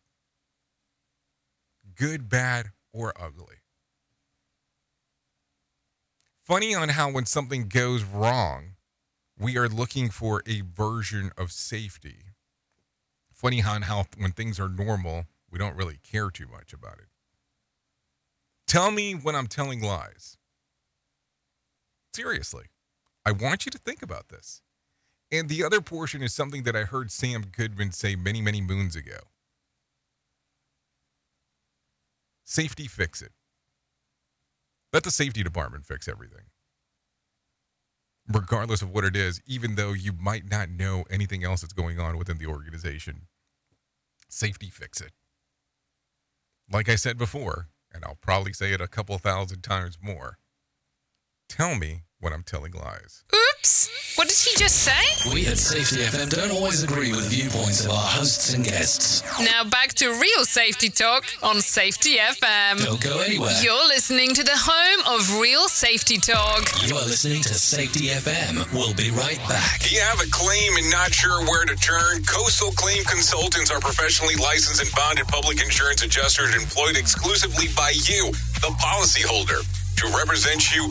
good, 1.98 2.28
bad, 2.28 2.70
or 2.92 3.12
ugly. 3.20 3.56
Funny 6.44 6.74
on 6.74 6.90
how 6.90 7.10
when 7.10 7.26
something 7.26 7.68
goes 7.68 8.04
wrong, 8.04 8.76
we 9.38 9.58
are 9.58 9.68
looking 9.68 10.08
for 10.08 10.42
a 10.46 10.62
version 10.62 11.30
of 11.36 11.52
safety. 11.52 12.34
Funny 13.32 13.62
on 13.62 13.82
how 13.82 14.06
when 14.16 14.32
things 14.32 14.58
are 14.58 14.68
normal, 14.68 15.24
we 15.50 15.58
don't 15.58 15.76
really 15.76 15.98
care 16.02 16.30
too 16.30 16.46
much 16.46 16.72
about 16.72 16.98
it. 16.98 17.08
Tell 18.66 18.90
me 18.90 19.12
when 19.12 19.34
I'm 19.34 19.46
telling 19.46 19.82
lies. 19.82 20.37
Seriously, 22.14 22.66
I 23.24 23.32
want 23.32 23.66
you 23.66 23.70
to 23.70 23.78
think 23.78 24.02
about 24.02 24.28
this. 24.28 24.62
And 25.30 25.48
the 25.48 25.62
other 25.62 25.80
portion 25.80 26.22
is 26.22 26.32
something 26.32 26.62
that 26.62 26.74
I 26.74 26.84
heard 26.84 27.10
Sam 27.10 27.44
Goodman 27.54 27.92
say 27.92 28.16
many, 28.16 28.40
many 28.40 28.60
moons 28.60 28.96
ago. 28.96 29.18
Safety 32.44 32.86
fix 32.86 33.20
it. 33.20 33.32
Let 34.92 35.04
the 35.04 35.10
safety 35.10 35.42
department 35.42 35.84
fix 35.84 36.08
everything. 36.08 36.46
Regardless 38.26 38.80
of 38.80 38.90
what 38.90 39.04
it 39.04 39.14
is, 39.14 39.42
even 39.46 39.74
though 39.74 39.92
you 39.92 40.12
might 40.12 40.50
not 40.50 40.70
know 40.70 41.04
anything 41.10 41.44
else 41.44 41.60
that's 41.60 41.74
going 41.74 42.00
on 42.00 42.16
within 42.16 42.38
the 42.38 42.46
organization, 42.46 43.26
safety 44.28 44.70
fix 44.70 45.00
it. 45.00 45.12
Like 46.70 46.88
I 46.88 46.96
said 46.96 47.18
before, 47.18 47.68
and 47.92 48.04
I'll 48.04 48.18
probably 48.20 48.52
say 48.54 48.72
it 48.72 48.80
a 48.80 48.88
couple 48.88 49.16
thousand 49.18 49.62
times 49.62 49.98
more, 50.00 50.38
tell 51.48 51.74
me 51.74 52.02
when 52.20 52.32
I'm 52.32 52.42
telling 52.42 52.72
lies. 52.72 53.24
Oops! 53.32 54.16
What 54.16 54.26
did 54.28 54.36
he 54.36 54.56
just 54.58 54.82
say? 54.82 55.30
We 55.32 55.46
at 55.46 55.56
Safety 55.58 56.02
FM 56.02 56.28
don't 56.30 56.50
always 56.50 56.82
agree 56.82 57.10
with 57.12 57.30
viewpoints 57.30 57.84
of 57.84 57.92
our 57.92 57.96
hosts 58.18 58.52
and 58.54 58.64
guests. 58.64 59.22
Now 59.40 59.62
back 59.62 59.94
to 60.02 60.08
real 60.10 60.44
safety 60.44 60.88
talk 60.90 61.24
on 61.44 61.60
Safety 61.60 62.16
FM. 62.16 62.84
Don't 62.84 63.00
go 63.00 63.20
anywhere. 63.20 63.54
You're 63.62 63.86
listening 63.86 64.34
to 64.34 64.42
the 64.42 64.56
home 64.56 65.14
of 65.14 65.38
real 65.38 65.68
safety 65.68 66.18
talk. 66.18 66.66
You 66.88 66.96
are 66.96 67.06
listening 67.06 67.42
to 67.42 67.54
Safety 67.54 68.08
FM. 68.08 68.66
We'll 68.74 68.94
be 68.94 69.10
right 69.10 69.38
back. 69.48 69.80
Do 69.86 69.94
you 69.94 70.00
have 70.00 70.18
a 70.20 70.28
claim 70.30 70.76
and 70.76 70.90
not 70.90 71.14
sure 71.14 71.42
where 71.46 71.64
to 71.66 71.76
turn? 71.76 72.24
Coastal 72.24 72.72
Claim 72.72 73.04
Consultants 73.04 73.70
are 73.70 73.80
professionally 73.80 74.34
licensed 74.34 74.82
and 74.82 74.90
bonded 74.96 75.28
public 75.28 75.62
insurance 75.62 76.02
adjusters 76.02 76.54
employed 76.56 76.96
exclusively 76.96 77.66
by 77.76 77.90
you, 78.10 78.32
the 78.58 78.74
policyholder, 78.82 79.62
to 80.02 80.04
represent 80.18 80.74
you 80.74 80.90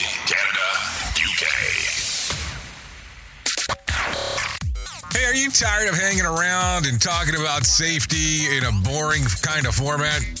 Hey, 5.21 5.27
are 5.27 5.35
you 5.35 5.51
tired 5.51 5.87
of 5.87 5.93
hanging 5.93 6.25
around 6.25 6.87
and 6.87 6.99
talking 6.99 7.35
about 7.35 7.63
safety 7.63 8.57
in 8.57 8.63
a 8.63 8.71
boring 8.71 9.23
kind 9.43 9.67
of 9.67 9.75
format? 9.75 10.40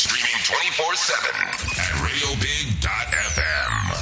Streaming 0.41 0.73
24 0.73 0.95
7 0.95 1.29
at 1.45 1.93
radiobig.fm. 2.01 3.93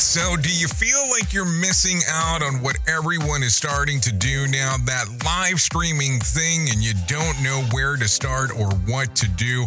So, 0.00 0.36
do 0.36 0.48
you 0.52 0.66
feel 0.66 1.08
like 1.10 1.32
you're 1.32 1.44
missing 1.44 2.00
out 2.08 2.42
on 2.42 2.60
what 2.62 2.78
everyone 2.88 3.44
is 3.44 3.54
starting 3.54 4.00
to 4.00 4.12
do 4.12 4.48
now? 4.48 4.76
That 4.86 5.06
live 5.24 5.60
streaming 5.60 6.18
thing, 6.18 6.68
and 6.70 6.82
you 6.82 6.94
don't 7.06 7.40
know 7.42 7.62
where 7.70 7.96
to 7.96 8.08
start 8.08 8.50
or 8.58 8.70
what 8.86 9.14
to 9.16 9.28
do? 9.28 9.66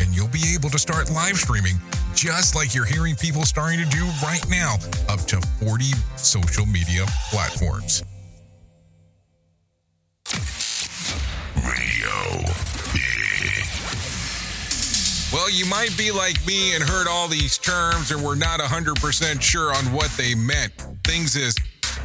and 0.00 0.14
you'll 0.14 0.28
be 0.28 0.54
able 0.54 0.70
to 0.70 0.78
start 0.78 1.10
live 1.10 1.36
streaming 1.36 1.76
just 2.14 2.54
like 2.54 2.74
you're 2.74 2.84
hearing 2.84 3.14
people 3.14 3.44
starting 3.44 3.78
to 3.78 3.86
do 3.86 4.04
right 4.22 4.44
now, 4.48 4.74
up 5.08 5.20
to 5.20 5.40
40 5.64 5.84
social 6.16 6.66
media 6.66 7.06
platforms. 7.30 8.02
Radio 11.56 12.44
Well, 15.32 15.48
you 15.48 15.64
might 15.66 15.96
be 15.96 16.10
like 16.10 16.44
me 16.44 16.74
and 16.74 16.82
heard 16.82 17.06
all 17.06 17.28
these 17.28 17.56
terms 17.56 18.10
and 18.10 18.22
were 18.22 18.34
not 18.34 18.58
100% 18.58 19.40
sure 19.40 19.72
on 19.72 19.84
what 19.92 20.10
they 20.16 20.34
meant. 20.34 20.72
Things 21.04 21.36
is 21.36 21.54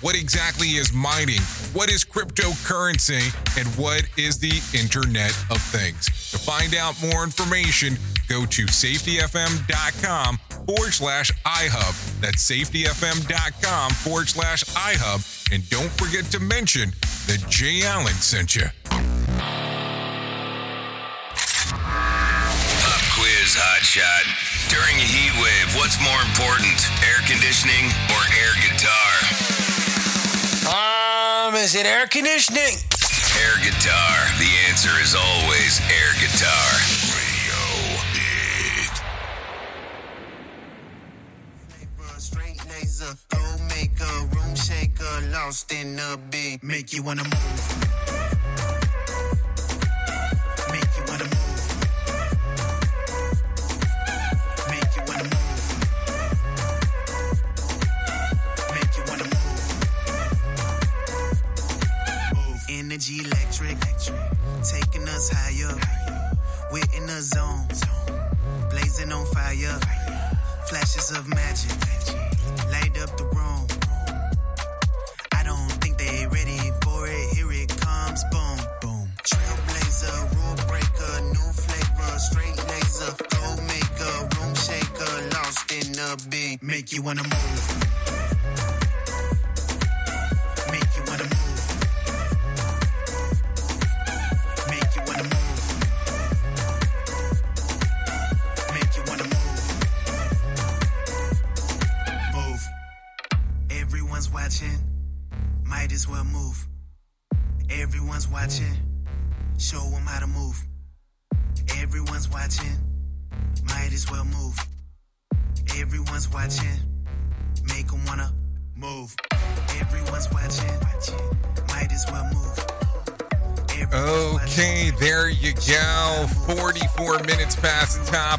What 0.00 0.14
exactly 0.14 0.68
is 0.78 0.92
mining? 0.92 1.40
What 1.72 1.90
is 1.90 2.04
cryptocurrency? 2.04 3.34
And 3.58 3.66
what 3.74 4.04
is 4.16 4.38
the 4.38 4.62
Internet 4.78 5.34
of 5.50 5.60
Things? 5.60 6.06
To 6.30 6.38
find 6.38 6.76
out 6.76 6.94
more 7.02 7.24
information, 7.24 7.98
go 8.28 8.46
to 8.46 8.66
safetyfm.com 8.66 10.38
forward 10.66 10.94
slash 10.94 11.32
iHub. 11.44 12.20
That's 12.20 12.48
safetyfm.com 12.48 13.90
forward 13.90 14.28
slash 14.28 14.62
iHub. 14.66 15.52
And 15.52 15.68
don't 15.68 15.90
forget 15.90 16.26
to 16.30 16.38
mention 16.38 16.90
that 17.26 17.44
Jay 17.48 17.82
Allen 17.82 18.14
sent 18.14 18.54
you. 18.54 18.66
Pop 18.86 19.02
quiz, 23.18 23.50
hotshot. 23.58 24.30
During 24.70 24.94
a 24.94 25.08
heat 25.10 25.34
wave, 25.42 25.74
what's 25.74 25.98
more 25.98 26.22
important, 26.30 26.86
air 27.02 27.18
conditioning 27.26 27.90
or 28.14 28.22
air 28.38 28.54
guitar? 28.62 29.67
Is 31.58 31.74
it 31.74 31.86
air 31.86 32.06
conditioning? 32.06 32.78
Air 33.42 33.56
guitar. 33.60 34.16
The 34.38 34.50
answer 34.68 34.90
is 35.02 35.16
always 35.16 35.80
air 35.90 36.12
guitar. 36.20 36.70
Straight 42.18 42.64
laser, 42.68 43.12
go 43.28 43.38
make 43.68 43.98
a 44.00 44.26
room 44.36 44.54
shaker, 44.54 45.30
lost 45.32 45.72
in 45.72 45.96
the 45.96 46.18
beat. 46.30 46.62
Make 46.62 46.92
you 46.92 47.02
wanna 47.02 47.24
move. 47.24 48.27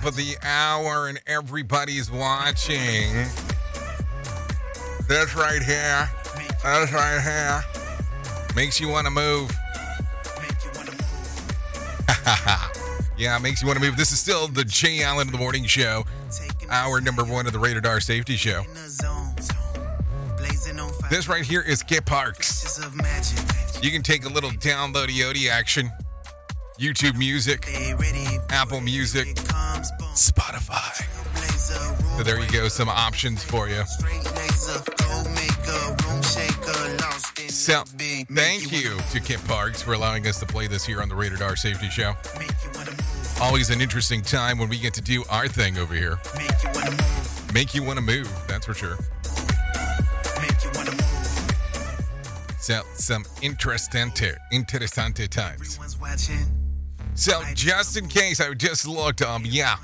Of 0.09 0.15
the 0.15 0.35
hour, 0.41 1.07
and 1.07 1.21
everybody's 1.27 2.09
watching. 2.09 3.13
That's 5.07 5.35
right 5.35 5.61
here. 5.61 6.09
That's 6.63 6.91
right 6.91 7.21
here. 7.21 7.63
Makes 8.55 8.79
you 8.79 8.89
want 8.89 9.05
to 9.05 9.11
move. 9.11 9.51
yeah, 13.19 13.37
makes 13.37 13.61
you 13.61 13.67
want 13.67 13.77
to 13.77 13.85
move. 13.85 13.97
This 13.97 14.11
is 14.11 14.19
still 14.19 14.47
the 14.47 14.63
Jay 14.63 15.03
Allen 15.03 15.27
of 15.27 15.31
the 15.31 15.37
Morning 15.37 15.65
Show, 15.65 16.05
hour 16.71 16.99
number 16.99 17.23
one 17.23 17.45
of 17.45 17.53
the 17.53 17.59
Rated 17.59 17.85
R 17.85 17.99
Safety 17.99 18.35
Show. 18.35 18.63
This 21.11 21.27
right 21.27 21.45
here 21.45 21.61
is 21.61 21.83
Kit 21.83 22.07
Parks. 22.07 22.81
You 23.83 23.91
can 23.91 24.01
take 24.01 24.25
a 24.25 24.29
little 24.29 24.49
download 24.49 25.09
Yodi 25.09 25.49
action. 25.49 25.91
YouTube 26.79 27.17
Music, 27.17 27.67
Apple 28.49 28.79
Music. 28.81 29.37
So 32.19 32.25
there 32.25 32.37
you 32.37 32.51
go, 32.51 32.67
some 32.67 32.89
options 32.89 33.45
for 33.45 33.69
you. 33.69 33.81
So, 37.47 37.83
thank 37.85 38.73
you 38.73 38.97
to 39.11 39.19
Kit 39.21 39.41
Parks 39.47 39.81
for 39.81 39.93
allowing 39.93 40.27
us 40.27 40.37
to 40.41 40.45
play 40.45 40.67
this 40.67 40.83
here 40.83 41.01
on 41.01 41.07
the 41.07 41.15
Rated 41.15 41.41
R 41.41 41.55
Safety 41.55 41.87
Show. 41.87 42.15
Always 43.39 43.69
an 43.69 43.79
interesting 43.79 44.21
time 44.21 44.57
when 44.59 44.67
we 44.67 44.77
get 44.77 44.93
to 44.95 45.01
do 45.01 45.23
our 45.29 45.47
thing 45.47 45.77
over 45.77 45.93
here. 45.93 46.19
Make 47.53 47.73
you 47.73 47.83
want 47.83 47.99
to 47.99 48.03
move, 48.03 48.29
that's 48.49 48.65
for 48.65 48.73
sure. 48.73 48.97
So, 52.59 52.81
some 52.95 53.23
interesante, 53.41 54.35
interessante 54.51 55.29
times. 55.29 55.79
So, 57.13 57.41
just 57.53 57.95
in 57.95 58.09
case, 58.09 58.41
I 58.41 58.53
just 58.55 58.85
looked. 58.85 59.21
Um, 59.21 59.43
yeah, 59.45 59.77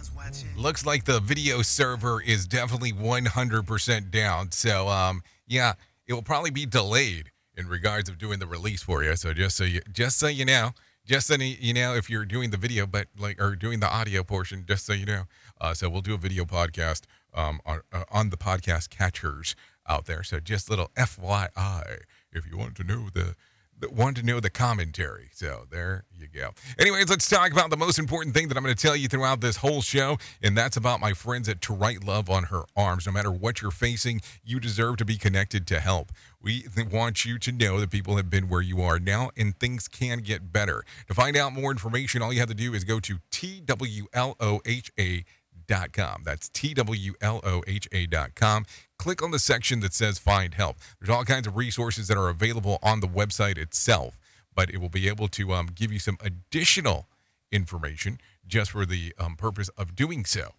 looks 0.56 0.86
like 0.86 1.06
the 1.06 1.20
video 1.20 1.62
server 1.62 2.22
is 2.22 2.48
definitely 2.48 2.92
100% 2.92 4.12
down. 4.12 4.52
So, 4.52 4.88
um, 4.88 5.22
yeah, 5.48 5.74
it 6.08 6.14
will 6.14 6.22
probably 6.22 6.52
be 6.52 6.66
delayed 6.66 7.32
in 7.56 7.68
regards 7.68 8.10
of 8.10 8.18
doing 8.18 8.40
the 8.40 8.48
release 8.48 8.84
for 8.84 9.04
you. 9.04 9.16
So, 9.16 9.34
just 9.34 9.56
so 9.56 9.64
you, 9.64 9.82
just 9.92 10.18
so 10.18 10.28
you 10.28 10.46
know, 10.46 10.72
just 11.06 11.28
so 11.28 11.36
you 11.36 11.74
know, 11.74 11.96
if 11.96 12.10
you're 12.10 12.26
doing 12.26 12.50
the 12.50 12.58
video, 12.58 12.86
but 12.86 13.08
like 13.18 13.40
or 13.42 13.56
doing 13.56 13.80
the 13.80 13.92
audio 13.92 14.24
portion, 14.24 14.66
just 14.68 14.86
so 14.86 14.94
you 14.94 15.06
know. 15.06 15.24
Uh, 15.62 15.74
so 15.74 15.90
we'll 15.90 16.02
do 16.02 16.14
a 16.14 16.18
video 16.18 16.46
podcast 16.46 17.04
um 17.34 17.60
on 17.66 17.82
uh, 17.94 18.04
on 18.12 18.30
the 18.30 18.38
podcast 18.38 18.90
catchers 18.90 19.56
out 19.88 20.06
there. 20.06 20.24
So 20.24 20.40
just 20.40 20.70
little 20.70 20.90
FYI 20.98 22.00
if 22.36 22.46
you 22.50 22.58
want 22.58 22.76
to 22.76 22.84
know 22.84 23.08
the, 23.14 23.36
the 23.78 23.90
want 23.90 24.16
to 24.18 24.24
know 24.24 24.40
the 24.40 24.50
commentary. 24.50 25.30
So 25.34 25.66
there 25.70 26.06
you 26.18 26.28
go. 26.34 26.52
Anyways, 26.80 27.10
let's 27.10 27.30
talk 27.30 27.52
about 27.52 27.70
the 27.70 27.78
most 27.78 28.00
important 28.00 28.34
thing 28.34 28.48
that 28.48 28.56
I'm 28.58 28.64
going 28.64 28.76
to 28.76 28.82
tell 28.82 28.96
you 28.96 29.08
throughout 29.08 29.42
this 29.42 29.58
whole 29.58 29.82
show, 29.82 30.18
and 30.42 30.58
that's 30.58 30.78
about 30.78 31.00
my 31.00 31.14
friends 31.14 31.50
at 31.50 31.62
To 31.62 31.74
Write 31.74 32.04
Love 32.04 32.30
on 32.30 32.46
Her 32.46 32.64
Arms. 32.76 33.06
No 33.06 33.12
matter 33.12 33.32
what 33.32 33.62
you're 33.62 33.72
facing, 33.72 34.22
you 34.44 34.60
deserve 34.60 34.98
to 34.98 35.06
be 35.06 35.18
connected 35.18 35.68
to 35.68 35.80
help. 35.80 36.12
We 36.42 36.66
want 36.92 37.26
you 37.26 37.38
to 37.40 37.52
know 37.52 37.80
that 37.80 37.90
people 37.90 38.16
have 38.18 38.30
been 38.30 38.48
where 38.50 38.62
you 38.62 38.82
are 38.82 39.00
now, 39.00 39.32
and 39.36 39.60
things 39.60 39.88
can 39.88 40.20
get 40.20 40.54
better. 40.54 40.86
To 41.08 41.14
find 41.14 41.36
out 41.36 41.54
more 41.54 41.72
information, 41.72 42.22
all 42.22 42.32
you 42.32 42.40
have 42.40 42.50
to 42.50 42.56
do 42.56 42.74
is 42.74 42.84
go 42.84 43.00
to 43.02 43.18
TWLOHA 43.32 45.26
dot 45.68 45.94
com. 45.94 46.22
That's 46.24 46.48
T-W-L-O-H-A 46.50 48.06
dot 48.06 48.36
com. 48.36 48.66
Click 49.06 49.22
on 49.22 49.30
the 49.30 49.38
section 49.38 49.82
that 49.82 49.93
says 49.93 50.18
find 50.18 50.56
help. 50.56 50.78
There's 50.99 51.16
all 51.16 51.24
kinds 51.26 51.45
of 51.45 51.56
resources 51.56 52.08
that 52.08 52.18
are 52.18 52.28
available 52.28 52.80
on 52.82 53.01
the 53.01 53.08
website 53.08 53.56
itself, 53.56 54.18
but 54.56 54.72
it 54.72 54.82
will 54.82 54.89
be 54.89 55.08
able 55.08 55.28
to 55.28 55.53
um, 55.53 55.68
give 55.76 55.91
you 55.91 55.99
some 55.99 56.18
additional 56.22 57.06
information 57.51 58.20
just 58.47 58.72
for 58.72 58.84
the 58.84 59.14
um, 59.20 59.36
purpose 59.36 59.70
of 59.78 59.95
doing 59.95 60.26
so. 60.26 60.56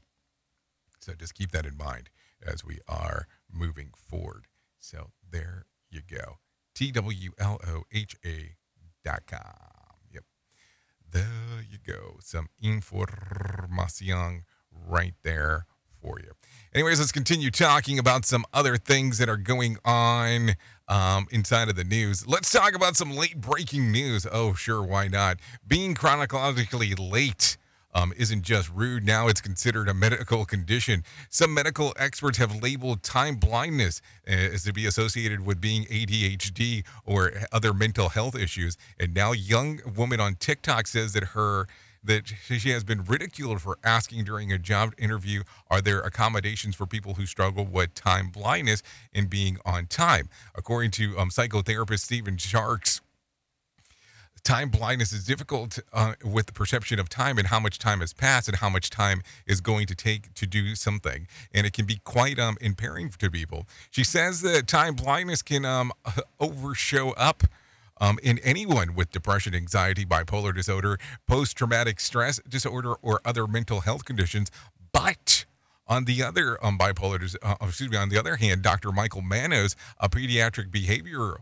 So 1.00 1.14
just 1.14 1.34
keep 1.34 1.50
that 1.50 1.66
in 1.66 1.76
mind 1.76 2.08
as 2.40 2.64
we 2.64 2.78
are 2.86 3.26
moving 3.52 3.90
forward. 3.96 4.44
So 4.78 5.10
there 5.28 5.64
you 5.90 6.02
go. 6.08 6.36
T-W-L-O-H-A 6.76 8.54
dot 9.04 9.26
com. 9.26 9.40
Yep. 10.14 10.24
There 11.10 11.64
you 11.68 11.78
go. 11.84 12.18
Some 12.20 12.46
information 12.62 14.44
right 14.70 15.14
there 15.24 15.66
for 16.06 16.20
you. 16.20 16.30
Anyways, 16.74 16.98
let's 16.98 17.12
continue 17.12 17.50
talking 17.50 17.98
about 17.98 18.24
some 18.24 18.44
other 18.52 18.76
things 18.76 19.18
that 19.18 19.28
are 19.28 19.36
going 19.36 19.78
on 19.84 20.52
um, 20.88 21.26
inside 21.30 21.68
of 21.68 21.76
the 21.76 21.84
news. 21.84 22.26
Let's 22.26 22.50
talk 22.50 22.74
about 22.74 22.96
some 22.96 23.10
late 23.10 23.40
breaking 23.40 23.90
news. 23.90 24.26
Oh, 24.30 24.54
sure, 24.54 24.82
why 24.82 25.08
not? 25.08 25.38
Being 25.66 25.94
chronologically 25.94 26.94
late. 26.94 27.56
Um, 27.94 28.12
isn't 28.18 28.42
just 28.42 28.70
rude. 28.74 29.06
Now 29.06 29.26
it's 29.26 29.40
considered 29.40 29.88
a 29.88 29.94
medical 29.94 30.44
condition. 30.44 31.02
Some 31.30 31.54
medical 31.54 31.94
experts 31.98 32.36
have 32.36 32.62
labeled 32.62 33.02
time 33.02 33.36
blindness 33.36 34.02
uh, 34.28 34.32
as 34.32 34.64
to 34.64 34.74
be 34.74 34.84
associated 34.84 35.46
with 35.46 35.62
being 35.62 35.84
ADHD 35.84 36.84
or 37.06 37.32
other 37.52 37.72
mental 37.72 38.10
health 38.10 38.36
issues. 38.36 38.76
And 39.00 39.14
now, 39.14 39.32
young 39.32 39.80
woman 39.96 40.20
on 40.20 40.34
TikTok 40.34 40.88
says 40.88 41.14
that 41.14 41.24
her 41.28 41.68
that 42.06 42.26
she 42.26 42.70
has 42.70 42.84
been 42.84 43.04
ridiculed 43.04 43.60
for 43.60 43.78
asking 43.84 44.24
during 44.24 44.52
a 44.52 44.58
job 44.58 44.94
interview 44.98 45.42
are 45.70 45.80
there 45.80 46.00
accommodations 46.00 46.74
for 46.74 46.86
people 46.86 47.14
who 47.14 47.26
struggle 47.26 47.64
with 47.64 47.94
time 47.94 48.28
blindness 48.28 48.82
and 49.12 49.28
being 49.28 49.58
on 49.64 49.86
time? 49.86 50.28
According 50.54 50.92
to 50.92 51.18
um, 51.18 51.30
psychotherapist 51.30 52.00
Stephanie 52.00 52.38
Sarkis 52.38 53.00
time 54.46 54.68
blindness 54.68 55.12
is 55.12 55.24
difficult 55.24 55.80
uh, 55.92 56.14
with 56.24 56.46
the 56.46 56.52
perception 56.52 57.00
of 57.00 57.08
time 57.08 57.36
and 57.36 57.48
how 57.48 57.58
much 57.58 57.80
time 57.80 57.98
has 57.98 58.12
passed 58.12 58.46
and 58.46 58.58
how 58.58 58.68
much 58.68 58.90
time 58.90 59.20
is 59.44 59.60
going 59.60 59.88
to 59.88 59.94
take 59.94 60.32
to 60.34 60.46
do 60.46 60.76
something. 60.76 61.26
And 61.52 61.66
it 61.66 61.72
can 61.72 61.84
be 61.84 61.96
quite 62.04 62.38
um, 62.38 62.56
impairing 62.60 63.10
to 63.18 63.28
people. 63.28 63.66
She 63.90 64.04
says 64.04 64.42
that 64.42 64.68
time 64.68 64.94
blindness 64.94 65.42
can 65.42 65.64
um, 65.64 65.92
overshow 66.40 67.10
up 67.16 67.42
um, 68.00 68.18
in 68.22 68.38
anyone 68.40 68.94
with 68.94 69.10
depression, 69.10 69.54
anxiety, 69.54 70.04
bipolar 70.04 70.54
disorder, 70.54 70.98
post 71.26 71.56
traumatic 71.56 72.00
stress 72.00 72.40
disorder, 72.48 72.94
or 73.02 73.20
other 73.24 73.46
mental 73.46 73.80
health 73.80 74.04
conditions. 74.04 74.50
But 74.92 75.44
on 75.86 76.04
the 76.04 76.22
other 76.22 76.64
um, 76.64 76.78
bipolar, 76.78 77.36
uh, 77.42 77.56
excuse 77.62 77.90
me, 77.90 77.96
on 77.96 78.08
the 78.08 78.18
other 78.18 78.36
hand, 78.36 78.62
Dr. 78.62 78.92
Michael 78.92 79.22
Manos, 79.22 79.76
a 80.00 80.08
pediatric 80.08 80.70
behavioral 80.70 81.38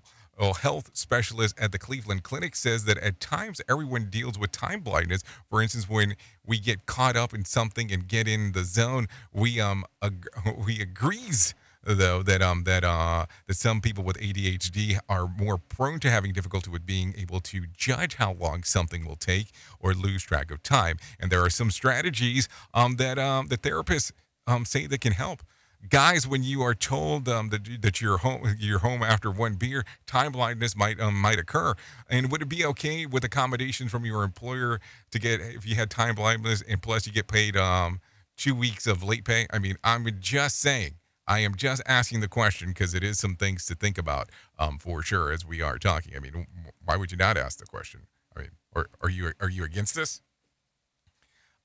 health 0.61 0.91
specialist 0.95 1.55
at 1.59 1.73
the 1.73 1.79
Cleveland 1.79 2.23
Clinic 2.23 2.57
says 2.57 2.85
that 2.85 2.99
at 2.99 3.21
times 3.21 3.61
everyone 3.69 4.07
deals 4.11 4.39
with 4.39 4.51
time 4.53 4.81
blindness. 4.81 5.23
For 5.49 5.63
instance, 5.63 5.89
when 5.89 6.17
we 6.45 6.59
get 6.59 6.87
caught 6.87 7.17
up 7.17 7.33
in 7.33 7.45
something 7.45 7.93
and 7.93 8.09
get 8.09 8.27
in 8.27 8.53
the 8.53 8.65
zone, 8.65 9.07
we 9.33 9.61
um 9.61 9.85
ag- 10.03 10.27
we 10.67 10.81
agrees 10.81 11.55
though 11.87 12.23
that 12.23 12.43
um 12.43 12.65
that 12.65 12.85
uh 12.85 13.27
that 13.47 13.55
some 13.55 13.81
people 13.81 14.05
with 14.05 14.19
ADHD 14.19 14.99
are 15.09 15.29
more 15.29 15.59
prone 15.59 16.01
to 16.01 16.11
having 16.11 16.33
difficulty 16.33 16.71
with 16.71 16.87
being 16.87 17.15
able 17.19 17.41
to 17.41 17.67
judge 17.77 18.17
how 18.17 18.33
long 18.33 18.63
something 18.63 19.07
will 19.07 19.17
take 19.17 19.51
or 19.79 19.95
lose 19.95 20.23
track 20.23 20.51
of 20.51 20.63
time. 20.63 20.99
And 21.21 21.31
there 21.31 21.43
are 21.45 21.51
some 21.51 21.71
strategies 21.71 22.49
um 22.73 22.97
that 22.97 23.19
um 23.19 23.49
the 23.49 23.59
therapists 23.59 24.13
um 24.47 24.65
say 24.65 24.87
that 24.87 25.01
can 25.01 25.13
help. 25.13 25.43
Guys, 25.91 26.27
when 26.27 26.43
you 26.43 26.63
are 26.63 26.75
told 26.75 27.29
um, 27.29 27.51
that 27.51 27.83
that 27.83 28.01
you're 28.01 28.17
home 28.19 28.57
you're 28.59 28.79
home 28.79 29.03
after 29.03 29.31
one 29.31 29.55
beer, 29.55 29.85
time 30.07 30.33
blindness 30.33 30.75
might 30.75 30.99
um, 30.99 31.21
might 31.21 31.39
occur. 31.39 31.75
And 32.09 32.31
would 32.33 32.41
it 32.41 32.49
be 32.49 32.65
okay 32.65 33.05
with 33.05 33.23
accommodations 33.23 33.91
from 33.91 34.07
your 34.07 34.23
employer 34.23 34.81
to 35.11 35.19
get 35.19 35.41
if 35.41 35.67
you 35.67 35.75
had 35.75 35.91
time 35.91 36.15
blindness 36.15 36.63
and 36.67 36.81
plus 36.81 37.07
you 37.07 37.13
get 37.13 37.29
paid 37.29 37.55
um, 37.57 38.01
two 38.37 38.55
weeks 38.55 38.87
of 38.87 39.03
late 39.03 39.27
pay? 39.27 39.47
I 39.53 39.59
mean, 39.59 39.77
I'm 39.85 40.07
just 40.21 40.59
saying 40.59 40.95
I 41.27 41.41
am 41.41 41.55
just 41.55 41.83
asking 41.87 42.21
the 42.21 42.29
question 42.29 42.69
because 42.69 42.95
it 42.95 43.03
is 43.03 43.19
some 43.19 43.37
things 43.37 43.65
to 43.67 43.75
think 43.75 43.97
about 43.97 44.31
um, 44.59 44.79
for 44.79 45.03
sure 45.03 45.33
as 45.33 45.45
we 45.45 45.63
are 45.63 45.79
talking. 45.79 46.15
I 46.15 46.21
mean, 46.21 46.47
why 46.85 46.97
would 46.97 47.11
you 47.11 47.17
not 47.17 47.37
ask 47.39 47.59
the 47.59 47.67
question? 47.67 48.03
I 48.37 48.41
mean, 48.41 48.51
are 48.75 49.09
you 49.09 49.33
are 49.41 49.49
you 49.49 49.65
against 49.65 49.95
this? 49.95 50.21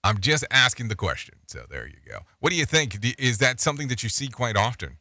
I'm 0.04 0.20
just 0.20 0.46
asking 0.50 0.88
the 0.88 0.96
question. 0.96 1.36
So 1.48 1.66
there 1.70 1.86
you 1.86 1.98
go. 2.08 2.20
What 2.40 2.52
do 2.52 2.56
you 2.56 2.66
think? 2.66 2.98
Is 3.20 3.40
that 3.40 3.60
something 3.60 3.90
that 3.90 4.02
you 4.02 4.10
see 4.10 4.30
quite 4.30 4.56
often? 4.56 4.98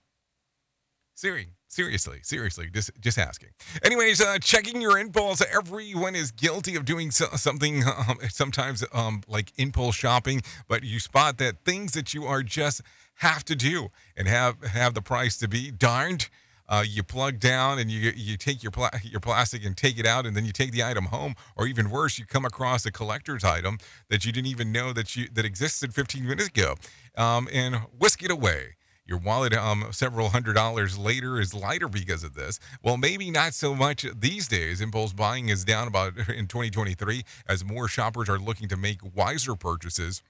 Siri, 1.15 1.49
seriously, 1.69 2.19
seriously, 2.23 2.69
just 2.73 2.91
just 3.01 3.19
asking. 3.19 3.51
Anyways, 3.83 4.21
uh, 4.21 4.39
checking 4.39 4.81
your 4.81 4.99
impulse. 4.99 5.43
Everyone 5.53 6.15
is 6.15 6.31
guilty 6.33 6.75
of 6.75 6.85
doing 6.85 7.11
so, 7.11 7.27
something. 7.37 7.85
Um, 8.09 8.19
sometimes, 8.29 8.85
um, 8.93 9.23
like 9.29 9.53
impulse 9.57 9.97
shopping, 9.97 10.41
but 10.69 10.83
you 10.85 11.01
spot 11.01 11.37
that 11.39 11.65
things 11.65 11.93
that 11.93 12.15
you 12.15 12.25
are 12.27 12.43
just 12.43 12.81
have 13.17 13.45
to 13.45 13.57
do 13.57 13.89
and 14.17 14.29
have 14.29 14.63
have 14.63 14.95
the 14.95 15.03
price 15.03 15.37
to 15.39 15.49
be 15.49 15.71
darned. 15.71 16.29
Uh, 16.69 16.85
you 16.87 17.03
plug 17.03 17.41
down 17.41 17.79
and 17.79 17.91
you 17.91 18.13
you 18.15 18.37
take 18.37 18.63
your 18.63 18.71
pla- 18.71 18.91
your 19.03 19.21
plastic 19.21 19.65
and 19.65 19.77
take 19.77 19.99
it 19.99 20.07
out, 20.07 20.27
and 20.27 20.37
then 20.37 20.45
you 20.45 20.53
take 20.53 20.71
the 20.71 20.85
item 20.85 21.07
home, 21.07 21.35
or 21.57 21.67
even 21.67 21.91
worse, 21.91 22.19
you 22.19 22.27
come 22.27 22.45
across 22.45 22.87
a 22.87 22.93
collector's 22.93 23.43
item 23.43 23.79
that 24.09 24.25
you 24.25 24.33
didn't 24.33 24.49
even 24.49 24.71
know 24.71 24.93
that 24.93 25.17
you 25.17 25.29
that 25.33 25.45
existed 25.45 25.95
15 25.95 26.27
minutes 26.27 26.49
ago, 26.49 26.75
um, 27.17 27.49
and 27.53 27.77
whisk 27.99 28.23
it 28.23 28.31
away. 28.31 28.78
Your 29.09 29.19
wallet, 29.19 29.55
um, 29.55 29.87
several 29.91 30.29
hundred 30.29 30.53
dollars 30.53 30.99
later, 30.99 31.41
is 31.41 31.55
lighter 31.55 31.89
because 31.89 32.23
of 32.23 32.35
this. 32.35 32.61
Well, 32.83 32.99
maybe 32.99 33.31
not 33.31 33.55
so 33.55 33.75
much 33.75 34.05
these 34.15 34.47
days. 34.49 34.83
Impulse 34.83 35.15
buying 35.15 35.49
is 35.49 35.65
down 35.65 35.89
about 35.89 36.17
in 36.29 36.47
2023 36.47 37.25
as 37.49 37.65
more 37.65 37.89
shoppers 37.89 38.29
are 38.29 38.39
looking 38.39 38.69
to 38.69 38.77
make 38.77 38.99
wiser 39.17 39.57
purchases. 39.57 40.23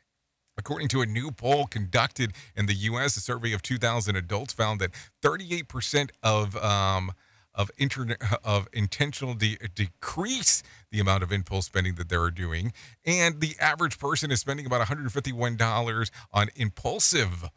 According 0.56 0.88
to 0.88 1.02
a 1.02 1.06
new 1.06 1.32
poll 1.32 1.66
conducted 1.66 2.32
in 2.56 2.66
the 2.66 2.74
U.S., 2.74 3.16
a 3.16 3.20
survey 3.20 3.52
of 3.52 3.62
2,000 3.62 4.14
adults 4.16 4.52
found 4.52 4.80
that 4.80 4.90
38% 5.22 6.10
of 6.22 6.56
um, 6.56 7.12
of 7.52 7.72
internet 7.78 8.22
of 8.44 8.68
intentional 8.72 9.34
de- 9.34 9.58
decrease 9.74 10.62
the 10.92 11.00
amount 11.00 11.24
of 11.24 11.32
impulse 11.32 11.66
spending 11.66 11.96
that 11.96 12.08
they're 12.08 12.30
doing, 12.30 12.72
and 13.04 13.40
the 13.40 13.56
average 13.60 13.98
person 13.98 14.30
is 14.30 14.38
spending 14.40 14.66
about 14.66 14.78
151 14.78 15.56
dollars 15.56 16.12
on 16.32 16.48
impulsive 16.54 17.50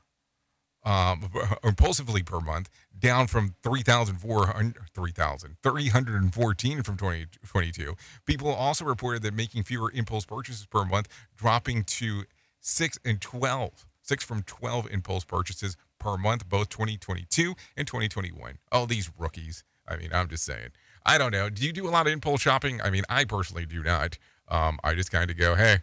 um, 0.83 1.29
impulsively 1.63 2.23
per 2.23 2.39
month, 2.39 2.69
down 2.97 3.27
from 3.27 3.55
3,400, 3.63 4.75
3,000, 4.93 5.57
314 5.61 6.83
from 6.83 6.97
2022. 6.97 7.95
People 8.25 8.49
also 8.49 8.85
reported 8.85 9.21
that 9.23 9.33
making 9.33 9.63
fewer 9.63 9.91
impulse 9.93 10.25
purchases 10.25 10.65
per 10.65 10.85
month, 10.85 11.07
dropping 11.35 11.83
to 11.83 12.23
6 12.59 12.99
and 13.03 13.21
12, 13.21 13.87
6 14.01 14.23
from 14.23 14.43
12 14.43 14.87
impulse 14.91 15.25
purchases 15.25 15.77
per 15.99 16.17
month, 16.17 16.47
both 16.47 16.69
2022 16.69 17.55
and 17.77 17.87
2021. 17.87 18.57
All 18.71 18.85
these 18.85 19.11
rookies. 19.17 19.63
I 19.87 19.97
mean, 19.97 20.09
I'm 20.13 20.27
just 20.27 20.43
saying. 20.43 20.69
I 21.05 21.17
don't 21.17 21.31
know. 21.31 21.49
Do 21.49 21.65
you 21.65 21.73
do 21.73 21.87
a 21.87 21.91
lot 21.91 22.07
of 22.07 22.13
impulse 22.13 22.41
shopping? 22.41 22.81
I 22.81 22.89
mean, 22.89 23.03
I 23.09 23.25
personally 23.25 23.65
do 23.65 23.83
not. 23.83 24.17
Um, 24.47 24.79
I 24.83 24.93
just 24.93 25.11
kind 25.11 25.31
of 25.31 25.37
go, 25.37 25.55
hey, 25.55 25.79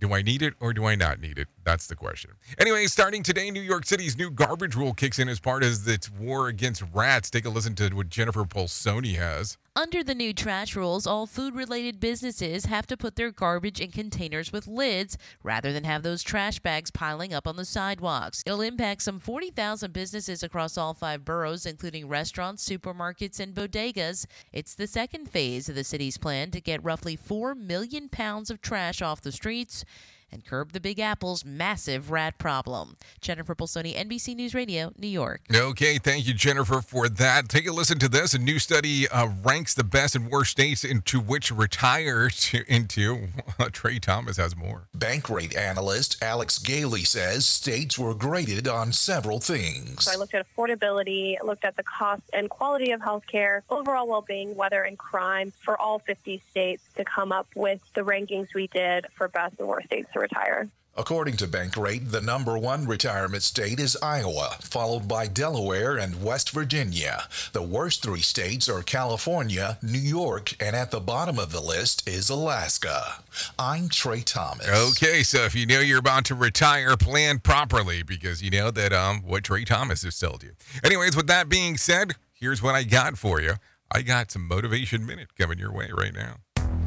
do 0.00 0.12
I 0.12 0.22
need 0.22 0.42
it 0.42 0.54
or 0.60 0.72
do 0.72 0.84
I 0.84 0.94
not 0.94 1.20
need 1.20 1.38
it? 1.38 1.48
That's 1.64 1.86
the 1.86 1.96
question. 1.96 2.32
Anyway, 2.58 2.86
starting 2.86 3.22
today, 3.22 3.50
New 3.50 3.60
York 3.62 3.86
City's 3.86 4.16
new 4.16 4.30
garbage 4.30 4.74
rule 4.74 4.94
kicks 4.94 5.18
in 5.18 5.28
as 5.28 5.40
part 5.40 5.62
of 5.62 5.88
its 5.88 6.10
war 6.10 6.48
against 6.48 6.82
rats. 6.92 7.30
Take 7.30 7.46
a 7.46 7.50
listen 7.50 7.74
to 7.76 7.88
what 7.90 8.08
Jennifer 8.08 8.44
Polsoni 8.44 9.16
has. 9.16 9.56
Under 9.76 10.02
the 10.02 10.14
new 10.14 10.32
trash 10.32 10.74
rules, 10.74 11.06
all 11.06 11.26
food 11.26 11.54
related 11.54 12.00
businesses 12.00 12.64
have 12.64 12.86
to 12.86 12.96
put 12.96 13.16
their 13.16 13.30
garbage 13.30 13.78
in 13.78 13.90
containers 13.90 14.50
with 14.50 14.66
lids 14.66 15.18
rather 15.42 15.70
than 15.70 15.84
have 15.84 16.02
those 16.02 16.22
trash 16.22 16.58
bags 16.60 16.90
piling 16.90 17.34
up 17.34 17.46
on 17.46 17.56
the 17.56 17.64
sidewalks. 17.66 18.42
It'll 18.46 18.62
impact 18.62 19.02
some 19.02 19.20
40,000 19.20 19.92
businesses 19.92 20.42
across 20.42 20.78
all 20.78 20.94
five 20.94 21.26
boroughs, 21.26 21.66
including 21.66 22.08
restaurants, 22.08 22.66
supermarkets, 22.66 23.38
and 23.38 23.54
bodegas. 23.54 24.24
It's 24.50 24.74
the 24.74 24.86
second 24.86 25.28
phase 25.28 25.68
of 25.68 25.74
the 25.74 25.84
city's 25.84 26.16
plan 26.16 26.50
to 26.52 26.60
get 26.62 26.82
roughly 26.82 27.14
4 27.14 27.54
million 27.54 28.08
pounds 28.08 28.48
of 28.48 28.62
trash 28.62 29.02
off 29.02 29.20
the 29.20 29.30
streets 29.30 29.84
and 30.30 30.44
curb 30.44 30.72
the 30.72 30.80
Big 30.80 30.98
Apple's 30.98 31.44
massive 31.44 32.10
rat 32.10 32.38
problem. 32.38 32.96
Jennifer 33.20 33.54
Polsoni, 33.54 33.94
NBC 33.94 34.34
News 34.34 34.54
Radio, 34.54 34.92
New 34.98 35.06
York. 35.06 35.42
Okay, 35.54 35.98
thank 35.98 36.26
you, 36.26 36.34
Jennifer, 36.34 36.80
for 36.80 37.08
that. 37.08 37.48
Take 37.48 37.66
a 37.66 37.72
listen 37.72 37.98
to 38.00 38.08
this. 38.08 38.34
A 38.34 38.38
new 38.38 38.58
study 38.58 39.08
uh, 39.08 39.28
ranks 39.44 39.74
the 39.74 39.84
best 39.84 40.16
and 40.16 40.30
worst 40.30 40.52
states 40.52 40.84
into 40.84 41.20
which 41.20 41.50
retire 41.50 42.28
to, 42.28 42.64
into. 42.72 43.28
Trey 43.72 43.98
Thomas 43.98 44.36
has 44.36 44.56
more. 44.56 44.88
Bankrate 44.96 45.56
analyst 45.56 46.22
Alex 46.22 46.58
Gailey 46.58 47.04
says 47.04 47.46
states 47.46 47.98
were 47.98 48.14
graded 48.14 48.66
on 48.68 48.92
several 48.92 49.40
things. 49.40 50.04
So 50.04 50.12
I 50.12 50.16
looked 50.16 50.34
at 50.34 50.46
affordability, 50.46 51.36
looked 51.42 51.64
at 51.64 51.76
the 51.76 51.82
cost 51.82 52.22
and 52.32 52.50
quality 52.50 52.92
of 52.92 53.00
healthcare, 53.00 53.62
overall 53.70 54.06
well-being, 54.06 54.54
weather, 54.56 54.82
and 54.82 54.98
crime 54.98 55.52
for 55.60 55.80
all 55.80 55.98
50 56.00 56.42
states 56.50 56.82
to 56.96 57.04
come 57.04 57.32
up 57.32 57.46
with 57.54 57.80
the 57.94 58.02
rankings 58.02 58.54
we 58.54 58.66
did 58.68 59.06
for 59.14 59.28
best 59.28 59.58
and 59.58 59.68
worst 59.68 59.86
states 59.86 60.08
to 60.16 60.20
retire. 60.20 60.68
According 60.98 61.36
to 61.38 61.46
Bankrate, 61.46 62.10
the 62.10 62.22
number 62.22 62.56
one 62.56 62.86
retirement 62.86 63.42
state 63.42 63.78
is 63.78 63.98
Iowa, 64.02 64.56
followed 64.62 65.06
by 65.06 65.26
Delaware 65.26 65.98
and 65.98 66.24
West 66.24 66.48
Virginia. 66.50 67.24
The 67.52 67.62
worst 67.62 68.02
three 68.02 68.22
states 68.22 68.66
are 68.66 68.82
California, 68.82 69.76
New 69.82 69.98
York, 69.98 70.54
and 70.58 70.74
at 70.74 70.90
the 70.90 71.00
bottom 71.00 71.38
of 71.38 71.52
the 71.52 71.60
list 71.60 72.08
is 72.08 72.30
Alaska. 72.30 73.22
I'm 73.58 73.90
Trey 73.90 74.22
Thomas. 74.22 74.66
Okay, 74.68 75.22
so 75.22 75.44
if 75.44 75.54
you 75.54 75.66
know 75.66 75.80
you're 75.80 75.98
about 75.98 76.24
to 76.26 76.34
retire, 76.34 76.96
plan 76.96 77.40
properly 77.40 78.02
because 78.02 78.42
you 78.42 78.48
know 78.48 78.70
that 78.70 78.94
um 78.94 79.20
what 79.20 79.44
Trey 79.44 79.66
Thomas 79.66 80.02
has 80.02 80.18
told 80.18 80.42
you. 80.42 80.52
Anyways, 80.82 81.14
with 81.14 81.26
that 81.26 81.50
being 81.50 81.76
said, 81.76 82.14
here's 82.32 82.62
what 82.62 82.74
I 82.74 82.84
got 82.84 83.18
for 83.18 83.42
you. 83.42 83.56
I 83.92 84.00
got 84.00 84.30
some 84.30 84.48
motivation 84.48 85.04
minute 85.04 85.36
coming 85.38 85.58
your 85.58 85.72
way 85.72 85.90
right 85.92 86.14
now. 86.14 86.36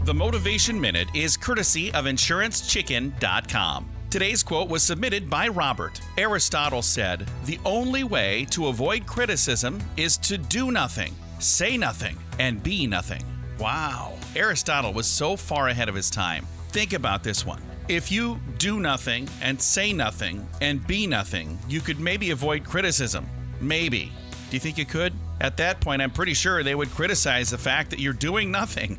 The 0.05 0.13
Motivation 0.13 0.79
Minute 0.79 1.09
is 1.13 1.35
courtesy 1.35 1.93
of 1.93 2.05
InsuranceChicken.com. 2.05 3.89
Today's 4.09 4.41
quote 4.41 4.69
was 4.69 4.81
submitted 4.81 5.29
by 5.29 5.49
Robert. 5.49 5.99
Aristotle 6.17 6.81
said, 6.81 7.27
The 7.45 7.59
only 7.65 8.05
way 8.05 8.45
to 8.51 8.67
avoid 8.67 9.05
criticism 9.05 9.79
is 9.97 10.17
to 10.19 10.37
do 10.37 10.71
nothing, 10.71 11.13
say 11.39 11.77
nothing, 11.77 12.17
and 12.39 12.63
be 12.63 12.87
nothing. 12.87 13.21
Wow. 13.59 14.13
Aristotle 14.35 14.93
was 14.93 15.05
so 15.05 15.35
far 15.35 15.67
ahead 15.67 15.89
of 15.89 15.95
his 15.95 16.09
time. 16.09 16.47
Think 16.69 16.93
about 16.93 17.21
this 17.21 17.45
one. 17.45 17.61
If 17.89 18.09
you 18.11 18.39
do 18.57 18.79
nothing 18.79 19.27
and 19.41 19.61
say 19.61 19.91
nothing 19.91 20.47
and 20.61 20.85
be 20.87 21.07
nothing, 21.07 21.59
you 21.67 21.81
could 21.81 21.99
maybe 21.99 22.31
avoid 22.31 22.63
criticism. 22.63 23.27
Maybe. 23.59 24.13
Do 24.49 24.55
you 24.55 24.59
think 24.59 24.77
you 24.77 24.85
could? 24.85 25.13
At 25.41 25.57
that 25.57 25.81
point, 25.81 26.01
I'm 26.01 26.11
pretty 26.11 26.33
sure 26.33 26.63
they 26.63 26.75
would 26.75 26.89
criticize 26.91 27.49
the 27.49 27.57
fact 27.57 27.89
that 27.89 27.99
you're 27.99 28.13
doing 28.13 28.49
nothing. 28.49 28.97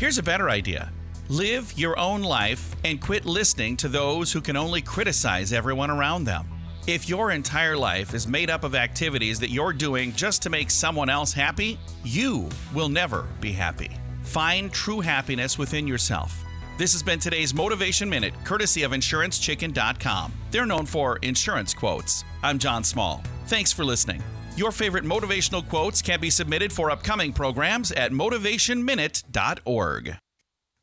Here's 0.00 0.16
a 0.16 0.22
better 0.22 0.48
idea 0.48 0.90
live 1.28 1.74
your 1.76 1.98
own 1.98 2.22
life 2.22 2.74
and 2.86 3.02
quit 3.02 3.26
listening 3.26 3.76
to 3.76 3.86
those 3.86 4.32
who 4.32 4.40
can 4.40 4.56
only 4.56 4.80
criticize 4.80 5.52
everyone 5.52 5.90
around 5.90 6.24
them. 6.24 6.48
If 6.86 7.06
your 7.06 7.32
entire 7.32 7.76
life 7.76 8.14
is 8.14 8.26
made 8.26 8.48
up 8.48 8.64
of 8.64 8.74
activities 8.74 9.38
that 9.40 9.50
you're 9.50 9.74
doing 9.74 10.14
just 10.14 10.40
to 10.40 10.48
make 10.48 10.70
someone 10.70 11.10
else 11.10 11.34
happy, 11.34 11.78
you 12.02 12.48
will 12.72 12.88
never 12.88 13.26
be 13.42 13.52
happy. 13.52 13.90
Find 14.22 14.72
true 14.72 15.00
happiness 15.00 15.58
within 15.58 15.86
yourself. 15.86 16.46
This 16.78 16.92
has 16.92 17.02
been 17.02 17.18
today's 17.18 17.52
Motivation 17.52 18.08
Minute, 18.08 18.32
courtesy 18.42 18.84
of 18.84 18.92
InsuranceChicken.com. 18.92 20.32
They're 20.50 20.64
known 20.64 20.86
for 20.86 21.18
insurance 21.18 21.74
quotes. 21.74 22.24
I'm 22.42 22.58
John 22.58 22.84
Small. 22.84 23.22
Thanks 23.48 23.70
for 23.70 23.84
listening. 23.84 24.22
Your 24.60 24.72
favorite 24.72 25.04
motivational 25.04 25.66
quotes 25.66 26.02
can 26.02 26.20
be 26.20 26.28
submitted 26.28 26.70
for 26.70 26.90
upcoming 26.90 27.32
programs 27.32 27.92
at 27.92 28.12
motivationminute.org. 28.12 30.16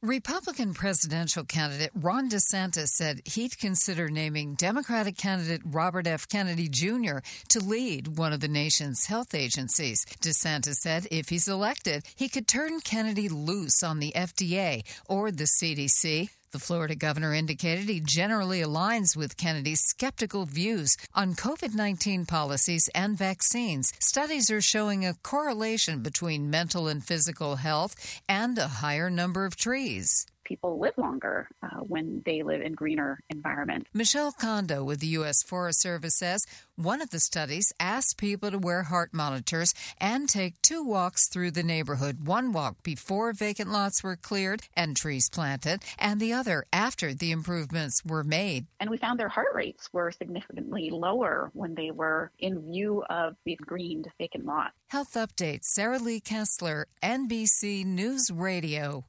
Republican 0.02 0.74
presidential 0.74 1.44
candidate 1.44 1.92
Ron 1.94 2.28
DeSantis 2.28 2.88
said 2.88 3.22
he'd 3.26 3.60
consider 3.60 4.10
naming 4.10 4.56
Democratic 4.56 5.16
candidate 5.16 5.62
Robert 5.64 6.08
F. 6.08 6.28
Kennedy 6.28 6.68
Jr. 6.68 7.20
to 7.50 7.60
lead 7.60 8.18
one 8.18 8.34
of 8.34 8.40
the 8.40 8.48
nation's 8.48 9.06
health 9.06 9.36
agencies. 9.36 10.04
DeSantis 10.22 10.78
said 10.78 11.08
if 11.12 11.30
he's 11.30 11.48
elected, 11.48 12.04
he 12.16 12.30
could 12.30 12.48
turn 12.48 12.80
Kennedy 12.80 13.30
loose 13.30 13.84
on 13.84 14.00
the 14.00 14.12
FDA 14.16 14.82
or 15.08 15.30
the 15.30 15.44
CDC. 15.44 16.30
The 16.52 16.60
Florida 16.60 16.96
governor 16.96 17.34
indicated 17.34 17.90
he 17.90 18.00
generally 18.00 18.62
aligns 18.62 19.18
with 19.18 19.36
Kennedy's 19.36 19.82
skeptical 19.82 20.46
views 20.46 20.96
on 21.14 21.36
COVID 21.36 21.76
19 21.76 22.26
policies 22.26 22.90
and 22.96 23.18
vaccines. 23.18 23.92
Studies 24.00 24.50
are 24.50 24.62
showing 24.62 25.06
a 25.06 25.16
correlation 25.16 26.02
between 26.02 26.50
mental 26.50 26.88
and 26.88 27.04
physical 27.04 27.58
health 27.58 27.96
and 28.30 28.58
a 28.58 28.68
higher 28.68 29.10
number 29.10 29.46
of 29.46 29.58
trees 29.58 30.26
people 30.48 30.80
live 30.80 30.98
longer 30.98 31.48
uh, 31.62 31.82
when 31.82 32.24
they 32.26 32.42
live 32.42 32.62
in 32.62 32.74
greener 32.74 33.20
environments. 33.30 33.90
Michelle 33.94 34.32
Kondo 34.32 34.84
with 34.84 35.00
the 35.00 35.08
U.S. 35.08 35.44
Forest 35.44 35.82
Service 35.82 36.16
says 36.18 36.46
one 36.76 37.02
of 37.02 37.10
the 37.10 37.20
studies 37.20 37.74
asked 37.80 38.18
people 38.18 38.52
to 38.52 38.58
wear 38.58 38.84
heart 38.84 39.10
monitors 39.14 39.74
and 40.00 40.30
take 40.30 40.62
two 40.62 40.84
walks 40.84 41.28
through 41.28 41.52
the 41.52 41.64
neighborhood 41.64 42.26
one 42.26 42.54
walk 42.54 42.84
before 42.84 43.34
vacant 43.34 43.72
lots 43.72 44.04
were 44.04 44.16
cleared 44.16 44.62
and 44.76 44.96
trees 44.96 45.30
planted, 45.30 45.82
and 45.98 46.20
the 46.20 46.34
other 46.34 46.66
after 46.72 47.14
the 47.14 47.32
improvements 47.32 48.04
were 48.06 48.24
made. 48.24 48.68
And 48.80 48.90
we 48.90 48.98
found 48.98 49.20
their 49.20 49.28
heart 49.28 49.54
rates 49.54 49.90
were 49.92 50.12
significantly 50.12 50.90
lower 50.92 51.50
when 51.54 51.76
they 51.76 51.92
were 51.92 52.32
in 52.40 52.62
view 52.62 53.04
of 53.10 53.36
these 53.44 53.58
greened 53.58 54.08
vacant 54.18 54.46
lots. 54.46 54.74
Health 54.88 55.14
Update 55.14 55.64
Sarah 55.64 56.00
Lee 56.00 56.20
Kessler, 56.20 56.88
NBC 57.04 57.86
News 57.86 58.30
Radio. 58.32 59.04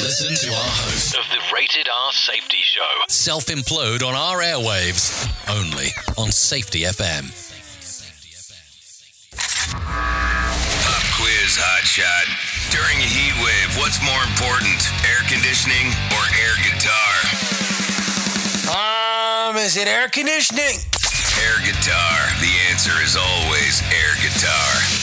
Listen 0.00 0.34
to 0.34 0.54
our 0.54 0.70
host 0.88 1.14
of 1.16 1.24
the 1.30 1.40
Rated 1.54 1.88
R 1.88 2.12
Safety 2.12 2.58
Show. 2.62 2.88
self 3.08 3.46
implode 3.46 4.02
on 4.02 4.14
our 4.14 4.38
airwaves 4.40 5.28
only 5.48 5.88
on 6.16 6.32
Safety 6.32 6.82
FM. 6.88 7.28
Pop 9.76 11.04
quiz 11.20 11.52
hot 11.60 11.84
shot. 11.84 12.26
During 12.72 12.96
a 13.02 13.08
heat 13.08 13.34
wave, 13.44 13.70
what's 13.76 14.00
more 14.00 14.22
important, 14.32 14.80
air 15.04 15.20
conditioning 15.28 15.92
or 16.16 16.22
air 16.38 16.56
guitar? 16.64 17.12
Um, 18.72 19.56
is 19.60 19.76
it 19.76 19.86
air 19.88 20.08
conditioning? 20.08 20.80
Air 21.44 21.58
guitar. 21.66 22.16
The 22.40 22.54
answer 22.72 22.94
is 23.04 23.16
always 23.20 23.82
air 23.92 24.14
guitar. 24.24 24.99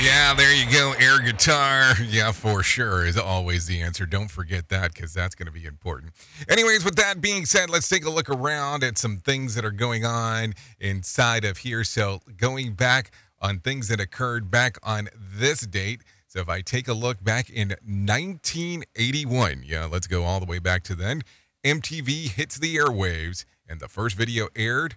Yeah, 0.00 0.32
there 0.34 0.54
you 0.54 0.70
go. 0.70 0.92
Air 0.98 1.18
guitar. 1.20 1.94
Yeah, 2.08 2.30
for 2.32 2.62
sure 2.62 3.04
is 3.04 3.18
always 3.18 3.66
the 3.66 3.80
answer. 3.82 4.06
Don't 4.06 4.30
forget 4.30 4.68
that 4.68 4.94
because 4.94 5.12
that's 5.12 5.34
going 5.34 5.46
to 5.46 5.52
be 5.52 5.64
important. 5.64 6.12
Anyways, 6.48 6.84
with 6.84 6.94
that 6.96 7.20
being 7.20 7.44
said, 7.44 7.68
let's 7.68 7.88
take 7.88 8.04
a 8.04 8.10
look 8.10 8.30
around 8.30 8.84
at 8.84 8.96
some 8.96 9.18
things 9.18 9.54
that 9.56 9.64
are 9.64 9.72
going 9.72 10.04
on 10.04 10.54
inside 10.78 11.44
of 11.44 11.58
here. 11.58 11.82
So, 11.84 12.20
going 12.36 12.74
back 12.74 13.10
on 13.40 13.58
things 13.58 13.88
that 13.88 14.00
occurred 14.00 14.50
back 14.50 14.78
on 14.82 15.08
this 15.18 15.60
date. 15.62 16.02
So, 16.28 16.40
if 16.40 16.48
I 16.48 16.60
take 16.60 16.86
a 16.88 16.94
look 16.94 17.22
back 17.22 17.50
in 17.50 17.70
1981, 17.84 19.62
yeah, 19.66 19.86
let's 19.86 20.06
go 20.06 20.22
all 20.24 20.38
the 20.40 20.46
way 20.46 20.60
back 20.60 20.84
to 20.84 20.94
then. 20.94 21.22
MTV 21.64 22.30
hits 22.30 22.56
the 22.58 22.76
airwaves, 22.76 23.44
and 23.68 23.80
the 23.80 23.88
first 23.88 24.16
video 24.16 24.48
aired. 24.54 24.96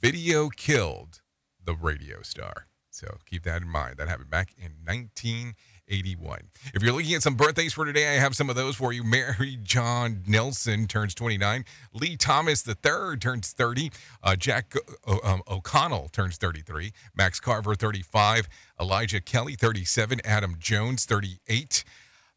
Video 0.00 0.48
killed 0.48 1.20
the 1.62 1.74
radio 1.74 2.22
star. 2.22 2.66
So 2.90 3.06
keep 3.24 3.44
that 3.44 3.62
in 3.62 3.68
mind. 3.68 3.96
That 3.98 4.08
happened 4.08 4.30
back 4.30 4.52
in 4.58 4.72
1981. 4.84 6.50
If 6.74 6.82
you're 6.82 6.92
looking 6.92 7.14
at 7.14 7.22
some 7.22 7.34
birthdays 7.36 7.72
for 7.72 7.84
today, 7.84 8.08
I 8.16 8.20
have 8.20 8.34
some 8.34 8.50
of 8.50 8.56
those 8.56 8.76
for 8.76 8.92
you. 8.92 9.04
Mary 9.10 9.58
John 9.62 10.22
Nelson 10.26 10.86
turns 10.86 11.14
29. 11.14 11.64
Lee 11.94 12.16
Thomas 12.16 12.66
III 12.66 13.16
turns 13.20 13.52
30. 13.52 13.90
Uh, 14.22 14.36
Jack 14.36 14.74
o- 15.06 15.20
um, 15.22 15.42
O'Connell 15.48 16.08
turns 16.08 16.36
33. 16.36 16.92
Max 17.14 17.38
Carver 17.40 17.74
35. 17.74 18.48
Elijah 18.80 19.20
Kelley 19.20 19.54
37. 19.54 20.20
Adam 20.24 20.56
Jones 20.58 21.04
38. 21.04 21.84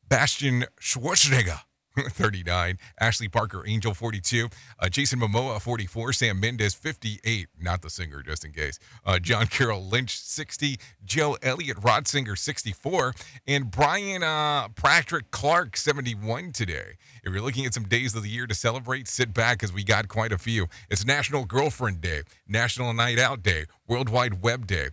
Bastian 0.08 0.66
Schwarzenegger 0.80 1.62
39. 2.10 2.78
Ashley 3.00 3.28
Parker 3.28 3.64
Angel 3.68 3.94
42. 3.94 4.50
Uh, 4.80 4.90
Jason 4.90 5.20
Momoa 5.20 5.62
44. 5.62 6.14
Sam 6.14 6.40
Mendes 6.40 6.74
58. 6.74 7.48
Not 7.60 7.82
the 7.82 7.90
singer, 7.90 8.22
just 8.24 8.44
in 8.44 8.52
case. 8.52 8.80
Uh, 9.06 9.20
John 9.20 9.48
Carroll 9.48 9.84
Lynch 9.84 10.20
60. 10.20 10.78
Joe 11.04 11.38
Elliott 11.42 11.78
Rodsinger 11.78 12.38
64. 12.38 13.14
And 13.48 13.70
Brian 13.70 14.24
uh, 14.24 14.70
Patrick 14.70 15.32
Clark 15.32 15.78
71 15.78 16.52
today. 16.52 16.98
If 17.24 17.32
you're 17.32 17.42
looking 17.42 17.66
at 17.66 17.74
some 17.74 17.84
days 17.84 18.16
of 18.16 18.24
the 18.24 18.30
year 18.30 18.48
to 18.48 18.56
celebrate, 18.56 19.08
sit 19.08 19.34
back 19.34 19.60
because 19.60 19.74
we 19.74 19.84
got 19.84 20.08
quite 20.08 20.32
a 20.32 20.38
few. 20.38 20.68
It's 20.90 21.06
National 21.06 21.46
Girlfriend 21.46 22.02
Day, 22.02 22.22
National 22.48 22.94
Night 22.94 23.20
Out 23.20 23.44
Day, 23.44 23.66
World 23.88 24.10
Wide 24.10 24.42
Web 24.42 24.68
Day, 24.68 24.90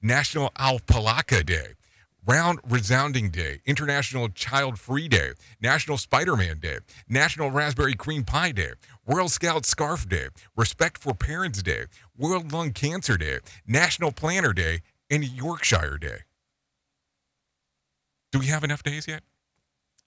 National 0.00 0.50
Alpalaka 0.58 1.44
Day. 1.44 1.74
Round 2.26 2.58
Resounding 2.66 3.28
Day, 3.28 3.60
International 3.66 4.30
Child 4.30 4.78
Free 4.78 5.08
Day, 5.08 5.32
National 5.60 5.98
Spider 5.98 6.36
Man 6.36 6.58
Day, 6.58 6.78
National 7.06 7.50
Raspberry 7.50 7.94
Cream 7.94 8.24
Pie 8.24 8.52
Day, 8.52 8.72
World 9.06 9.30
Scout 9.30 9.66
Scarf 9.66 10.08
Day, 10.08 10.28
Respect 10.56 10.96
for 10.96 11.12
Parents 11.12 11.62
Day, 11.62 11.84
World 12.16 12.50
Lung 12.50 12.72
Cancer 12.72 13.18
Day, 13.18 13.40
National 13.66 14.10
Planner 14.10 14.54
Day, 14.54 14.80
and 15.10 15.22
Yorkshire 15.22 15.98
Day. 15.98 16.18
Do 18.32 18.38
we 18.38 18.46
have 18.46 18.64
enough 18.64 18.82
days 18.82 19.06
yet? 19.06 19.22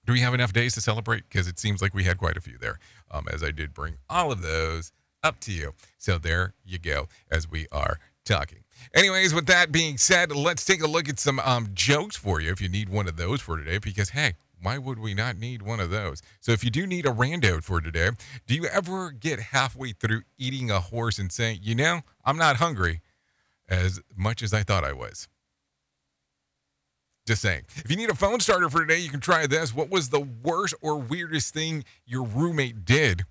Do 0.04 0.12
we 0.12 0.20
have 0.20 0.34
enough 0.34 0.52
days 0.52 0.74
to 0.74 0.80
celebrate? 0.80 1.28
Because 1.28 1.46
it 1.46 1.58
seems 1.58 1.80
like 1.80 1.94
we 1.94 2.04
had 2.04 2.18
quite 2.18 2.36
a 2.36 2.40
few 2.40 2.58
there, 2.58 2.80
um, 3.10 3.26
as 3.32 3.44
I 3.44 3.52
did 3.52 3.72
bring 3.72 3.98
all 4.10 4.32
of 4.32 4.42
those 4.42 4.90
up 5.22 5.38
to 5.40 5.52
you. 5.52 5.74
So 5.98 6.18
there 6.18 6.54
you 6.64 6.78
go, 6.78 7.08
as 7.30 7.48
we 7.48 7.66
are 7.70 7.98
talking. 8.28 8.64
Anyways, 8.94 9.34
with 9.34 9.46
that 9.46 9.72
being 9.72 9.98
said, 9.98 10.30
let's 10.30 10.64
take 10.64 10.82
a 10.82 10.86
look 10.86 11.08
at 11.08 11.18
some 11.18 11.40
um, 11.40 11.70
jokes 11.74 12.16
for 12.16 12.40
you 12.40 12.50
if 12.50 12.60
you 12.60 12.68
need 12.68 12.88
one 12.88 13.08
of 13.08 13.16
those 13.16 13.40
for 13.40 13.56
today, 13.56 13.78
because 13.78 14.10
hey, 14.10 14.34
why 14.60 14.78
would 14.78 14.98
we 14.98 15.14
not 15.14 15.36
need 15.36 15.62
one 15.62 15.80
of 15.80 15.90
those? 15.90 16.20
So 16.40 16.52
if 16.52 16.64
you 16.64 16.70
do 16.70 16.86
need 16.86 17.06
a 17.06 17.10
rando 17.10 17.62
for 17.62 17.80
today, 17.80 18.10
do 18.46 18.54
you 18.54 18.66
ever 18.66 19.10
get 19.10 19.40
halfway 19.40 19.92
through 19.92 20.22
eating 20.36 20.70
a 20.70 20.80
horse 20.80 21.18
and 21.18 21.30
saying, 21.32 21.60
you 21.62 21.74
know, 21.74 22.00
I'm 22.24 22.36
not 22.36 22.56
hungry 22.56 23.00
as 23.68 24.00
much 24.16 24.42
as 24.42 24.52
I 24.52 24.62
thought 24.62 24.84
I 24.84 24.92
was? 24.92 25.28
Just 27.26 27.42
saying. 27.42 27.64
If 27.76 27.90
you 27.90 27.96
need 27.96 28.10
a 28.10 28.14
phone 28.14 28.40
starter 28.40 28.70
for 28.70 28.80
today, 28.80 28.98
you 28.98 29.10
can 29.10 29.20
try 29.20 29.46
this. 29.46 29.74
What 29.74 29.90
was 29.90 30.08
the 30.08 30.20
worst 30.20 30.74
or 30.80 30.96
weirdest 30.96 31.52
thing 31.52 31.84
your 32.06 32.22
roommate 32.24 32.84
did? 32.84 33.24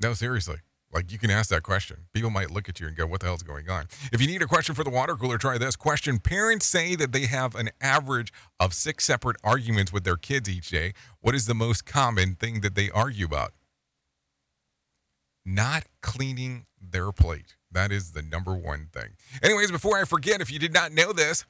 No, 0.00 0.14
seriously. 0.14 0.58
Like 0.92 1.12
you 1.12 1.18
can 1.18 1.30
ask 1.30 1.50
that 1.50 1.62
question. 1.62 2.06
People 2.14 2.30
might 2.30 2.50
look 2.50 2.68
at 2.68 2.80
you 2.80 2.86
and 2.86 2.96
go, 2.96 3.06
"What 3.06 3.20
the 3.20 3.26
hell's 3.26 3.42
going 3.42 3.68
on?" 3.68 3.88
If 4.10 4.20
you 4.20 4.26
need 4.26 4.40
a 4.40 4.46
question 4.46 4.74
for 4.74 4.84
the 4.84 4.90
water 4.90 5.16
cooler, 5.16 5.36
try 5.36 5.58
this 5.58 5.76
question. 5.76 6.18
Parents 6.18 6.64
say 6.64 6.94
that 6.94 7.12
they 7.12 7.26
have 7.26 7.54
an 7.54 7.70
average 7.80 8.32
of 8.58 8.72
six 8.72 9.04
separate 9.04 9.36
arguments 9.44 9.92
with 9.92 10.04
their 10.04 10.16
kids 10.16 10.48
each 10.48 10.70
day. 10.70 10.94
What 11.20 11.34
is 11.34 11.46
the 11.46 11.54
most 11.54 11.84
common 11.84 12.36
thing 12.36 12.62
that 12.62 12.74
they 12.74 12.90
argue 12.90 13.26
about? 13.26 13.52
Not 15.44 15.84
cleaning 16.00 16.66
their 16.80 17.12
plate. 17.12 17.56
That 17.70 17.92
is 17.92 18.12
the 18.12 18.22
number 18.22 18.54
one 18.54 18.88
thing. 18.92 19.10
Anyways, 19.42 19.70
before 19.70 19.98
I 19.98 20.04
forget, 20.04 20.40
if 20.40 20.50
you 20.50 20.58
did 20.58 20.72
not 20.72 20.92
know 20.92 21.12
this, 21.12 21.44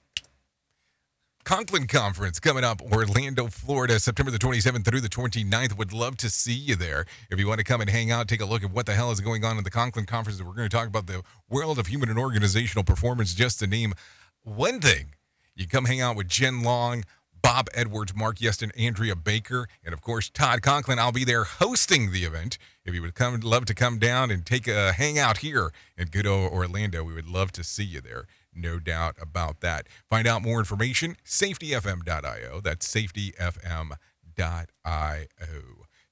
Conklin 1.45 1.87
Conference 1.87 2.41
coming 2.41 2.63
up, 2.63 2.83
Orlando, 2.93 3.47
Florida, 3.47 3.99
September 3.99 4.31
the 4.31 4.39
27th 4.39 4.85
through 4.85 5.01
the 5.01 5.09
29th. 5.09 5.79
Would 5.79 5.95
love 5.95 6.19
to 6.19 6.29
see 6.29 6.53
you 6.53 6.77
there. 6.77 7.07
If 7.31 7.39
you 7.39 7.49
want 7.49 7.59
to 7.59 7.65
come 7.65 7.81
and 7.81 7.89
hang 7.89 8.11
out, 8.11 8.29
take 8.29 8.43
a 8.43 8.45
look 8.45 8.63
at 8.63 8.71
what 8.71 8.85
the 8.85 8.93
hell 8.93 9.11
is 9.11 9.21
going 9.21 9.45
on 9.45 9.57
in 9.57 9.65
the 9.65 9.71
Conklin 9.71 10.05
Conference. 10.05 10.43
We're 10.43 10.53
going 10.53 10.69
to 10.69 10.77
talk 10.77 10.89
about 10.89 11.07
the 11.07 11.23
world 11.49 11.79
of 11.79 11.87
human 11.87 12.11
and 12.11 12.19
organizational 12.19 12.85
performance, 12.85 13.33
just 13.33 13.61
to 13.61 13.67
name 13.67 13.95
one 14.43 14.81
thing. 14.81 15.15
You 15.55 15.67
come 15.67 15.87
hang 15.87 16.03
out 16.03 16.17
with 16.17 16.29
Jen 16.29 16.63
Long, 16.63 17.05
Bob 17.41 17.69
Edwards, 17.73 18.15
Mark 18.15 18.39
Yeston, 18.39 18.71
Andrea 18.79 19.17
Baker, 19.17 19.69
and 19.83 19.95
of 19.95 20.03
course 20.03 20.29
Todd 20.29 20.61
Conklin. 20.61 20.99
I'll 20.99 21.13
be 21.13 21.25
there 21.25 21.45
hosting 21.45 22.13
the 22.13 22.25
event. 22.25 22.59
If 22.85 22.95
you 22.95 23.01
would 23.01 23.15
come, 23.15 23.41
love 23.41 23.65
to 23.67 23.75
come 23.75 23.99
down 23.99 24.31
and 24.31 24.45
take 24.45 24.69
a 24.69 24.93
hangout 24.93 25.39
here 25.39 25.73
in 25.97 26.09
good 26.09 26.27
Orlando, 26.27 27.05
we 27.05 27.15
would 27.15 27.29
love 27.29 27.53
to 27.53 27.65
see 27.65 27.85
you 27.85 28.03
there. 28.03 28.27
No 28.59 28.79
doubt 28.79 29.17
about 29.21 29.61
that. 29.61 29.89
Find 30.11 30.27
out 30.27 30.43
more 30.43 30.59
information, 30.59 31.17
safetyfm.io. 31.25 32.61
That's 32.61 32.93
safetyfm.io. 32.93 33.97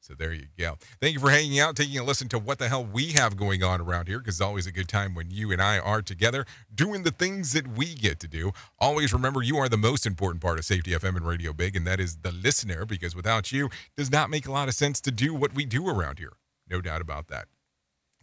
So 0.01 0.15
there 0.15 0.33
you 0.33 0.47
go. 0.57 0.77
Thank 1.01 1.15
you 1.15 1.21
for 1.21 1.31
hanging 1.31 1.59
out, 1.59 1.75
taking 1.75 1.99
a 1.99 2.05
listen 2.05 2.29
to 2.29 2.39
what 2.39 2.61
the 2.61 2.69
hell 2.69 2.85
we 2.85 3.07
have 3.15 3.37
going 3.37 3.65
on 3.65 3.81
around 3.81 4.07
here, 4.07 4.21
because 4.21 4.37
it's 4.37 4.41
always 4.41 4.65
a 4.65 4.71
good 4.71 4.87
time 4.87 5.17
when 5.17 5.33
you 5.33 5.51
and 5.51 5.61
I 5.61 5.81
are 5.81 6.01
together 6.01 6.47
doing 6.73 7.03
the 7.03 7.11
things 7.11 7.53
that 7.55 7.77
we 7.77 7.93
get 7.93 8.21
to 8.21 8.29
do. 8.29 8.53
Always 8.79 9.13
remember 9.13 9.43
you 9.43 9.57
are 9.57 9.69
the 9.69 9.77
most 9.77 10.07
important 10.07 10.43
part 10.43 10.61
of 10.61 10.65
Safety 10.65 10.93
FM 10.93 11.17
and 11.17 11.27
Radio 11.27 11.53
Big, 11.53 11.75
and 11.75 11.85
that 11.89 11.99
is 11.99 12.19
the 12.19 12.31
listener, 12.31 12.87
because 12.87 13.17
without 13.17 13.51
you, 13.51 13.69
does 13.97 14.13
not 14.13 14.31
make 14.31 14.47
a 14.47 14.53
lot 14.53 14.69
of 14.69 14.75
sense 14.75 15.01
to 15.01 15.11
do 15.11 15.35
what 15.35 15.55
we 15.55 15.65
do 15.65 15.89
around 15.89 16.21
here. 16.21 16.35
No 16.71 16.81
doubt 16.81 17.01
about 17.01 17.27
that. 17.27 17.49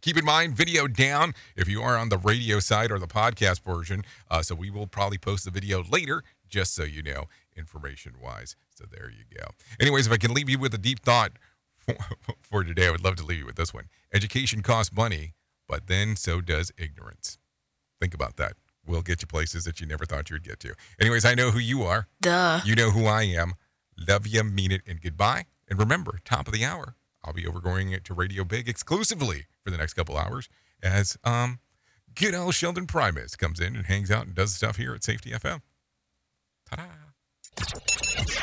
Keep 0.04 0.18
in 0.18 0.26
mind, 0.26 0.54
video 0.54 0.86
down 0.86 1.34
if 1.56 1.70
you 1.70 1.82
are 1.82 1.98
on 1.98 2.10
the 2.10 2.18
radio 2.18 2.60
side 2.60 2.92
or 2.92 3.00
the 3.00 3.08
podcast 3.08 3.62
version. 3.64 4.04
Uh, 4.30 4.42
so 4.42 4.54
we 4.54 4.70
will 4.70 4.86
probably 4.86 5.18
post 5.18 5.46
the 5.46 5.50
video 5.50 5.82
later, 5.82 6.24
just 6.50 6.76
so 6.76 6.84
you 6.84 7.02
know, 7.02 7.30
information 7.56 8.16
wise. 8.22 8.58
So 8.76 8.84
there 8.92 9.10
you 9.10 9.24
go. 9.34 9.46
Anyways, 9.80 10.08
if 10.08 10.12
I 10.12 10.18
can 10.18 10.34
leave 10.34 10.50
you 10.50 10.60
with 10.60 10.74
a 10.74 10.78
deep 10.78 11.00
thought 11.00 11.32
for, 11.78 11.96
for 12.42 12.64
today, 12.66 12.88
I 12.88 12.92
would 12.92 13.02
love 13.02 13.16
to 13.16 13.26
leave 13.26 13.40
you 13.40 13.46
with 13.46 13.56
this 13.56 13.74
one. 13.74 13.86
Education 14.14 14.62
costs 14.62 14.94
money, 14.94 15.36
but 15.70 15.88
then 15.88 16.18
so 16.18 16.42
does 16.42 16.74
ignorance. 16.78 17.38
Think 18.02 18.14
about 18.14 18.36
that. 18.36 18.58
We'll 18.86 19.04
get 19.04 19.22
you 19.22 19.28
places 19.28 19.64
that 19.64 19.80
you 19.80 19.88
never 19.88 20.06
thought 20.06 20.30
you 20.30 20.34
would 20.34 20.44
get 20.44 20.60
to. 20.60 20.74
Anyways, 21.00 21.24
I 21.24 21.34
know 21.34 21.52
who 21.52 21.60
you 21.60 21.84
are. 21.84 22.08
Duh. 22.22 22.60
You 22.66 22.76
know 22.76 22.92
who 22.92 23.06
I 23.06 23.24
am. 23.24 23.54
Love 23.98 24.28
you, 24.28 24.44
mean 24.44 24.74
it, 24.74 24.82
and 24.86 25.02
goodbye. 25.02 25.46
And 25.70 25.80
remember, 25.80 26.20
top 26.26 26.48
of 26.48 26.54
the 26.54 26.66
hour, 26.66 26.96
I'll 27.24 27.34
be 27.34 27.48
overgoing 27.48 27.92
it 27.92 28.04
to 28.06 28.14
Radio 28.14 28.44
Big 28.44 28.68
exclusively 28.68 29.46
for 29.64 29.72
the 29.72 29.78
next 29.78 29.94
couple 29.94 30.18
hours 30.18 30.50
as 30.82 31.18
um 31.24 31.60
good 32.16 32.36
old 32.36 32.54
Sheldon 32.54 32.88
Primus 32.88 33.36
comes 33.36 33.60
in 33.60 33.76
and 33.76 33.86
hangs 33.86 34.12
out 34.12 34.26
and 34.26 34.36
does 34.36 34.56
stuff 34.56 34.78
here 34.78 34.94
at 34.94 35.04
Safety 35.04 35.32
FM. 35.32 35.62
Ta-da. 36.70 38.43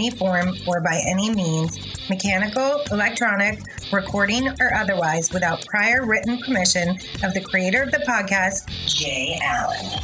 form 0.09 0.55
or 0.67 0.81
by 0.81 1.01
any 1.07 1.29
means, 1.29 1.77
mechanical, 2.09 2.81
electronic, 2.91 3.59
recording, 3.93 4.47
or 4.59 4.73
otherwise, 4.75 5.31
without 5.31 5.65
prior 5.67 6.05
written 6.05 6.39
permission 6.39 6.97
of 7.23 7.33
the 7.33 7.41
creator 7.41 7.83
of 7.83 7.91
the 7.91 8.03
podcast, 8.07 8.67
Jay 8.87 9.39
Allen. 9.41 10.01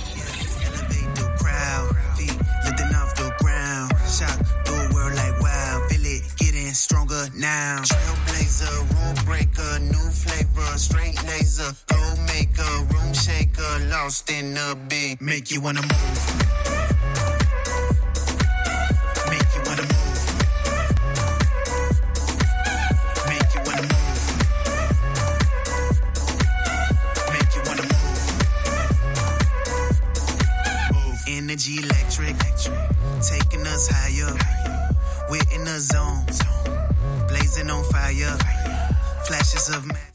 stronger 6.77 7.27
now. 7.35 7.81
Trailblazer, 7.83 8.77
rule 8.93 9.25
breaker, 9.25 9.79
new 9.79 10.09
flavor, 10.11 10.77
straight 10.77 11.21
laser, 11.25 11.73
maker, 12.27 12.93
room 12.93 13.13
shaker, 13.13 13.89
lost 13.89 14.29
in 14.29 14.57
beat. 14.87 15.19
Make 15.21 15.51
you 15.51 15.61
wanna 15.61 15.81
move. 15.81 17.46
Energy 31.49 31.77
electric, 31.77 32.35
taking 33.21 33.65
us 33.67 33.87
higher. 33.89 34.37
We're 35.29 35.39
in 35.55 35.63
the 35.63 35.79
zone, 35.79 36.25
blazing 37.29 37.69
on 37.69 37.85
fire. 37.85 38.37
Flashes 39.23 39.69
of. 39.69 40.07